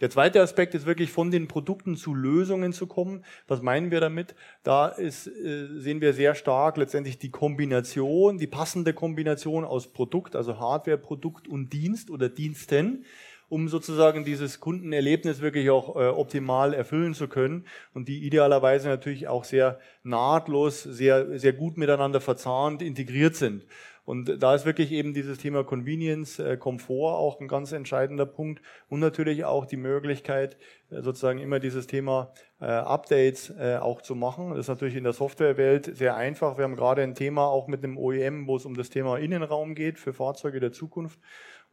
Der 0.00 0.10
zweite 0.10 0.42
Aspekt 0.42 0.74
ist 0.74 0.86
wirklich 0.86 1.12
von 1.12 1.30
den 1.30 1.46
Produkten 1.46 1.96
zu 1.96 2.14
Lösungen 2.14 2.72
zu 2.72 2.86
kommen. 2.86 3.24
Was 3.46 3.62
meinen 3.62 3.92
wir 3.92 4.00
damit? 4.00 4.34
Da 4.64 4.88
ist, 4.88 5.28
äh, 5.28 5.68
sehen 5.78 6.00
wir 6.00 6.12
sehr 6.12 6.34
stark 6.34 6.76
letztendlich 6.76 7.18
die 7.18 7.30
Kombination, 7.30 8.38
die 8.38 8.48
passende 8.48 8.92
Kombination 8.92 9.64
aus 9.64 9.92
Produkt, 9.92 10.34
also 10.34 10.58
Hardware, 10.58 10.98
Produkt 10.98 11.46
und 11.46 11.72
Dienst 11.72 12.10
oder 12.10 12.28
Diensten 12.28 13.04
um 13.48 13.68
sozusagen 13.68 14.24
dieses 14.24 14.60
Kundenerlebnis 14.60 15.40
wirklich 15.40 15.70
auch 15.70 15.96
äh, 15.96 16.08
optimal 16.08 16.74
erfüllen 16.74 17.14
zu 17.14 17.28
können 17.28 17.66
und 17.92 18.08
die 18.08 18.24
idealerweise 18.26 18.88
natürlich 18.88 19.28
auch 19.28 19.44
sehr 19.44 19.78
nahtlos, 20.02 20.82
sehr, 20.82 21.38
sehr 21.38 21.52
gut 21.52 21.76
miteinander 21.76 22.20
verzahnt, 22.20 22.82
integriert 22.82 23.36
sind. 23.36 23.64
Und 24.04 24.42
da 24.42 24.54
ist 24.54 24.66
wirklich 24.66 24.92
eben 24.92 25.14
dieses 25.14 25.38
Thema 25.38 25.64
Convenience, 25.64 26.38
äh, 26.38 26.58
Komfort 26.58 27.16
auch 27.18 27.40
ein 27.40 27.48
ganz 27.48 27.72
entscheidender 27.72 28.26
Punkt 28.26 28.60
und 28.88 29.00
natürlich 29.00 29.46
auch 29.46 29.64
die 29.64 29.78
Möglichkeit, 29.78 30.58
äh, 30.90 31.00
sozusagen 31.00 31.38
immer 31.38 31.58
dieses 31.58 31.86
Thema 31.86 32.32
äh, 32.60 32.66
Updates 32.66 33.50
äh, 33.58 33.76
auch 33.76 34.02
zu 34.02 34.14
machen. 34.14 34.50
Das 34.50 34.60
ist 34.60 34.68
natürlich 34.68 34.96
in 34.96 35.04
der 35.04 35.14
Softwarewelt 35.14 35.96
sehr 35.96 36.16
einfach. 36.16 36.58
Wir 36.58 36.64
haben 36.64 36.76
gerade 36.76 37.02
ein 37.02 37.14
Thema 37.14 37.46
auch 37.46 37.66
mit 37.66 37.82
einem 37.82 37.96
OEM, 37.96 38.46
wo 38.46 38.56
es 38.56 38.66
um 38.66 38.76
das 38.76 38.90
Thema 38.90 39.16
Innenraum 39.16 39.74
geht 39.74 39.98
für 39.98 40.12
Fahrzeuge 40.12 40.60
der 40.60 40.72
Zukunft. 40.72 41.18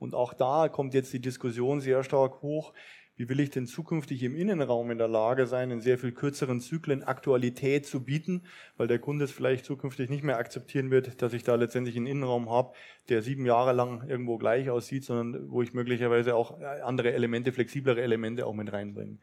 Und 0.01 0.15
auch 0.15 0.33
da 0.33 0.67
kommt 0.67 0.95
jetzt 0.95 1.13
die 1.13 1.21
Diskussion 1.21 1.79
sehr 1.79 2.03
stark 2.03 2.41
hoch. 2.41 2.73
Wie 3.17 3.29
will 3.29 3.39
ich 3.39 3.51
denn 3.51 3.67
zukünftig 3.67 4.23
im 4.23 4.35
Innenraum 4.35 4.89
in 4.89 4.97
der 4.97 5.07
Lage 5.07 5.45
sein, 5.45 5.69
in 5.69 5.79
sehr 5.79 5.99
viel 5.99 6.11
kürzeren 6.11 6.59
Zyklen 6.59 7.03
Aktualität 7.03 7.85
zu 7.85 8.03
bieten, 8.03 8.41
weil 8.77 8.87
der 8.87 8.97
Kunde 8.97 9.25
es 9.25 9.31
vielleicht 9.31 9.63
zukünftig 9.63 10.09
nicht 10.09 10.23
mehr 10.23 10.39
akzeptieren 10.39 10.89
wird, 10.89 11.21
dass 11.21 11.33
ich 11.33 11.43
da 11.43 11.53
letztendlich 11.53 11.97
einen 11.97 12.07
Innenraum 12.07 12.49
habe, 12.49 12.73
der 13.09 13.21
sieben 13.21 13.45
Jahre 13.45 13.73
lang 13.73 14.09
irgendwo 14.09 14.39
gleich 14.39 14.71
aussieht, 14.71 15.03
sondern 15.03 15.51
wo 15.51 15.61
ich 15.61 15.75
möglicherweise 15.75 16.33
auch 16.35 16.59
andere 16.83 17.13
Elemente, 17.13 17.51
flexiblere 17.51 18.01
Elemente 18.01 18.47
auch 18.47 18.55
mit 18.55 18.73
reinbringen 18.73 19.19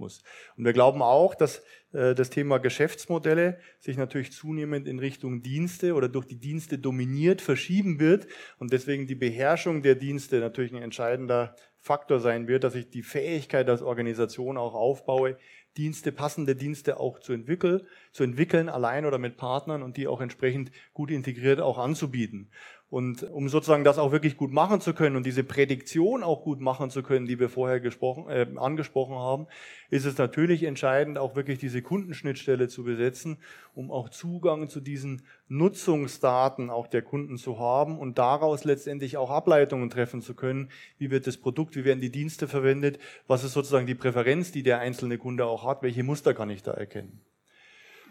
muss. 0.00 0.22
Und 0.56 0.64
wir 0.64 0.72
glauben 0.72 1.02
auch, 1.02 1.36
dass 1.36 1.62
äh, 1.92 2.14
das 2.14 2.30
Thema 2.30 2.58
Geschäftsmodelle 2.58 3.60
sich 3.78 3.96
natürlich 3.96 4.32
zunehmend 4.32 4.88
in 4.88 4.98
Richtung 4.98 5.42
Dienste 5.42 5.94
oder 5.94 6.08
durch 6.08 6.26
die 6.26 6.40
Dienste 6.40 6.78
dominiert 6.78 7.40
verschieben 7.40 8.00
wird 8.00 8.26
und 8.58 8.72
deswegen 8.72 9.06
die 9.06 9.14
Beherrschung 9.14 9.82
der 9.82 9.94
Dienste 9.94 10.40
natürlich 10.40 10.72
ein 10.72 10.82
entscheidender 10.82 11.54
Faktor 11.76 12.20
sein 12.20 12.46
wird, 12.46 12.64
dass 12.64 12.74
ich 12.74 12.90
die 12.90 13.02
Fähigkeit 13.02 13.68
als 13.68 13.82
Organisation 13.82 14.58
auch 14.58 14.74
aufbaue, 14.74 15.38
Dienste, 15.76 16.10
passende 16.10 16.56
Dienste 16.56 16.98
auch 16.98 17.20
zu 17.20 17.32
entwickeln, 17.32 17.82
zu 18.12 18.24
entwickeln, 18.24 18.68
allein 18.68 19.06
oder 19.06 19.18
mit 19.18 19.36
Partnern 19.36 19.82
und 19.82 19.96
die 19.96 20.08
auch 20.08 20.20
entsprechend 20.20 20.72
gut 20.92 21.10
integriert 21.10 21.60
auch 21.60 21.78
anzubieten. 21.78 22.50
Und 22.90 23.22
um 23.22 23.48
sozusagen 23.48 23.84
das 23.84 23.98
auch 23.98 24.10
wirklich 24.10 24.36
gut 24.36 24.52
machen 24.52 24.80
zu 24.80 24.94
können 24.94 25.14
und 25.14 25.24
diese 25.24 25.44
Prädiktion 25.44 26.24
auch 26.24 26.42
gut 26.42 26.60
machen 26.60 26.90
zu 26.90 27.04
können, 27.04 27.26
die 27.26 27.38
wir 27.38 27.48
vorher 27.48 27.78
gesprochen, 27.78 28.28
äh, 28.28 28.46
angesprochen 28.56 29.14
haben, 29.14 29.46
ist 29.90 30.06
es 30.06 30.18
natürlich 30.18 30.64
entscheidend, 30.64 31.16
auch 31.16 31.36
wirklich 31.36 31.60
diese 31.60 31.82
Kundenschnittstelle 31.82 32.66
zu 32.66 32.82
besetzen, 32.82 33.38
um 33.74 33.92
auch 33.92 34.08
Zugang 34.08 34.68
zu 34.68 34.80
diesen 34.80 35.22
Nutzungsdaten 35.46 36.68
auch 36.68 36.88
der 36.88 37.02
Kunden 37.02 37.36
zu 37.36 37.60
haben 37.60 37.96
und 37.96 38.18
daraus 38.18 38.64
letztendlich 38.64 39.16
auch 39.16 39.30
Ableitungen 39.30 39.88
treffen 39.88 40.20
zu 40.20 40.34
können. 40.34 40.68
Wie 40.98 41.12
wird 41.12 41.28
das 41.28 41.36
Produkt, 41.36 41.76
wie 41.76 41.84
werden 41.84 42.00
die 42.00 42.10
Dienste 42.10 42.48
verwendet, 42.48 42.98
was 43.28 43.44
ist 43.44 43.52
sozusagen 43.52 43.86
die 43.86 43.94
Präferenz, 43.94 44.50
die 44.50 44.64
der 44.64 44.80
einzelne 44.80 45.16
Kunde 45.16 45.46
auch 45.46 45.64
hat, 45.64 45.82
welche 45.82 46.02
Muster 46.02 46.34
kann 46.34 46.50
ich 46.50 46.64
da 46.64 46.72
erkennen. 46.72 47.20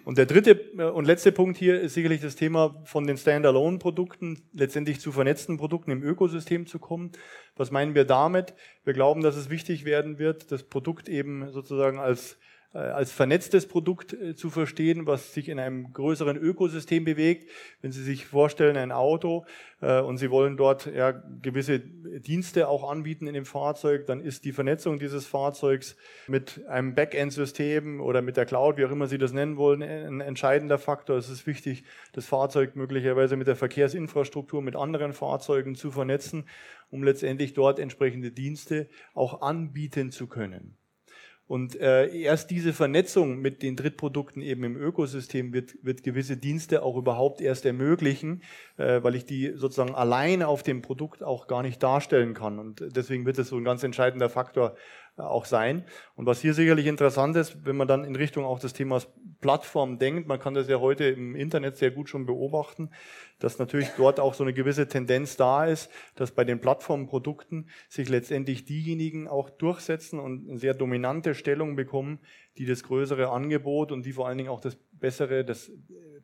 Und 0.05 0.17
der 0.17 0.25
dritte 0.25 0.51
äh, 0.77 0.83
und 0.83 1.05
letzte 1.05 1.31
Punkt 1.31 1.57
hier 1.57 1.79
ist 1.79 1.93
sicherlich 1.93 2.21
das 2.21 2.35
Thema 2.35 2.81
von 2.85 3.05
den 3.05 3.17
Standalone-Produkten 3.17 4.49
letztendlich 4.53 4.99
zu 4.99 5.11
vernetzten 5.11 5.57
Produkten 5.57 5.91
im 5.91 6.03
Ökosystem 6.03 6.67
zu 6.67 6.79
kommen. 6.79 7.11
Was 7.55 7.71
meinen 7.71 7.95
wir 7.95 8.05
damit? 8.05 8.53
Wir 8.83 8.93
glauben, 8.93 9.21
dass 9.21 9.35
es 9.35 9.49
wichtig 9.49 9.85
werden 9.85 10.19
wird, 10.19 10.51
das 10.51 10.63
Produkt 10.63 11.09
eben 11.09 11.51
sozusagen 11.51 11.99
als 11.99 12.37
als 12.77 13.11
vernetztes 13.11 13.67
Produkt 13.67 14.13
äh, 14.13 14.35
zu 14.35 14.51
verstehen, 14.51 15.07
was 15.07 15.33
sich 15.33 15.49
in 15.49 15.59
einem 15.59 15.91
größeren 15.91 16.37
Ökosystem 16.37 17.03
bewegt. 17.03 17.49
Wenn 17.81 17.91
Sie 17.91 18.03
sich 18.03 18.27
vorstellen, 18.27 18.77
ein 18.77 18.91
Auto 18.91 19.45
äh, 19.81 19.99
und 20.01 20.17
Sie 20.17 20.29
wollen 20.29 20.55
dort 20.55 20.85
ja, 20.85 21.11
gewisse 21.41 21.79
Dienste 21.79 22.67
auch 22.67 22.89
anbieten 22.89 23.25
in 23.25 23.33
dem 23.33 23.45
Fahrzeug, 23.45 24.05
dann 24.05 24.19
ist 24.19 24.45
die 24.45 24.51
Vernetzung 24.51 24.99
dieses 24.99 25.25
Fahrzeugs 25.25 25.95
mit 26.27 26.63
einem 26.67 26.93
Backend-System 26.93 28.01
oder 28.01 28.21
mit 28.21 28.37
der 28.37 28.45
Cloud, 28.45 28.77
wie 28.77 28.85
auch 28.85 28.91
immer 28.91 29.07
Sie 29.07 29.17
das 29.17 29.33
nennen 29.33 29.57
wollen, 29.57 29.81
ein 29.81 30.21
entscheidender 30.21 30.77
Faktor. 30.77 31.17
Es 31.17 31.29
ist 31.29 31.47
wichtig, 31.47 31.83
das 32.13 32.27
Fahrzeug 32.27 32.75
möglicherweise 32.75 33.35
mit 33.35 33.47
der 33.47 33.55
Verkehrsinfrastruktur, 33.55 34.61
mit 34.61 34.75
anderen 34.75 35.13
Fahrzeugen 35.13 35.73
zu 35.73 35.89
vernetzen, 35.89 36.45
um 36.91 37.03
letztendlich 37.03 37.55
dort 37.55 37.79
entsprechende 37.79 38.31
Dienste 38.31 38.89
auch 39.15 39.41
anbieten 39.41 40.11
zu 40.11 40.27
können. 40.27 40.78
Und 41.49 41.81
äh, 41.81 42.15
erst 42.15 42.51
diese 42.51 42.73
Vernetzung 42.73 43.39
mit 43.39 43.63
den 43.63 43.75
Drittprodukten 43.75 44.43
eben 44.43 44.63
im 44.63 44.77
Ökosystem 44.77 45.51
wird, 45.51 45.83
wird 45.83 46.03
gewisse 46.03 46.37
Dienste 46.37 46.83
auch 46.83 46.95
überhaupt 46.95 47.41
erst 47.41 47.65
ermöglichen, 47.65 48.43
äh, 48.77 49.01
weil 49.01 49.15
ich 49.15 49.25
die 49.25 49.53
sozusagen 49.55 49.95
alleine 49.95 50.47
auf 50.47 50.61
dem 50.61 50.83
Produkt 50.83 51.23
auch 51.23 51.47
gar 51.47 51.63
nicht 51.63 51.81
darstellen 51.81 52.35
kann. 52.35 52.59
Und 52.59 52.95
deswegen 52.95 53.25
wird 53.25 53.39
es 53.39 53.47
so 53.47 53.57
ein 53.57 53.63
ganz 53.63 53.81
entscheidender 53.81 54.29
Faktor 54.29 54.75
auch 55.21 55.45
sein. 55.45 55.85
Und 56.15 56.25
was 56.25 56.41
hier 56.41 56.53
sicherlich 56.53 56.87
interessant 56.87 57.35
ist, 57.35 57.65
wenn 57.65 57.75
man 57.75 57.87
dann 57.87 58.03
in 58.03 58.15
Richtung 58.15 58.45
auch 58.45 58.59
des 58.59 58.73
Themas 58.73 59.07
Plattform 59.41 59.99
denkt, 59.99 60.27
man 60.27 60.39
kann 60.39 60.53
das 60.53 60.67
ja 60.67 60.79
heute 60.79 61.05
im 61.05 61.35
Internet 61.35 61.77
sehr 61.77 61.91
gut 61.91 62.09
schon 62.09 62.25
beobachten, 62.25 62.89
dass 63.39 63.57
natürlich 63.57 63.89
dort 63.95 64.19
auch 64.19 64.33
so 64.33 64.43
eine 64.43 64.53
gewisse 64.53 64.87
Tendenz 64.87 65.37
da 65.37 65.65
ist, 65.65 65.89
dass 66.15 66.31
bei 66.31 66.43
den 66.43 66.59
Plattformprodukten 66.59 67.69
sich 67.87 68.09
letztendlich 68.09 68.65
diejenigen 68.65 69.27
auch 69.27 69.49
durchsetzen 69.49 70.19
und 70.19 70.49
eine 70.49 70.57
sehr 70.57 70.73
dominante 70.73 71.35
Stellung 71.35 71.77
bekommen, 71.77 72.19
die 72.57 72.65
das 72.65 72.83
größere 72.83 73.29
Angebot 73.29 73.93
und 73.93 74.05
die 74.05 74.11
vor 74.11 74.27
allen 74.27 74.37
Dingen 74.37 74.49
auch 74.49 74.59
das 74.59 74.77
bessere, 74.99 75.43
das 75.43 75.71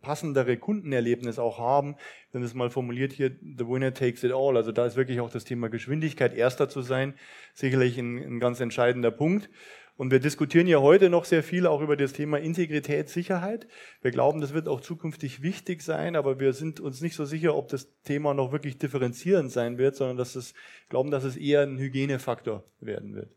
passendere 0.02 0.58
Kundenerlebnis 0.58 1.40
auch 1.40 1.58
haben. 1.58 1.96
Wenn 2.32 2.44
es 2.44 2.54
mal 2.54 2.70
formuliert 2.70 3.12
hier, 3.14 3.30
the 3.30 3.68
winner 3.68 3.94
takes 3.94 4.24
it 4.24 4.32
all. 4.32 4.56
Also 4.58 4.72
da 4.72 4.86
ist 4.86 4.96
wirklich 4.96 5.20
auch 5.20 5.32
das 5.32 5.46
Thema 5.46 5.70
Geschwindigkeit, 5.70 6.34
erster 6.34 6.70
zu 6.70 6.82
sein, 6.82 7.16
sicherlich 7.54 7.98
ein, 7.98 8.18
ein 8.18 8.40
ganz 8.40 8.60
entscheidender 8.60 9.12
Punkt. 9.12 9.50
Und 9.98 10.12
wir 10.12 10.20
diskutieren 10.20 10.68
ja 10.68 10.82
heute 10.82 11.10
noch 11.10 11.24
sehr 11.24 11.42
viel 11.42 11.66
auch 11.66 11.82
über 11.82 11.96
das 11.96 12.12
Thema 12.12 12.38
Integrität, 12.38 13.08
Sicherheit. 13.08 13.66
Wir 14.02 14.12
glauben, 14.12 14.42
das 14.42 14.54
wird 14.54 14.68
auch 14.68 14.82
zukünftig 14.82 15.42
wichtig 15.42 15.82
sein, 15.82 16.18
aber 16.18 16.40
wir 16.40 16.52
sind 16.52 16.82
uns 16.82 17.00
nicht 17.00 17.16
so 17.16 17.24
sicher, 17.24 17.56
ob 17.56 17.70
das 17.70 17.88
Thema 18.04 18.34
noch 18.34 18.52
wirklich 18.52 18.78
differenzierend 18.78 19.52
sein 19.52 19.78
wird, 19.78 19.96
sondern 19.96 20.18
dass 20.18 20.36
es, 20.36 20.54
glauben, 20.90 21.12
dass 21.12 21.24
es 21.24 21.38
eher 21.38 21.62
ein 21.62 21.78
Hygienefaktor 21.78 22.66
werden 22.82 23.16
wird. 23.16 23.32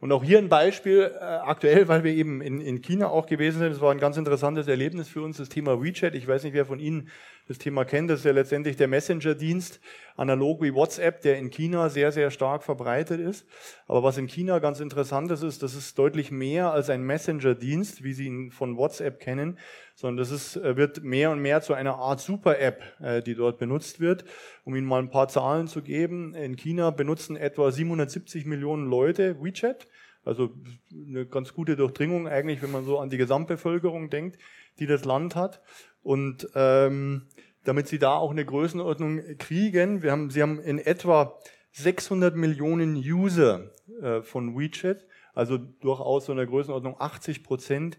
Und 0.00 0.12
auch 0.12 0.24
hier 0.24 0.38
ein 0.38 0.48
Beispiel 0.48 1.12
äh, 1.14 1.22
aktuell, 1.22 1.86
weil 1.86 2.04
wir 2.04 2.12
eben 2.12 2.40
in, 2.40 2.60
in 2.60 2.80
China 2.80 3.08
auch 3.08 3.26
gewesen 3.26 3.58
sind. 3.58 3.70
Das 3.70 3.82
war 3.82 3.92
ein 3.92 3.98
ganz 3.98 4.16
interessantes 4.16 4.66
Erlebnis 4.66 5.08
für 5.08 5.22
uns, 5.22 5.36
das 5.36 5.50
Thema 5.50 5.82
WeChat. 5.82 6.14
Ich 6.14 6.26
weiß 6.26 6.42
nicht, 6.44 6.54
wer 6.54 6.64
von 6.64 6.80
Ihnen 6.80 7.08
das 7.50 7.58
Thema 7.58 7.84
kennt. 7.84 8.08
Das 8.08 8.20
ist 8.20 8.24
ja 8.24 8.30
letztendlich 8.30 8.76
der 8.76 8.86
Messenger-Dienst, 8.86 9.80
analog 10.16 10.62
wie 10.62 10.72
WhatsApp, 10.72 11.20
der 11.22 11.36
in 11.36 11.50
China 11.50 11.88
sehr, 11.88 12.12
sehr 12.12 12.30
stark 12.30 12.62
verbreitet 12.62 13.20
ist. 13.20 13.44
Aber 13.88 14.04
was 14.04 14.18
in 14.18 14.28
China 14.28 14.60
ganz 14.60 14.78
interessant 14.78 15.32
ist, 15.32 15.42
ist, 15.42 15.60
das 15.64 15.74
ist 15.74 15.98
deutlich 15.98 16.30
mehr 16.30 16.70
als 16.70 16.90
ein 16.90 17.02
Messenger-Dienst, 17.02 18.04
wie 18.04 18.12
Sie 18.12 18.26
ihn 18.26 18.52
von 18.52 18.76
WhatsApp 18.76 19.18
kennen, 19.18 19.58
sondern 19.96 20.18
das 20.18 20.30
ist, 20.30 20.56
äh, 20.58 20.76
wird 20.76 21.02
mehr 21.02 21.32
und 21.32 21.40
mehr 21.40 21.60
zu 21.60 21.74
einer 21.74 21.96
Art 21.96 22.20
Super-App, 22.20 22.82
äh, 23.00 23.20
die 23.20 23.34
dort 23.34 23.58
benutzt 23.58 23.98
wird. 23.98 24.24
Um 24.62 24.76
Ihnen 24.76 24.86
mal 24.86 25.02
ein 25.02 25.10
paar 25.10 25.26
Zahlen 25.26 25.66
zu 25.66 25.82
geben, 25.82 26.34
in 26.34 26.54
China 26.54 26.90
benutzen 26.90 27.34
etwa 27.34 27.72
770 27.72 28.46
Millionen 28.46 28.88
Leute 28.88 29.42
WeChat. 29.42 29.88
Also 30.24 30.50
eine 30.92 31.26
ganz 31.26 31.52
gute 31.52 31.74
Durchdringung 31.74 32.28
eigentlich, 32.28 32.62
wenn 32.62 32.70
man 32.70 32.84
so 32.84 32.98
an 33.00 33.10
die 33.10 33.16
Gesamtbevölkerung 33.16 34.10
denkt, 34.10 34.38
die 34.78 34.86
das 34.86 35.04
Land 35.04 35.34
hat. 35.34 35.62
Und 36.02 36.48
ähm, 36.54 37.26
damit 37.64 37.88
Sie 37.88 37.98
da 37.98 38.16
auch 38.16 38.30
eine 38.30 38.44
Größenordnung 38.44 39.36
kriegen, 39.38 40.02
wir 40.02 40.12
haben, 40.12 40.30
Sie 40.30 40.42
haben 40.42 40.60
in 40.60 40.78
etwa 40.78 41.38
600 41.72 42.34
Millionen 42.36 42.96
User 42.96 43.70
äh, 44.00 44.22
von 44.22 44.58
WeChat, 44.58 45.06
also 45.34 45.58
durchaus 45.58 46.26
so 46.26 46.32
eine 46.32 46.46
Größenordnung 46.46 46.96
80 46.98 47.44
Prozent, 47.44 47.98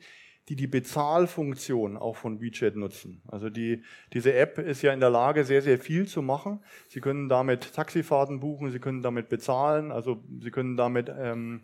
die 0.50 0.56
die 0.56 0.68
Bezahlfunktion 0.68 1.96
auch 1.96 2.18
von 2.18 2.42
WeChat 2.42 2.76
nutzen. 2.76 3.22
Also 3.28 3.50
die, 3.50 3.84
diese 4.12 4.34
App 4.34 4.58
ist 4.58 4.82
ja 4.82 4.92
in 4.92 5.00
der 5.00 5.10
Lage, 5.10 5.46
sehr, 5.46 5.62
sehr 5.62 5.78
viel 5.78 6.08
zu 6.08 6.22
machen. 6.22 6.60
Sie 6.88 7.00
können 7.00 7.30
damit 7.30 7.74
Taxifahrten 7.74 8.40
buchen, 8.40 8.72
Sie 8.72 8.80
können 8.80 9.02
damit 9.02 9.30
bezahlen, 9.30 9.92
also 9.92 10.24
Sie 10.42 10.52
können 10.52 10.76
damit 10.76 11.10
ähm, 11.16 11.62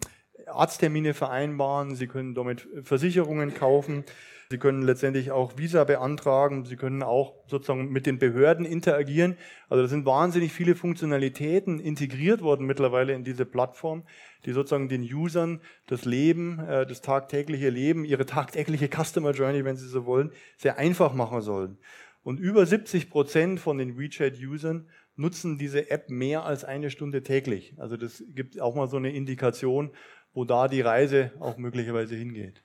Arzttermine 0.47 1.13
vereinbaren, 1.13 1.95
Sie 1.95 2.07
können 2.07 2.35
damit 2.35 2.67
Versicherungen 2.83 3.53
kaufen. 3.53 4.03
Sie 4.49 4.57
können 4.57 4.81
letztendlich 4.81 5.31
auch 5.31 5.57
Visa 5.57 5.83
beantragen. 5.83 6.63
Sie 6.63 6.77
können 6.77 7.03
auch 7.03 7.33
sozusagen 7.47 7.91
mit 7.91 8.05
den 8.05 8.17
Behörden 8.17 8.65
interagieren. 8.65 9.35
Also 9.67 9.83
da 9.83 9.89
sind 9.89 10.05
wahnsinnig 10.05 10.53
viele 10.53 10.75
Funktionalitäten 10.75 11.81
integriert 11.81 12.41
worden 12.41 12.65
mittlerweile 12.65 13.13
in 13.13 13.25
diese 13.25 13.45
Plattform, 13.45 14.03
die 14.45 14.53
sozusagen 14.53 14.87
den 14.87 15.01
Usern 15.03 15.59
das 15.87 16.05
Leben, 16.05 16.59
äh, 16.59 16.85
das 16.85 17.01
tagtägliche 17.01 17.69
Leben, 17.69 18.05
ihre 18.05 18.25
tagtägliche 18.25 18.87
Customer 18.87 19.31
Journey, 19.31 19.65
wenn 19.65 19.75
Sie 19.75 19.87
so 19.87 20.05
wollen, 20.05 20.31
sehr 20.55 20.77
einfach 20.77 21.13
machen 21.13 21.41
sollen. 21.41 21.77
Und 22.23 22.39
über 22.39 22.65
70 22.65 23.09
Prozent 23.09 23.59
von 23.59 23.77
den 23.77 23.97
WeChat-Usern 23.97 24.87
nutzen 25.17 25.57
diese 25.57 25.89
App 25.89 26.09
mehr 26.09 26.45
als 26.45 26.63
eine 26.63 26.89
Stunde 26.89 27.23
täglich. 27.23 27.73
Also 27.77 27.97
das 27.97 28.23
gibt 28.29 28.61
auch 28.61 28.75
mal 28.75 28.87
so 28.87 28.97
eine 28.97 29.11
Indikation, 29.11 29.91
wo 30.33 30.45
da 30.45 30.67
die 30.67 30.81
Reise 30.81 31.31
auch 31.39 31.57
möglicherweise 31.57 32.15
hingeht 32.15 32.61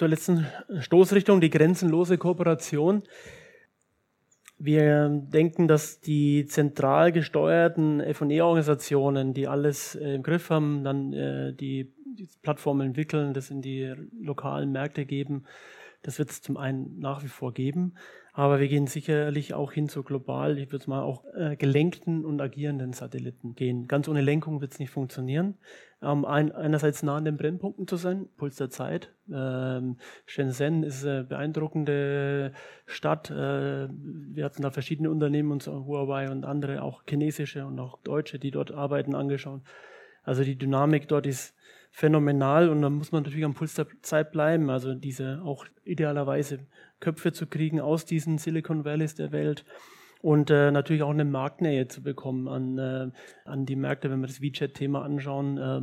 zur 0.00 0.08
letzten 0.08 0.46
Stoßrichtung, 0.78 1.42
die 1.42 1.50
grenzenlose 1.50 2.16
Kooperation. 2.16 3.02
Wir 4.56 5.10
denken, 5.10 5.68
dass 5.68 6.00
die 6.00 6.46
zentral 6.46 7.12
gesteuerten 7.12 8.02
FE-Organisationen, 8.14 9.34
die 9.34 9.46
alles 9.46 9.96
äh, 9.96 10.14
im 10.14 10.22
Griff 10.22 10.48
haben, 10.48 10.84
dann 10.84 11.12
äh, 11.12 11.52
die, 11.52 11.92
die 12.18 12.28
Plattformen 12.40 12.88
entwickeln, 12.88 13.34
das 13.34 13.50
in 13.50 13.60
die 13.60 13.92
lokalen 14.18 14.72
Märkte 14.72 15.04
geben, 15.04 15.44
das 16.00 16.18
wird 16.18 16.30
es 16.30 16.40
zum 16.40 16.56
einen 16.56 16.98
nach 16.98 17.22
wie 17.22 17.28
vor 17.28 17.52
geben. 17.52 17.92
Aber 18.32 18.60
wir 18.60 18.68
gehen 18.68 18.86
sicherlich 18.86 19.54
auch 19.54 19.72
hin 19.72 19.88
zu 19.88 20.02
global, 20.02 20.58
ich 20.58 20.70
würde 20.70 20.88
mal 20.88 21.02
auch 21.02 21.24
äh, 21.34 21.56
gelenkten 21.56 22.24
und 22.24 22.40
agierenden 22.40 22.92
Satelliten 22.92 23.54
gehen. 23.54 23.88
Ganz 23.88 24.08
ohne 24.08 24.20
Lenkung 24.20 24.60
wird 24.60 24.72
es 24.72 24.78
nicht 24.78 24.90
funktionieren. 24.90 25.56
Ähm, 26.02 26.24
ein, 26.24 26.52
einerseits 26.52 27.02
nah 27.02 27.16
an 27.16 27.24
den 27.24 27.36
Brennpunkten 27.36 27.88
zu 27.88 27.96
sein, 27.96 28.28
Puls 28.36 28.56
der 28.56 28.70
Zeit. 28.70 29.12
Ähm, 29.32 29.96
Shenzhen 30.26 30.82
ist 30.84 31.04
eine 31.04 31.24
beeindruckende 31.24 32.52
Stadt. 32.86 33.30
Äh, 33.30 33.88
wir 33.88 34.44
hatten 34.44 34.62
da 34.62 34.70
verschiedene 34.70 35.10
Unternehmen, 35.10 35.50
und 35.50 35.62
so 35.62 35.84
Huawei 35.84 36.30
und 36.30 36.44
andere, 36.44 36.82
auch 36.82 37.02
chinesische 37.08 37.66
und 37.66 37.78
auch 37.80 37.98
deutsche, 38.02 38.38
die 38.38 38.50
dort 38.50 38.72
arbeiten, 38.72 39.14
angeschaut. 39.14 39.62
Also 40.22 40.44
die 40.44 40.56
Dynamik 40.56 41.08
dort 41.08 41.26
ist 41.26 41.54
phänomenal 41.90 42.68
und 42.68 42.82
da 42.82 42.90
muss 42.90 43.12
man 43.12 43.22
natürlich 43.22 43.44
am 43.44 43.54
Puls 43.54 43.74
der 43.74 43.86
Zeit 44.02 44.32
bleiben. 44.32 44.70
Also 44.70 44.94
diese 44.94 45.42
auch 45.44 45.66
idealerweise 45.84 46.60
Köpfe 47.00 47.32
zu 47.32 47.46
kriegen 47.46 47.80
aus 47.80 48.04
diesen 48.04 48.38
Silicon 48.38 48.84
Valleys 48.84 49.14
der 49.14 49.32
Welt 49.32 49.64
und 50.22 50.50
äh, 50.50 50.70
natürlich 50.70 51.02
auch 51.02 51.10
eine 51.10 51.24
Marktnähe 51.24 51.88
zu 51.88 52.02
bekommen 52.02 52.48
an, 52.48 52.78
äh, 52.78 53.10
an 53.44 53.66
die 53.66 53.76
Märkte, 53.76 54.10
wenn 54.10 54.20
wir 54.20 54.26
das 54.26 54.40
WeChat-Thema 54.40 55.02
anschauen. 55.02 55.58
Äh, 55.58 55.80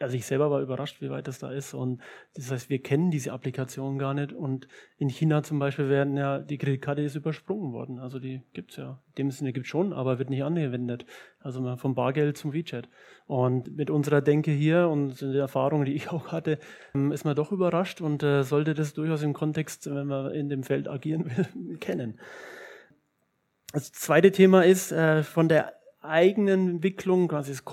also 0.00 0.16
ich 0.16 0.26
selber 0.26 0.50
war 0.50 0.60
überrascht, 0.60 1.00
wie 1.00 1.10
weit 1.10 1.28
das 1.28 1.38
da 1.38 1.50
ist. 1.50 1.74
Und 1.74 2.00
das 2.34 2.50
heißt, 2.50 2.70
wir 2.70 2.80
kennen 2.80 3.10
diese 3.10 3.32
Applikation 3.32 3.98
gar 3.98 4.14
nicht. 4.14 4.32
Und 4.32 4.68
in 4.96 5.08
China 5.08 5.42
zum 5.42 5.58
Beispiel 5.58 5.88
werden 5.88 6.16
ja, 6.16 6.38
die 6.38 6.58
Kreditkarte 6.58 7.02
ist 7.02 7.16
übersprungen 7.16 7.72
worden. 7.72 7.98
Also 7.98 8.18
die 8.18 8.42
gibt's 8.52 8.76
ja. 8.76 9.02
In 9.08 9.26
dem 9.26 9.30
Sinne 9.30 9.52
gibt's 9.52 9.68
schon, 9.68 9.92
aber 9.92 10.18
wird 10.18 10.30
nicht 10.30 10.44
angewendet. 10.44 11.04
Also 11.40 11.76
vom 11.76 11.94
Bargeld 11.94 12.36
zum 12.36 12.52
WeChat. 12.52 12.88
Und 13.26 13.76
mit 13.76 13.90
unserer 13.90 14.20
Denke 14.20 14.50
hier 14.50 14.88
und 14.88 15.20
der 15.20 15.40
Erfahrung, 15.40 15.84
die 15.84 15.94
ich 15.94 16.08
auch 16.12 16.28
hatte, 16.28 16.58
ähm, 16.94 17.12
ist 17.12 17.24
man 17.24 17.34
doch 17.34 17.52
überrascht 17.52 18.00
und 18.00 18.22
äh, 18.22 18.42
sollte 18.42 18.74
das 18.74 18.94
durchaus 18.94 19.22
im 19.22 19.32
Kontext, 19.32 19.86
wenn 19.92 20.06
man 20.06 20.32
in 20.32 20.48
dem 20.48 20.62
Feld 20.62 20.88
agieren 20.88 21.24
will, 21.36 21.78
kennen. 21.78 22.18
Das 23.72 23.92
zweite 23.92 24.32
Thema 24.32 24.64
ist, 24.64 24.92
äh, 24.92 25.22
von 25.22 25.48
der 25.48 25.77
eigenen 26.00 26.68
Entwicklung, 26.68 27.28
quasi 27.28 27.52
das 27.52 27.64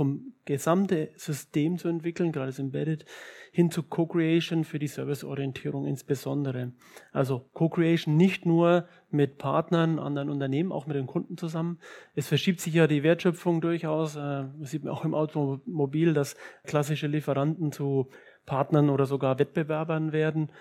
gesamte 0.46 1.10
System 1.16 1.78
zu 1.78 1.88
entwickeln, 1.88 2.32
gerade 2.32 2.48
das 2.48 2.60
Embedded, 2.60 3.06
hin 3.52 3.72
zu 3.72 3.84
Co-Creation 3.84 4.64
für 4.64 4.80
die 4.80 4.88
Serviceorientierung 4.88 5.86
insbesondere. 5.86 6.74
Also 7.12 7.46
Co-Creation 7.54 8.18
nicht 8.18 8.46
nur 8.46 8.88
mit 9.12 9.38
Partnern, 9.38 10.00
anderen 10.00 10.30
Unternehmen, 10.30 10.72
auch 10.72 10.88
mit 10.88 10.96
den 10.96 11.08
Kunden 11.08 11.38
zusammen. 11.38 11.80
Es 12.16 12.28
verschiebt 12.28 12.60
sich 12.60 12.74
ja 12.74 12.88
die 12.88 13.04
Wertschöpfung 13.04 13.62
durchaus. 13.62 14.16
Äh, 14.16 14.46
das 14.60 14.72
sieht 14.72 14.84
man 14.84 14.94
auch 14.94 15.06
im 15.06 15.14
Automobil, 15.14 16.14
dass 16.14 16.36
klassische 16.66 17.08
Lieferanten 17.08 17.72
zu 17.72 18.10
Partnern 18.46 18.90
oder 18.90 19.06
sogar 19.06 19.40
Wettbewerbern 19.40 20.12
werden 20.12 20.52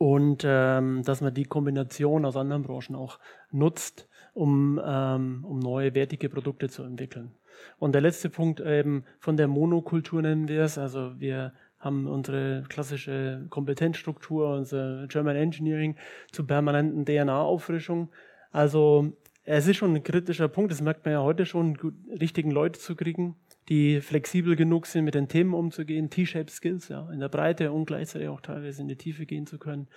und 0.00 0.44
ähm, 0.46 1.02
dass 1.04 1.20
man 1.20 1.34
die 1.34 1.44
Kombination 1.44 2.24
aus 2.24 2.34
anderen 2.34 2.62
Branchen 2.62 2.96
auch 2.96 3.18
nutzt, 3.50 4.08
um, 4.34 4.80
ähm, 4.84 5.44
um 5.44 5.58
neue 5.58 5.94
wertige 5.94 6.28
Produkte 6.28 6.68
zu 6.68 6.82
entwickeln. 6.82 7.32
Und 7.78 7.92
der 7.92 8.00
letzte 8.00 8.30
Punkt 8.30 8.60
eben 8.60 9.04
von 9.18 9.36
der 9.36 9.48
Monokultur 9.48 10.22
nennen 10.22 10.48
wir 10.48 10.62
es. 10.62 10.78
Also 10.78 11.18
wir 11.18 11.52
haben 11.78 12.06
unsere 12.06 12.64
klassische 12.68 13.46
Kompetenzstruktur, 13.48 14.54
unser 14.54 15.06
German 15.08 15.36
Engineering 15.36 15.96
zur 16.30 16.46
permanenten 16.46 17.04
DNA-Auffrischung. 17.04 18.10
Also 18.50 19.12
es 19.44 19.66
ist 19.66 19.78
schon 19.78 19.94
ein 19.94 20.04
kritischer 20.04 20.48
Punkt, 20.48 20.70
das 20.70 20.82
merkt 20.82 21.04
man 21.04 21.12
ja 21.12 21.22
heute 21.22 21.46
schon, 21.46 21.76
richtigen 22.20 22.50
Leute 22.50 22.78
zu 22.78 22.94
kriegen, 22.94 23.36
die 23.68 24.00
flexibel 24.00 24.56
genug 24.56 24.86
sind, 24.86 25.04
mit 25.04 25.14
den 25.14 25.28
Themen 25.28 25.54
umzugehen, 25.54 26.10
T-Shaped 26.10 26.50
Skills, 26.50 26.88
ja, 26.88 27.10
in 27.10 27.20
der 27.20 27.28
Breite 27.28 27.72
und 27.72 27.86
gleichzeitig 27.86 28.28
auch 28.28 28.42
teilweise 28.42 28.82
in 28.82 28.88
die 28.88 28.96
Tiefe 28.96 29.26
gehen 29.26 29.46
zu 29.46 29.58
können. 29.58 29.88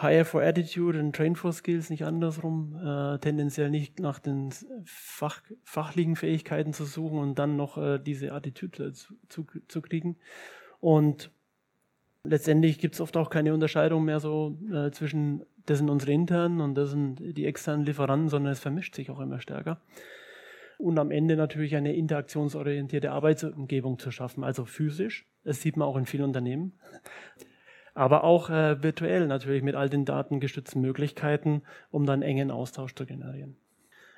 Hire 0.00 0.24
for 0.24 0.42
Attitude 0.42 0.98
und 0.98 1.14
Train 1.14 1.34
for 1.34 1.52
Skills, 1.52 1.90
nicht 1.90 2.04
andersrum, 2.04 2.76
äh, 2.76 3.18
tendenziell 3.18 3.68
nicht 3.68 3.98
nach 3.98 4.20
den 4.20 4.50
Fach, 4.84 5.42
fachlichen 5.64 6.14
Fähigkeiten 6.14 6.72
zu 6.72 6.84
suchen 6.84 7.18
und 7.18 7.38
dann 7.38 7.56
noch 7.56 7.78
äh, 7.78 7.98
diese 7.98 8.32
Attitüde 8.32 8.92
zu, 8.92 9.14
zu, 9.28 9.44
zu, 9.66 9.82
kriegen. 9.82 10.16
Und 10.78 11.32
letztendlich 12.22 12.78
gibt 12.78 12.94
es 12.94 13.00
oft 13.00 13.16
auch 13.16 13.28
keine 13.28 13.52
Unterscheidung 13.52 14.04
mehr 14.04 14.20
so 14.20 14.56
äh, 14.72 14.92
zwischen 14.92 15.44
das 15.66 15.78
sind 15.78 15.90
unsere 15.90 16.12
internen 16.12 16.60
und 16.60 16.76
das 16.76 16.90
sind 16.90 17.18
die 17.20 17.44
externen 17.44 17.84
Lieferanten, 17.84 18.28
sondern 18.28 18.52
es 18.52 18.60
vermischt 18.60 18.94
sich 18.94 19.10
auch 19.10 19.20
immer 19.20 19.40
stärker. 19.40 19.82
und 20.78 20.98
am 20.98 21.10
Ende 21.10 21.36
natürlich 21.36 21.74
eine 21.74 21.94
interaktionsorientierte 21.94 23.10
Arbeitsumgebung 23.10 23.98
zu 23.98 24.12
schaffen, 24.12 24.44
also 24.44 24.64
physisch. 24.64 25.26
Das 25.42 25.60
sieht 25.60 25.76
man 25.76 25.88
auch 25.88 25.96
in 25.96 26.06
vielen 26.06 26.24
Unternehmen. 26.24 26.78
Aber 27.98 28.22
auch 28.22 28.48
äh, 28.48 28.80
virtuell 28.80 29.26
natürlich 29.26 29.64
mit 29.64 29.74
all 29.74 29.88
den 29.88 30.04
datengestützten 30.04 30.80
Möglichkeiten, 30.80 31.62
um 31.90 32.06
dann 32.06 32.22
engen 32.22 32.52
Austausch 32.52 32.94
zu 32.94 33.04
generieren. 33.04 33.56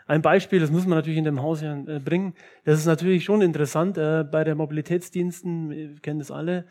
Ein 0.07 0.21
Beispiel, 0.21 0.61
das 0.61 0.71
muss 0.71 0.87
man 0.87 0.99
natürlich 0.99 1.17
in 1.17 1.25
dem 1.25 1.41
Haus 1.41 1.63
ja, 1.63 1.75
äh, 1.87 1.99
bringen. 1.99 2.35
Das 2.65 2.79
ist 2.79 2.85
natürlich 2.85 3.25
schon 3.25 3.41
interessant. 3.41 3.97
Äh, 3.97 4.25
bei 4.31 4.45
der 4.45 4.55
Mobilitätsdiensten, 4.55 5.71
wir 5.71 5.95
kennen 6.03 6.19
das 6.19 6.31
alle, 6.31 6.67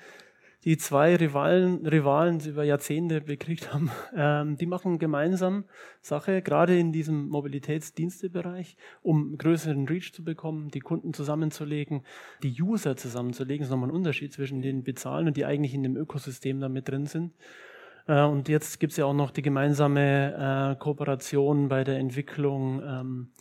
die 0.65 0.77
zwei 0.77 1.15
Rivalen, 1.15 1.85
Rivalen 1.85 2.39
die 2.39 2.49
über 2.49 2.63
Jahrzehnte 2.63 3.21
bekriegt 3.21 3.73
haben, 3.73 3.91
ähm, 4.15 4.57
die 4.57 4.65
machen 4.65 4.99
gemeinsam 4.99 5.65
Sache, 6.01 6.41
gerade 6.41 6.77
in 6.77 6.91
diesem 6.91 7.29
Mobilitätsdienstebereich, 7.29 8.75
um 9.01 9.37
größeren 9.37 9.87
Reach 9.87 10.13
zu 10.13 10.23
bekommen, 10.23 10.69
die 10.69 10.81
Kunden 10.81 11.13
zusammenzulegen, 11.13 12.03
die 12.43 12.61
User 12.61 12.97
zusammenzulegen. 12.97 13.61
Das 13.61 13.67
ist 13.67 13.71
nochmal 13.71 13.89
ein 13.89 13.95
Unterschied 13.95 14.33
zwischen 14.33 14.61
den 14.61 14.83
Bezahlen 14.83 15.27
und 15.27 15.37
die 15.37 15.45
eigentlich 15.45 15.73
in 15.73 15.83
dem 15.83 15.95
Ökosystem 15.95 16.59
da 16.59 16.67
mit 16.67 16.89
drin 16.89 17.05
sind. 17.05 17.33
Äh, 18.07 18.23
und 18.23 18.49
jetzt 18.49 18.79
gibt 18.79 18.91
es 18.91 18.97
ja 18.97 19.05
auch 19.05 19.13
noch 19.13 19.31
die 19.31 19.41
gemeinsame 19.41 20.75
äh, 20.75 20.79
Kooperation 20.79 21.69
bei 21.69 21.83
der 21.83 21.99
Entwicklung 21.99 22.81
ähm, 22.83 23.31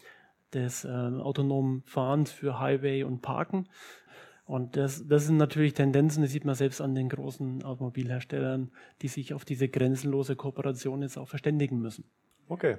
des 0.52 0.84
äh, 0.84 0.88
autonomen 0.88 1.82
Fahrens 1.86 2.30
für 2.30 2.60
Highway 2.60 3.02
und 3.02 3.22
Parken. 3.22 3.68
Und 4.48 4.78
das, 4.78 5.06
das 5.06 5.26
sind 5.26 5.36
natürlich 5.36 5.74
Tendenzen, 5.74 6.22
die 6.22 6.28
sieht 6.28 6.46
man 6.46 6.54
selbst 6.54 6.80
an 6.80 6.94
den 6.94 7.10
großen 7.10 7.62
Automobilherstellern, 7.62 8.72
die 9.02 9.08
sich 9.08 9.34
auf 9.34 9.44
diese 9.44 9.68
grenzenlose 9.68 10.36
Kooperation 10.36 11.02
jetzt 11.02 11.18
auch 11.18 11.28
verständigen 11.28 11.80
müssen. 11.80 12.10
Okay. 12.48 12.78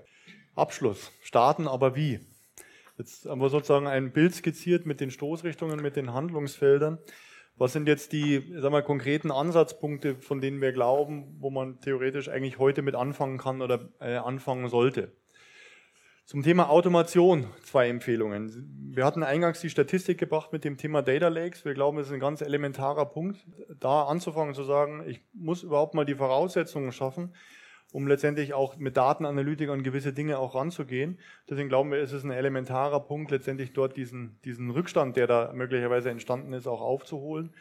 Abschluss. 0.56 1.12
Starten, 1.22 1.68
aber 1.68 1.96
wie? 1.96 2.22
Jetzt 2.98 3.28
haben 3.28 3.40
wir 3.40 3.50
sozusagen 3.50 3.86
ein 3.86 4.12
Bild 4.12 4.34
skizziert 4.34 4.88
mit 4.88 5.00
den 5.00 5.12
Stoßrichtungen, 5.12 5.80
mit 5.80 5.96
den 5.96 6.12
Handlungsfeldern. 6.12 6.98
Was 7.56 7.74
sind 7.74 7.88
jetzt 7.88 8.14
die 8.14 8.40
sagen 8.58 8.74
wir, 8.74 8.82
konkreten 8.82 9.30
Ansatzpunkte, 9.30 10.16
von 10.16 10.42
denen 10.42 10.62
wir 10.62 10.72
glauben, 10.72 11.36
wo 11.40 11.52
man 11.52 11.80
theoretisch 11.82 12.30
eigentlich 12.30 12.58
heute 12.58 12.82
mit 12.82 12.96
anfangen 12.96 13.38
kann 13.38 13.62
oder 13.62 13.90
äh, 14.00 14.16
anfangen 14.16 14.70
sollte? 14.70 15.12
Zum 16.30 16.44
Thema 16.44 16.70
Automation 16.70 17.48
zwei 17.64 17.90
Empfehlungen. 17.90 18.92
Wir 18.94 19.04
hatten 19.04 19.24
eingangs 19.24 19.62
die 19.62 19.70
Statistik 19.72 20.20
gebracht 20.20 20.54
mit 20.54 20.64
dem 20.64 20.78
Thema 20.78 21.02
Data 21.02 21.28
Lakes. 21.28 21.66
Wir 21.66 21.74
glauben, 21.74 21.98
das 21.98 22.06
ist 22.06 22.14
ein 22.14 22.20
ganz 22.20 22.42
elementarer 22.42 23.08
Punkt, 23.08 23.44
da 23.80 24.04
anzufangen 24.04 24.54
zu 24.54 24.64
sagen, 24.64 25.04
ich 25.08 25.24
muss 25.34 25.64
überhaupt 25.64 25.96
mal 25.96 26.06
die 26.06 26.14
Voraussetzungen 26.14 26.92
schaffen, 26.92 27.34
um 27.92 28.06
letztendlich 28.06 28.54
auch 28.54 28.78
mit 28.78 28.96
Datenanalytik 28.96 29.70
an 29.70 29.82
gewisse 29.82 30.14
Dinge 30.14 30.38
auch 30.38 30.54
ranzugehen. 30.54 31.18
Deswegen 31.50 31.68
glauben 31.68 31.90
wir, 31.90 31.98
es 31.98 32.14
ist 32.14 32.26
ein 32.26 32.30
elementarer 32.30 33.00
Punkt, 33.00 33.32
letztendlich 33.32 33.74
dort 33.74 33.98
diesen, 33.98 34.40
diesen 34.46 34.70
Rückstand, 34.70 35.18
der 35.18 35.26
da 35.26 35.52
möglicherweise 35.52 36.12
entstanden 36.12 36.54
ist, 36.54 36.68
auch 36.68 36.82
aufzuholen 36.82 37.56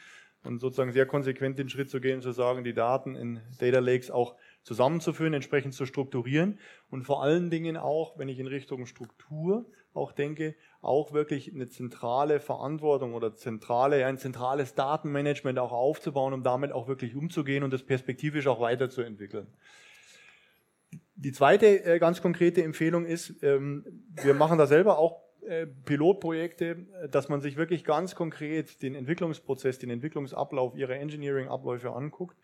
und 0.44 0.60
sozusagen 0.60 0.92
sehr 0.92 1.06
konsequent 1.06 1.58
den 1.58 1.70
Schritt 1.70 1.88
zu 1.88 2.02
gehen, 2.02 2.20
zu 2.20 2.32
sagen, 2.32 2.64
die 2.64 2.74
Daten 2.74 3.16
in 3.16 3.40
Data 3.58 3.78
Lakes 3.78 4.10
auch 4.10 4.36
zusammenzuführen, 4.68 5.32
entsprechend 5.32 5.72
zu 5.72 5.86
strukturieren 5.86 6.58
und 6.90 7.04
vor 7.04 7.22
allen 7.22 7.48
Dingen 7.48 7.78
auch, 7.78 8.18
wenn 8.18 8.28
ich 8.28 8.38
in 8.38 8.46
Richtung 8.46 8.84
Struktur 8.84 9.64
auch 9.94 10.12
denke, 10.12 10.54
auch 10.82 11.14
wirklich 11.14 11.52
eine 11.52 11.68
zentrale 11.68 12.38
Verantwortung 12.38 13.14
oder 13.14 13.34
zentrale, 13.34 14.04
ein 14.04 14.18
zentrales 14.18 14.74
Datenmanagement 14.74 15.58
auch 15.58 15.72
aufzubauen, 15.72 16.34
um 16.34 16.42
damit 16.42 16.70
auch 16.70 16.86
wirklich 16.86 17.16
umzugehen 17.16 17.64
und 17.64 17.72
das 17.72 17.82
perspektivisch 17.82 18.46
auch 18.46 18.60
weiterzuentwickeln. 18.60 19.46
Die 21.16 21.32
zweite 21.32 21.84
äh, 21.84 21.98
ganz 21.98 22.20
konkrete 22.20 22.62
Empfehlung 22.62 23.06
ist, 23.06 23.42
ähm, 23.42 24.04
wir 24.22 24.34
machen 24.34 24.58
da 24.58 24.66
selber 24.66 24.98
auch 24.98 25.22
äh, 25.46 25.66
Pilotprojekte, 25.66 26.86
dass 27.10 27.30
man 27.30 27.40
sich 27.40 27.56
wirklich 27.56 27.84
ganz 27.84 28.14
konkret 28.14 28.82
den 28.82 28.94
Entwicklungsprozess, 28.94 29.78
den 29.78 29.88
Entwicklungsablauf 29.88 30.76
ihrer 30.76 30.96
Engineering-Abläufe 30.96 31.90
anguckt 31.90 32.36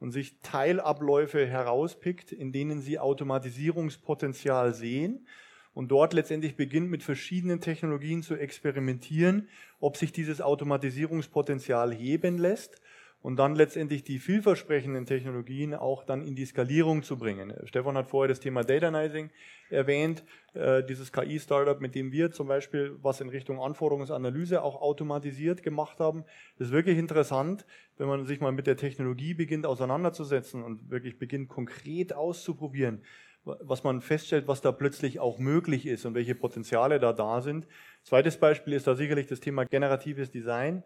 und 0.00 0.12
sich 0.12 0.40
Teilabläufe 0.40 1.46
herauspickt, 1.46 2.32
in 2.32 2.52
denen 2.52 2.80
sie 2.80 2.98
Automatisierungspotenzial 2.98 4.74
sehen 4.74 5.26
und 5.74 5.88
dort 5.90 6.12
letztendlich 6.12 6.56
beginnt 6.56 6.90
mit 6.90 7.02
verschiedenen 7.02 7.60
Technologien 7.60 8.22
zu 8.22 8.36
experimentieren, 8.36 9.48
ob 9.80 9.96
sich 9.96 10.12
dieses 10.12 10.40
Automatisierungspotenzial 10.40 11.92
heben 11.92 12.38
lässt 12.38 12.80
und 13.24 13.36
dann 13.36 13.54
letztendlich 13.54 14.04
die 14.04 14.18
vielversprechenden 14.18 15.06
Technologien 15.06 15.72
auch 15.72 16.04
dann 16.04 16.20
in 16.20 16.36
die 16.36 16.44
Skalierung 16.44 17.02
zu 17.02 17.16
bringen. 17.16 17.54
Stefan 17.64 17.96
hat 17.96 18.06
vorher 18.06 18.28
das 18.28 18.38
Thema 18.38 18.64
Datanizing 18.64 19.30
erwähnt, 19.70 20.24
äh, 20.52 20.84
dieses 20.84 21.10
KI-Startup, 21.10 21.80
mit 21.80 21.94
dem 21.94 22.12
wir 22.12 22.32
zum 22.32 22.48
Beispiel 22.48 22.98
was 23.00 23.22
in 23.22 23.30
Richtung 23.30 23.62
Anforderungsanalyse 23.62 24.62
auch 24.62 24.82
automatisiert 24.82 25.62
gemacht 25.62 26.00
haben. 26.00 26.24
Das 26.58 26.68
ist 26.68 26.74
wirklich 26.74 26.98
interessant, 26.98 27.64
wenn 27.96 28.08
man 28.08 28.26
sich 28.26 28.42
mal 28.42 28.52
mit 28.52 28.66
der 28.66 28.76
Technologie 28.76 29.32
beginnt 29.32 29.64
auseinanderzusetzen 29.64 30.62
und 30.62 30.90
wirklich 30.90 31.18
beginnt 31.18 31.48
konkret 31.48 32.12
auszuprobieren, 32.12 33.00
was 33.44 33.84
man 33.84 34.02
feststellt, 34.02 34.48
was 34.48 34.60
da 34.60 34.70
plötzlich 34.70 35.18
auch 35.18 35.38
möglich 35.38 35.86
ist 35.86 36.04
und 36.04 36.14
welche 36.14 36.34
Potenziale 36.34 37.00
da 37.00 37.14
da 37.14 37.40
sind. 37.40 37.66
Zweites 38.02 38.36
Beispiel 38.36 38.74
ist 38.74 38.86
da 38.86 38.94
sicherlich 38.94 39.28
das 39.28 39.40
Thema 39.40 39.64
generatives 39.64 40.30
Design. 40.30 40.82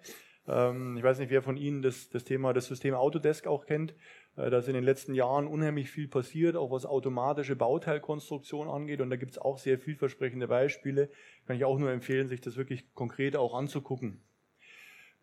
Ähm, 0.49 0.96
ich 0.96 1.03
weiß 1.03 1.18
nicht, 1.18 1.30
wer 1.30 1.42
von 1.42 1.57
Ihnen 1.57 1.82
das, 1.82 2.09
das 2.09 2.24
Thema 2.24 2.53
das 2.53 2.66
System 2.66 2.94
Autodesk 2.94 3.46
auch 3.46 3.66
kennt. 3.66 3.94
Äh, 4.36 4.51
da 4.51 4.59
ist 4.59 4.68
in 4.68 4.74
den 4.74 4.84
letzten 4.84 5.14
Jahren 5.14 5.46
unheimlich 5.46 5.90
viel 5.90 6.09
passiert, 6.09 6.57
auch 6.57 6.70
was 6.70 6.86
automatische 6.86 7.55
Bauteilkonstruktion 7.55 8.68
angeht. 8.68 9.01
Und 9.01 9.11
da 9.11 9.16
gibt 9.16 9.32
es 9.32 9.38
auch 9.38 9.59
sehr 9.59 9.78
vielversprechende 9.78 10.49
Beispiele. 10.49 11.11
Kann 11.46 11.57
ich 11.57 11.64
auch 11.64 11.78
nur 11.78 11.90
empfehlen, 11.90 12.28
sich 12.28 12.40
das 12.40 12.57
wirklich 12.57 12.94
konkret 12.94 13.36
auch 13.36 13.55
anzugucken. 13.55 14.22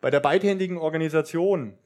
Bei 0.00 0.10
der 0.10 0.20
beidhändigen 0.20 0.78
Organisation 0.78 1.78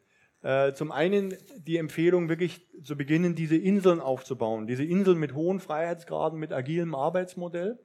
äh, 0.43 0.73
zum 0.73 0.91
einen 0.91 1.35
die 1.59 1.77
Empfehlung, 1.77 2.29
wirklich 2.29 2.67
zu 2.83 2.97
beginnen, 2.97 3.35
diese 3.35 3.57
Inseln 3.57 4.01
aufzubauen. 4.01 4.67
Diese 4.67 4.85
Inseln 4.85 5.19
mit 5.19 5.35
hohen 5.35 5.61
Freiheitsgraden, 5.61 6.39
mit 6.39 6.53
agilem 6.53 6.95
Arbeitsmodell. 6.95 7.79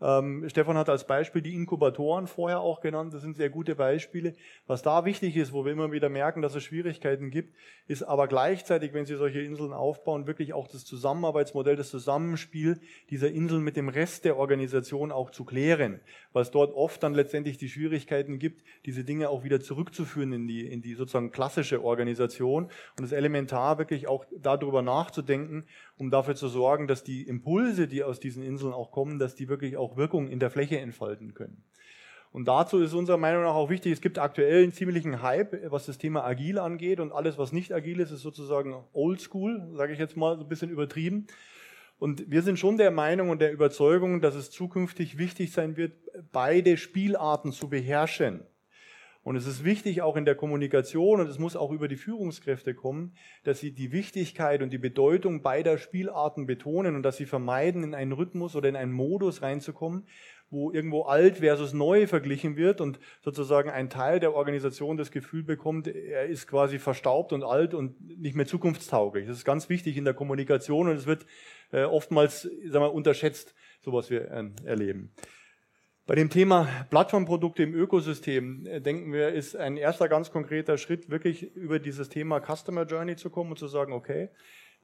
Ähm, 0.00 0.46
Stefan 0.48 0.76
hat 0.76 0.90
als 0.90 1.06
Beispiel 1.06 1.40
die 1.40 1.54
Inkubatoren 1.54 2.26
vorher 2.26 2.60
auch 2.60 2.80
genannt. 2.80 3.14
Das 3.14 3.22
sind 3.22 3.36
sehr 3.36 3.48
gute 3.48 3.74
Beispiele. 3.74 4.34
Was 4.66 4.82
da 4.82 5.04
wichtig 5.04 5.36
ist, 5.36 5.52
wo 5.52 5.64
wir 5.64 5.72
immer 5.72 5.90
wieder 5.90 6.08
merken, 6.08 6.42
dass 6.42 6.54
es 6.54 6.64
Schwierigkeiten 6.64 7.30
gibt, 7.30 7.54
ist 7.88 8.02
aber 8.02 8.28
gleichzeitig, 8.28 8.92
wenn 8.92 9.06
Sie 9.06 9.16
solche 9.16 9.40
Inseln 9.40 9.72
aufbauen, 9.72 10.26
wirklich 10.26 10.52
auch 10.52 10.68
das 10.68 10.84
Zusammenarbeitsmodell, 10.84 11.76
das 11.76 11.90
Zusammenspiel 11.90 12.80
dieser 13.10 13.30
Inseln 13.30 13.62
mit 13.62 13.76
dem 13.76 13.88
Rest 13.88 14.24
der 14.24 14.36
Organisation 14.36 15.12
auch 15.12 15.30
zu 15.30 15.44
klären. 15.44 16.00
Es 16.34 16.50
dort 16.50 16.74
oft 16.74 17.02
dann 17.02 17.14
letztendlich 17.14 17.56
die 17.56 17.70
Schwierigkeiten 17.70 18.38
gibt, 18.38 18.62
diese 18.84 19.04
Dinge 19.04 19.30
auch 19.30 19.44
wieder 19.44 19.60
zurückzuführen 19.60 20.32
in 20.34 20.46
die, 20.46 20.66
in 20.66 20.82
die 20.82 20.94
sozusagen 20.94 21.30
klassische 21.30 21.82
Organisation. 21.82 22.68
Und 22.98 23.04
es 23.04 23.12
elementar, 23.12 23.78
wirklich 23.78 24.06
auch 24.06 24.26
darüber 24.42 24.82
nachzudenken, 24.82 25.64
um 25.96 26.10
dafür 26.10 26.34
zu 26.34 26.48
sorgen, 26.48 26.88
dass 26.88 27.04
die 27.04 27.22
Impulse, 27.22 27.88
die 27.88 28.04
aus 28.04 28.20
diesen 28.20 28.42
Inseln 28.42 28.74
auch 28.74 28.90
kommen, 28.90 29.18
dass 29.18 29.34
die 29.34 29.48
wirklich 29.48 29.78
auch 29.78 29.85
Wirkung 29.94 30.28
in 30.28 30.40
der 30.40 30.50
Fläche 30.50 30.80
entfalten 30.80 31.34
können. 31.34 31.62
Und 32.32 32.48
dazu 32.48 32.80
ist 32.80 32.92
unserer 32.92 33.16
Meinung 33.16 33.44
nach 33.44 33.54
auch 33.54 33.70
wichtig, 33.70 33.92
es 33.92 34.00
gibt 34.00 34.18
aktuell 34.18 34.62
einen 34.62 34.72
ziemlichen 34.72 35.22
Hype, 35.22 35.70
was 35.70 35.86
das 35.86 35.98
Thema 35.98 36.24
agil 36.24 36.58
angeht 36.58 37.00
und 37.00 37.12
alles, 37.12 37.38
was 37.38 37.52
nicht 37.52 37.72
agil 37.72 38.00
ist, 38.00 38.10
ist 38.10 38.22
sozusagen 38.22 38.74
oldschool, 38.92 39.70
sage 39.74 39.92
ich 39.92 39.98
jetzt 39.98 40.16
mal 40.16 40.36
so 40.36 40.42
ein 40.42 40.48
bisschen 40.48 40.70
übertrieben. 40.70 41.28
Und 41.98 42.30
wir 42.30 42.42
sind 42.42 42.58
schon 42.58 42.76
der 42.76 42.90
Meinung 42.90 43.30
und 43.30 43.40
der 43.40 43.52
Überzeugung, 43.52 44.20
dass 44.20 44.34
es 44.34 44.50
zukünftig 44.50 45.16
wichtig 45.16 45.52
sein 45.52 45.76
wird, 45.76 45.92
beide 46.30 46.76
Spielarten 46.76 47.52
zu 47.52 47.70
beherrschen. 47.70 48.42
Und 49.26 49.34
es 49.34 49.48
ist 49.48 49.64
wichtig 49.64 50.02
auch 50.02 50.14
in 50.14 50.24
der 50.24 50.36
Kommunikation 50.36 51.20
und 51.20 51.28
es 51.28 51.40
muss 51.40 51.56
auch 51.56 51.72
über 51.72 51.88
die 51.88 51.96
Führungskräfte 51.96 52.74
kommen, 52.74 53.16
dass 53.42 53.58
sie 53.58 53.72
die 53.72 53.90
Wichtigkeit 53.90 54.62
und 54.62 54.72
die 54.72 54.78
Bedeutung 54.78 55.42
beider 55.42 55.78
Spielarten 55.78 56.46
betonen 56.46 56.94
und 56.94 57.02
dass 57.02 57.16
sie 57.16 57.26
vermeiden, 57.26 57.82
in 57.82 57.92
einen 57.96 58.12
Rhythmus 58.12 58.54
oder 58.54 58.68
in 58.68 58.76
einen 58.76 58.92
Modus 58.92 59.42
reinzukommen, 59.42 60.06
wo 60.48 60.70
irgendwo 60.70 61.02
alt 61.02 61.38
versus 61.38 61.72
neu 61.72 62.06
verglichen 62.06 62.54
wird 62.54 62.80
und 62.80 63.00
sozusagen 63.20 63.68
ein 63.68 63.90
Teil 63.90 64.20
der 64.20 64.32
Organisation 64.32 64.96
das 64.96 65.10
Gefühl 65.10 65.42
bekommt, 65.42 65.88
er 65.88 66.26
ist 66.26 66.46
quasi 66.46 66.78
verstaubt 66.78 67.32
und 67.32 67.42
alt 67.42 67.74
und 67.74 68.00
nicht 68.20 68.36
mehr 68.36 68.46
zukunftstauglich. 68.46 69.26
Das 69.26 69.38
ist 69.38 69.44
ganz 69.44 69.68
wichtig 69.68 69.96
in 69.96 70.04
der 70.04 70.14
Kommunikation 70.14 70.88
und 70.88 70.94
es 70.94 71.06
wird 71.06 71.26
äh, 71.72 71.82
oftmals 71.82 72.42
sagen 72.42 72.84
wir, 72.84 72.94
unterschätzt, 72.94 73.56
so 73.80 73.92
was 73.92 74.08
wir 74.08 74.20
erleben. 74.64 75.10
Bei 76.06 76.14
dem 76.14 76.30
Thema 76.30 76.68
Plattformprodukte 76.88 77.64
im 77.64 77.74
Ökosystem 77.74 78.64
äh, 78.64 78.80
denken 78.80 79.12
wir, 79.12 79.30
ist 79.30 79.56
ein 79.56 79.76
erster 79.76 80.08
ganz 80.08 80.30
konkreter 80.30 80.78
Schritt, 80.78 81.10
wirklich 81.10 81.56
über 81.56 81.80
dieses 81.80 82.08
Thema 82.08 82.40
Customer 82.40 82.84
Journey 82.84 83.16
zu 83.16 83.28
kommen 83.28 83.50
und 83.50 83.58
zu 83.58 83.66
sagen, 83.66 83.92
okay, 83.92 84.28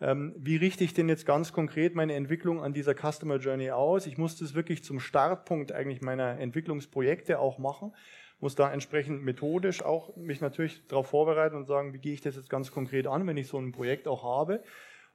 ähm, 0.01 0.35
wie 0.37 0.57
richte 0.57 0.83
ich 0.83 0.95
denn 0.95 1.09
jetzt 1.09 1.25
ganz 1.25 1.53
konkret 1.53 1.95
meine 1.95 2.15
Entwicklung 2.15 2.61
an 2.61 2.73
dieser 2.73 2.95
Customer 2.95 3.37
Journey 3.37 3.71
aus? 3.71 4.09
Ich 4.09 4.19
muss 4.19 4.37
das 4.37 4.55
wirklich 4.55 4.83
zum 4.83 4.99
Startpunkt 4.99 5.71
eigentlich 5.71 6.03
meiner 6.03 6.41
Entwicklungsprojekte 6.41 7.39
auch 7.39 7.59
machen, 7.59 7.95
muss 8.41 8.57
da 8.57 8.73
entsprechend 8.73 9.23
methodisch 9.23 9.81
auch 9.81 10.17
mich 10.17 10.41
natürlich 10.41 10.89
darauf 10.89 11.07
vorbereiten 11.07 11.55
und 11.55 11.67
sagen, 11.67 11.95
wie 11.95 12.01
gehe 12.01 12.15
ich 12.15 12.21
das 12.21 12.35
jetzt 12.35 12.51
ganz 12.51 12.73
konkret 12.73 13.07
an, 13.07 13.29
wenn 13.29 13.37
ich 13.37 13.47
so 13.47 13.59
ein 13.59 13.71
Projekt 13.71 14.09
auch 14.09 14.25
habe. 14.25 14.65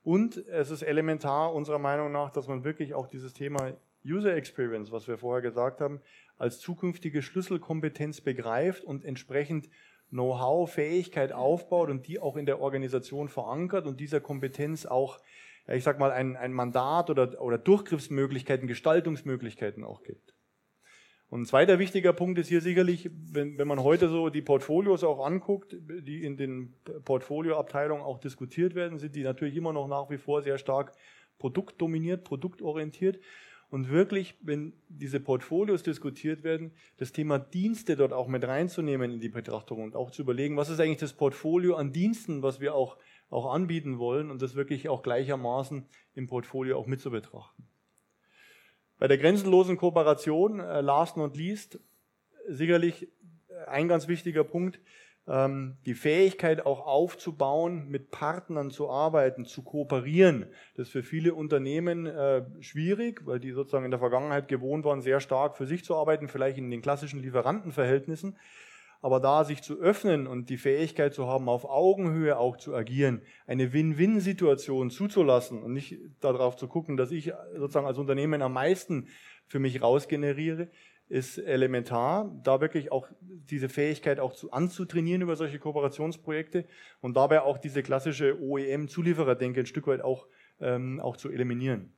Und 0.04 0.38
es 0.38 0.72
ist 0.72 0.84
elementar 0.84 1.54
unserer 1.54 1.80
Meinung 1.80 2.14
nach, 2.14 2.32
dass 2.32 2.48
man 2.48 2.64
wirklich 2.64 2.94
auch 2.94 3.08
dieses 3.08 3.34
Thema 3.34 3.74
User 4.06 4.36
Experience, 4.36 4.92
was 4.92 5.08
wir 5.08 5.18
vorher 5.18 5.42
gesagt 5.42 5.82
haben, 5.82 6.02
als 6.38 6.60
zukünftige 6.60 7.22
Schlüsselkompetenz 7.22 8.22
begreift 8.22 8.84
und 8.84 9.04
entsprechend 9.04 9.70
Know-how, 10.10 10.72
Fähigkeit 10.72 11.34
aufbaut 11.34 11.90
und 11.90 12.08
die 12.08 12.20
auch 12.20 12.38
in 12.38 12.46
der 12.46 12.62
Organisation 12.62 13.28
verankert 13.28 13.86
und 13.86 14.00
dieser 14.00 14.22
Kompetenz 14.22 14.86
auch, 14.86 15.20
ich 15.68 15.84
sag 15.84 16.00
mal, 16.00 16.12
ein, 16.12 16.38
ein 16.38 16.54
Mandat 16.54 17.10
oder, 17.10 17.42
oder 17.42 17.58
Durchgriffsmöglichkeiten, 17.58 18.68
Gestaltungsmöglichkeiten 18.68 19.84
auch 19.84 20.04
gibt. 20.04 20.34
Und 21.30 21.42
ein 21.42 21.46
zweiter 21.46 21.78
wichtiger 21.78 22.14
Punkt 22.14 22.40
ist 22.40 22.48
hier 22.48 22.62
sicherlich, 22.62 23.10
wenn, 23.12 23.58
wenn 23.58 23.68
man 23.68 23.84
heute 23.84 24.08
so 24.08 24.30
die 24.30 24.42
Portfolios 24.42 25.04
auch 25.04 25.26
anguckt, 25.26 25.76
die 25.78 26.24
in 26.24 26.38
den 26.38 26.74
Portfolioabteilungen 27.04 28.04
auch 28.04 28.20
diskutiert 28.20 28.76
werden, 28.76 28.98
sind 28.98 29.14
die 29.14 29.24
natürlich 29.24 29.58
immer 29.58 29.74
noch 29.74 29.90
nach 29.90 30.10
wie 30.10 30.18
vor 30.18 30.42
sehr 30.42 30.58
stark 30.58 30.94
produktdominiert, 31.38 32.24
produktorientiert. 32.24 33.20
Und 33.70 33.90
wirklich, 33.90 34.36
wenn 34.42 34.74
diese 34.88 35.20
Portfolios 35.20 35.84
diskutiert 35.84 36.44
werden, 36.44 36.72
das 36.98 37.12
Thema 37.12 37.38
Dienste 37.38 37.98
dort 37.98 38.14
auch 38.14 38.28
mit 38.28 38.46
reinzunehmen 38.46 39.12
in 39.12 39.20
die 39.20 39.30
Betrachtung 39.30 39.84
und 39.84 39.96
auch 39.96 40.12
zu 40.12 40.22
überlegen, 40.22 40.56
was 40.56 40.70
ist 40.70 40.80
eigentlich 40.80 40.98
das 40.98 41.14
Portfolio 41.14 41.76
an 41.76 41.92
Diensten, 41.92 42.42
was 42.42 42.62
wir 42.62 42.76
auch, 42.76 42.98
auch 43.30 43.54
anbieten 43.54 44.00
wollen 44.00 44.32
und 44.32 44.42
das 44.42 44.56
wirklich 44.56 44.88
auch 44.88 45.04
gleichermaßen 45.04 45.86
im 46.16 46.28
Portfolio 46.28 46.78
auch 46.78 46.88
mit 46.88 47.02
zu 47.02 47.12
betrachten. 47.12 47.68
Bei 49.00 49.08
der 49.08 49.18
grenzenlosen 49.18 49.78
Kooperation, 49.78 50.62
äh, 50.62 50.82
last 50.82 51.18
not 51.18 51.36
least, 51.36 51.80
sicherlich 52.48 53.10
ein 53.68 53.90
ganz 53.90 54.08
wichtiger 54.08 54.46
Punkt, 54.46 54.80
die 55.30 55.94
Fähigkeit 55.94 56.66
auch 56.66 56.88
aufzubauen, 56.88 57.90
mit 57.90 58.12
Partnern 58.12 58.72
zu 58.72 58.90
arbeiten, 58.90 59.44
zu 59.44 59.62
kooperieren. 59.62 60.46
Das 60.76 60.88
ist 60.88 60.94
für 60.94 61.04
viele 61.04 61.34
Unternehmen 61.34 62.06
äh, 62.06 62.46
schwierig, 62.62 63.26
weil 63.26 63.42
die 63.42 63.52
sozusagen 63.52 63.84
in 63.84 63.92
der 63.92 64.00
Vergangenheit 64.00 64.48
gewohnt 64.48 64.86
waren, 64.86 65.02
sehr 65.02 65.20
stark 65.20 65.58
für 65.58 65.66
sich 65.66 65.84
zu 65.84 65.98
arbeiten, 65.98 66.30
vielleicht 66.30 66.58
in 66.58 66.72
den 66.72 66.82
klassischen 66.82 67.22
Lieferantenverhältnissen. 67.22 68.38
Aber 69.02 69.20
da 69.20 69.44
sich 69.44 69.62
zu 69.62 69.80
öffnen 69.80 70.28
und 70.28 70.50
die 70.50 70.58
Fähigkeit 70.58 71.14
zu 71.14 71.28
haben, 71.28 71.50
auf 71.50 71.66
Augenhöhe 71.66 72.38
auch 72.38 72.56
zu 72.56 72.74
agieren, 72.74 73.22
eine 73.46 73.74
Win-Win-Situation 73.74 74.90
zuzulassen 74.90 75.62
und 75.62 75.74
nicht 75.74 76.00
darauf 76.22 76.56
zu 76.56 76.70
gucken, 76.70 76.96
dass 76.96 77.12
ich 77.12 77.34
sozusagen 77.58 77.86
als 77.86 77.98
Unternehmen 77.98 78.42
am 78.42 78.54
meisten 78.54 79.10
für 79.46 79.60
mich 79.60 79.82
rausgeneriere, 79.82 80.70
ist 81.10 81.38
elementar, 81.38 82.36
da 82.44 82.60
wirklich 82.60 82.92
auch 82.92 83.08
diese 83.22 83.70
Fähigkeit 83.70 84.20
auch 84.20 84.34
zu, 84.34 84.52
anzutrainieren 84.52 85.22
über 85.22 85.36
solche 85.36 85.60
Kooperationsprojekte 85.60 86.66
und 87.02 87.16
dabei 87.16 87.42
auch 87.42 87.58
diese 87.58 87.82
klassische 87.84 88.38
OEM-Zuliefererdenke 88.42 89.62
ein 89.62 89.66
Stück 89.66 89.88
weit 89.88 90.02
auch, 90.02 90.28
ähm, 90.60 91.00
auch 91.00 91.18
zu 91.18 91.30
eliminieren. 91.30 91.94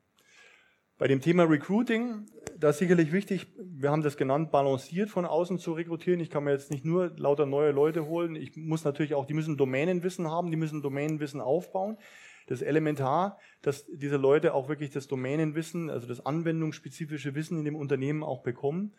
Bei 1.00 1.08
dem 1.08 1.22
Thema 1.22 1.44
Recruiting, 1.44 2.26
da 2.58 2.72
ist 2.72 2.80
sicherlich 2.80 3.14
wichtig, 3.14 3.48
wir 3.58 3.90
haben 3.90 4.04
das 4.04 4.18
genannt, 4.18 4.52
balanciert 4.52 5.10
von 5.10 5.26
außen 5.26 5.58
zu 5.58 5.72
rekrutieren. 5.72 6.20
Ich 6.20 6.30
kann 6.30 6.44
mir 6.44 6.52
jetzt 6.52 6.72
nicht 6.72 6.84
nur 6.84 7.14
lauter 7.16 7.46
neue 7.46 7.72
Leute 7.72 8.06
holen. 8.06 8.36
Ich 8.36 8.58
muss 8.58 8.84
natürlich 8.84 9.16
auch, 9.16 9.26
die 9.26 9.34
müssen 9.34 9.56
Domänenwissen 9.56 10.30
haben, 10.30 10.52
die 10.52 10.58
müssen 10.58 10.82
Domänenwissen 10.82 11.40
aufbauen. 11.40 11.98
Das 12.50 12.62
elementar, 12.62 13.38
dass 13.62 13.86
diese 13.86 14.18
Leute 14.18 14.54
auch 14.54 14.70
wirklich 14.70 14.90
das 14.90 15.08
Domänenwissen, 15.08 15.90
also 15.90 16.08
das 16.08 16.26
anwendungsspezifische 16.26 17.36
Wissen 17.36 17.60
in 17.60 17.66
dem 17.66 17.76
Unternehmen 17.76 18.24
auch 18.24 18.42
bekommen. 18.42 18.94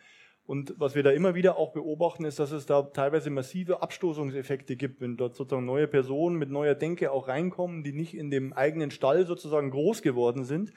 Und 0.46 0.74
was 0.78 0.94
wir 0.94 1.03
da 1.03 1.11
immer 1.11 1.34
wieder 1.34 1.57
auch 1.57 1.72
beobachten, 1.72 2.24
ist, 2.24 2.38
dass 2.38 2.51
es 2.51 2.66
da 2.66 2.82
teilweise 2.82 3.30
massive 3.30 3.82
Abstoßungseffekte 3.82 4.76
gibt, 4.76 5.01
wenn 5.01 5.16
dort 5.16 5.36
sozusagen 5.36 5.66
neue 5.66 5.86
Personen 5.86 6.36
mit 6.36 6.51
neuer 6.51 6.74
Denke 6.74 7.12
auch 7.12 7.28
reinkommen, 7.28 7.84
die 7.84 7.92
nicht 7.92 8.14
in 8.14 8.30
dem 8.30 8.53
eigenen 8.53 8.90
Stall 8.90 9.26
sozusagen 9.26 9.70
groß 9.70 10.03
geworden 10.03 10.44
sind 10.44 10.72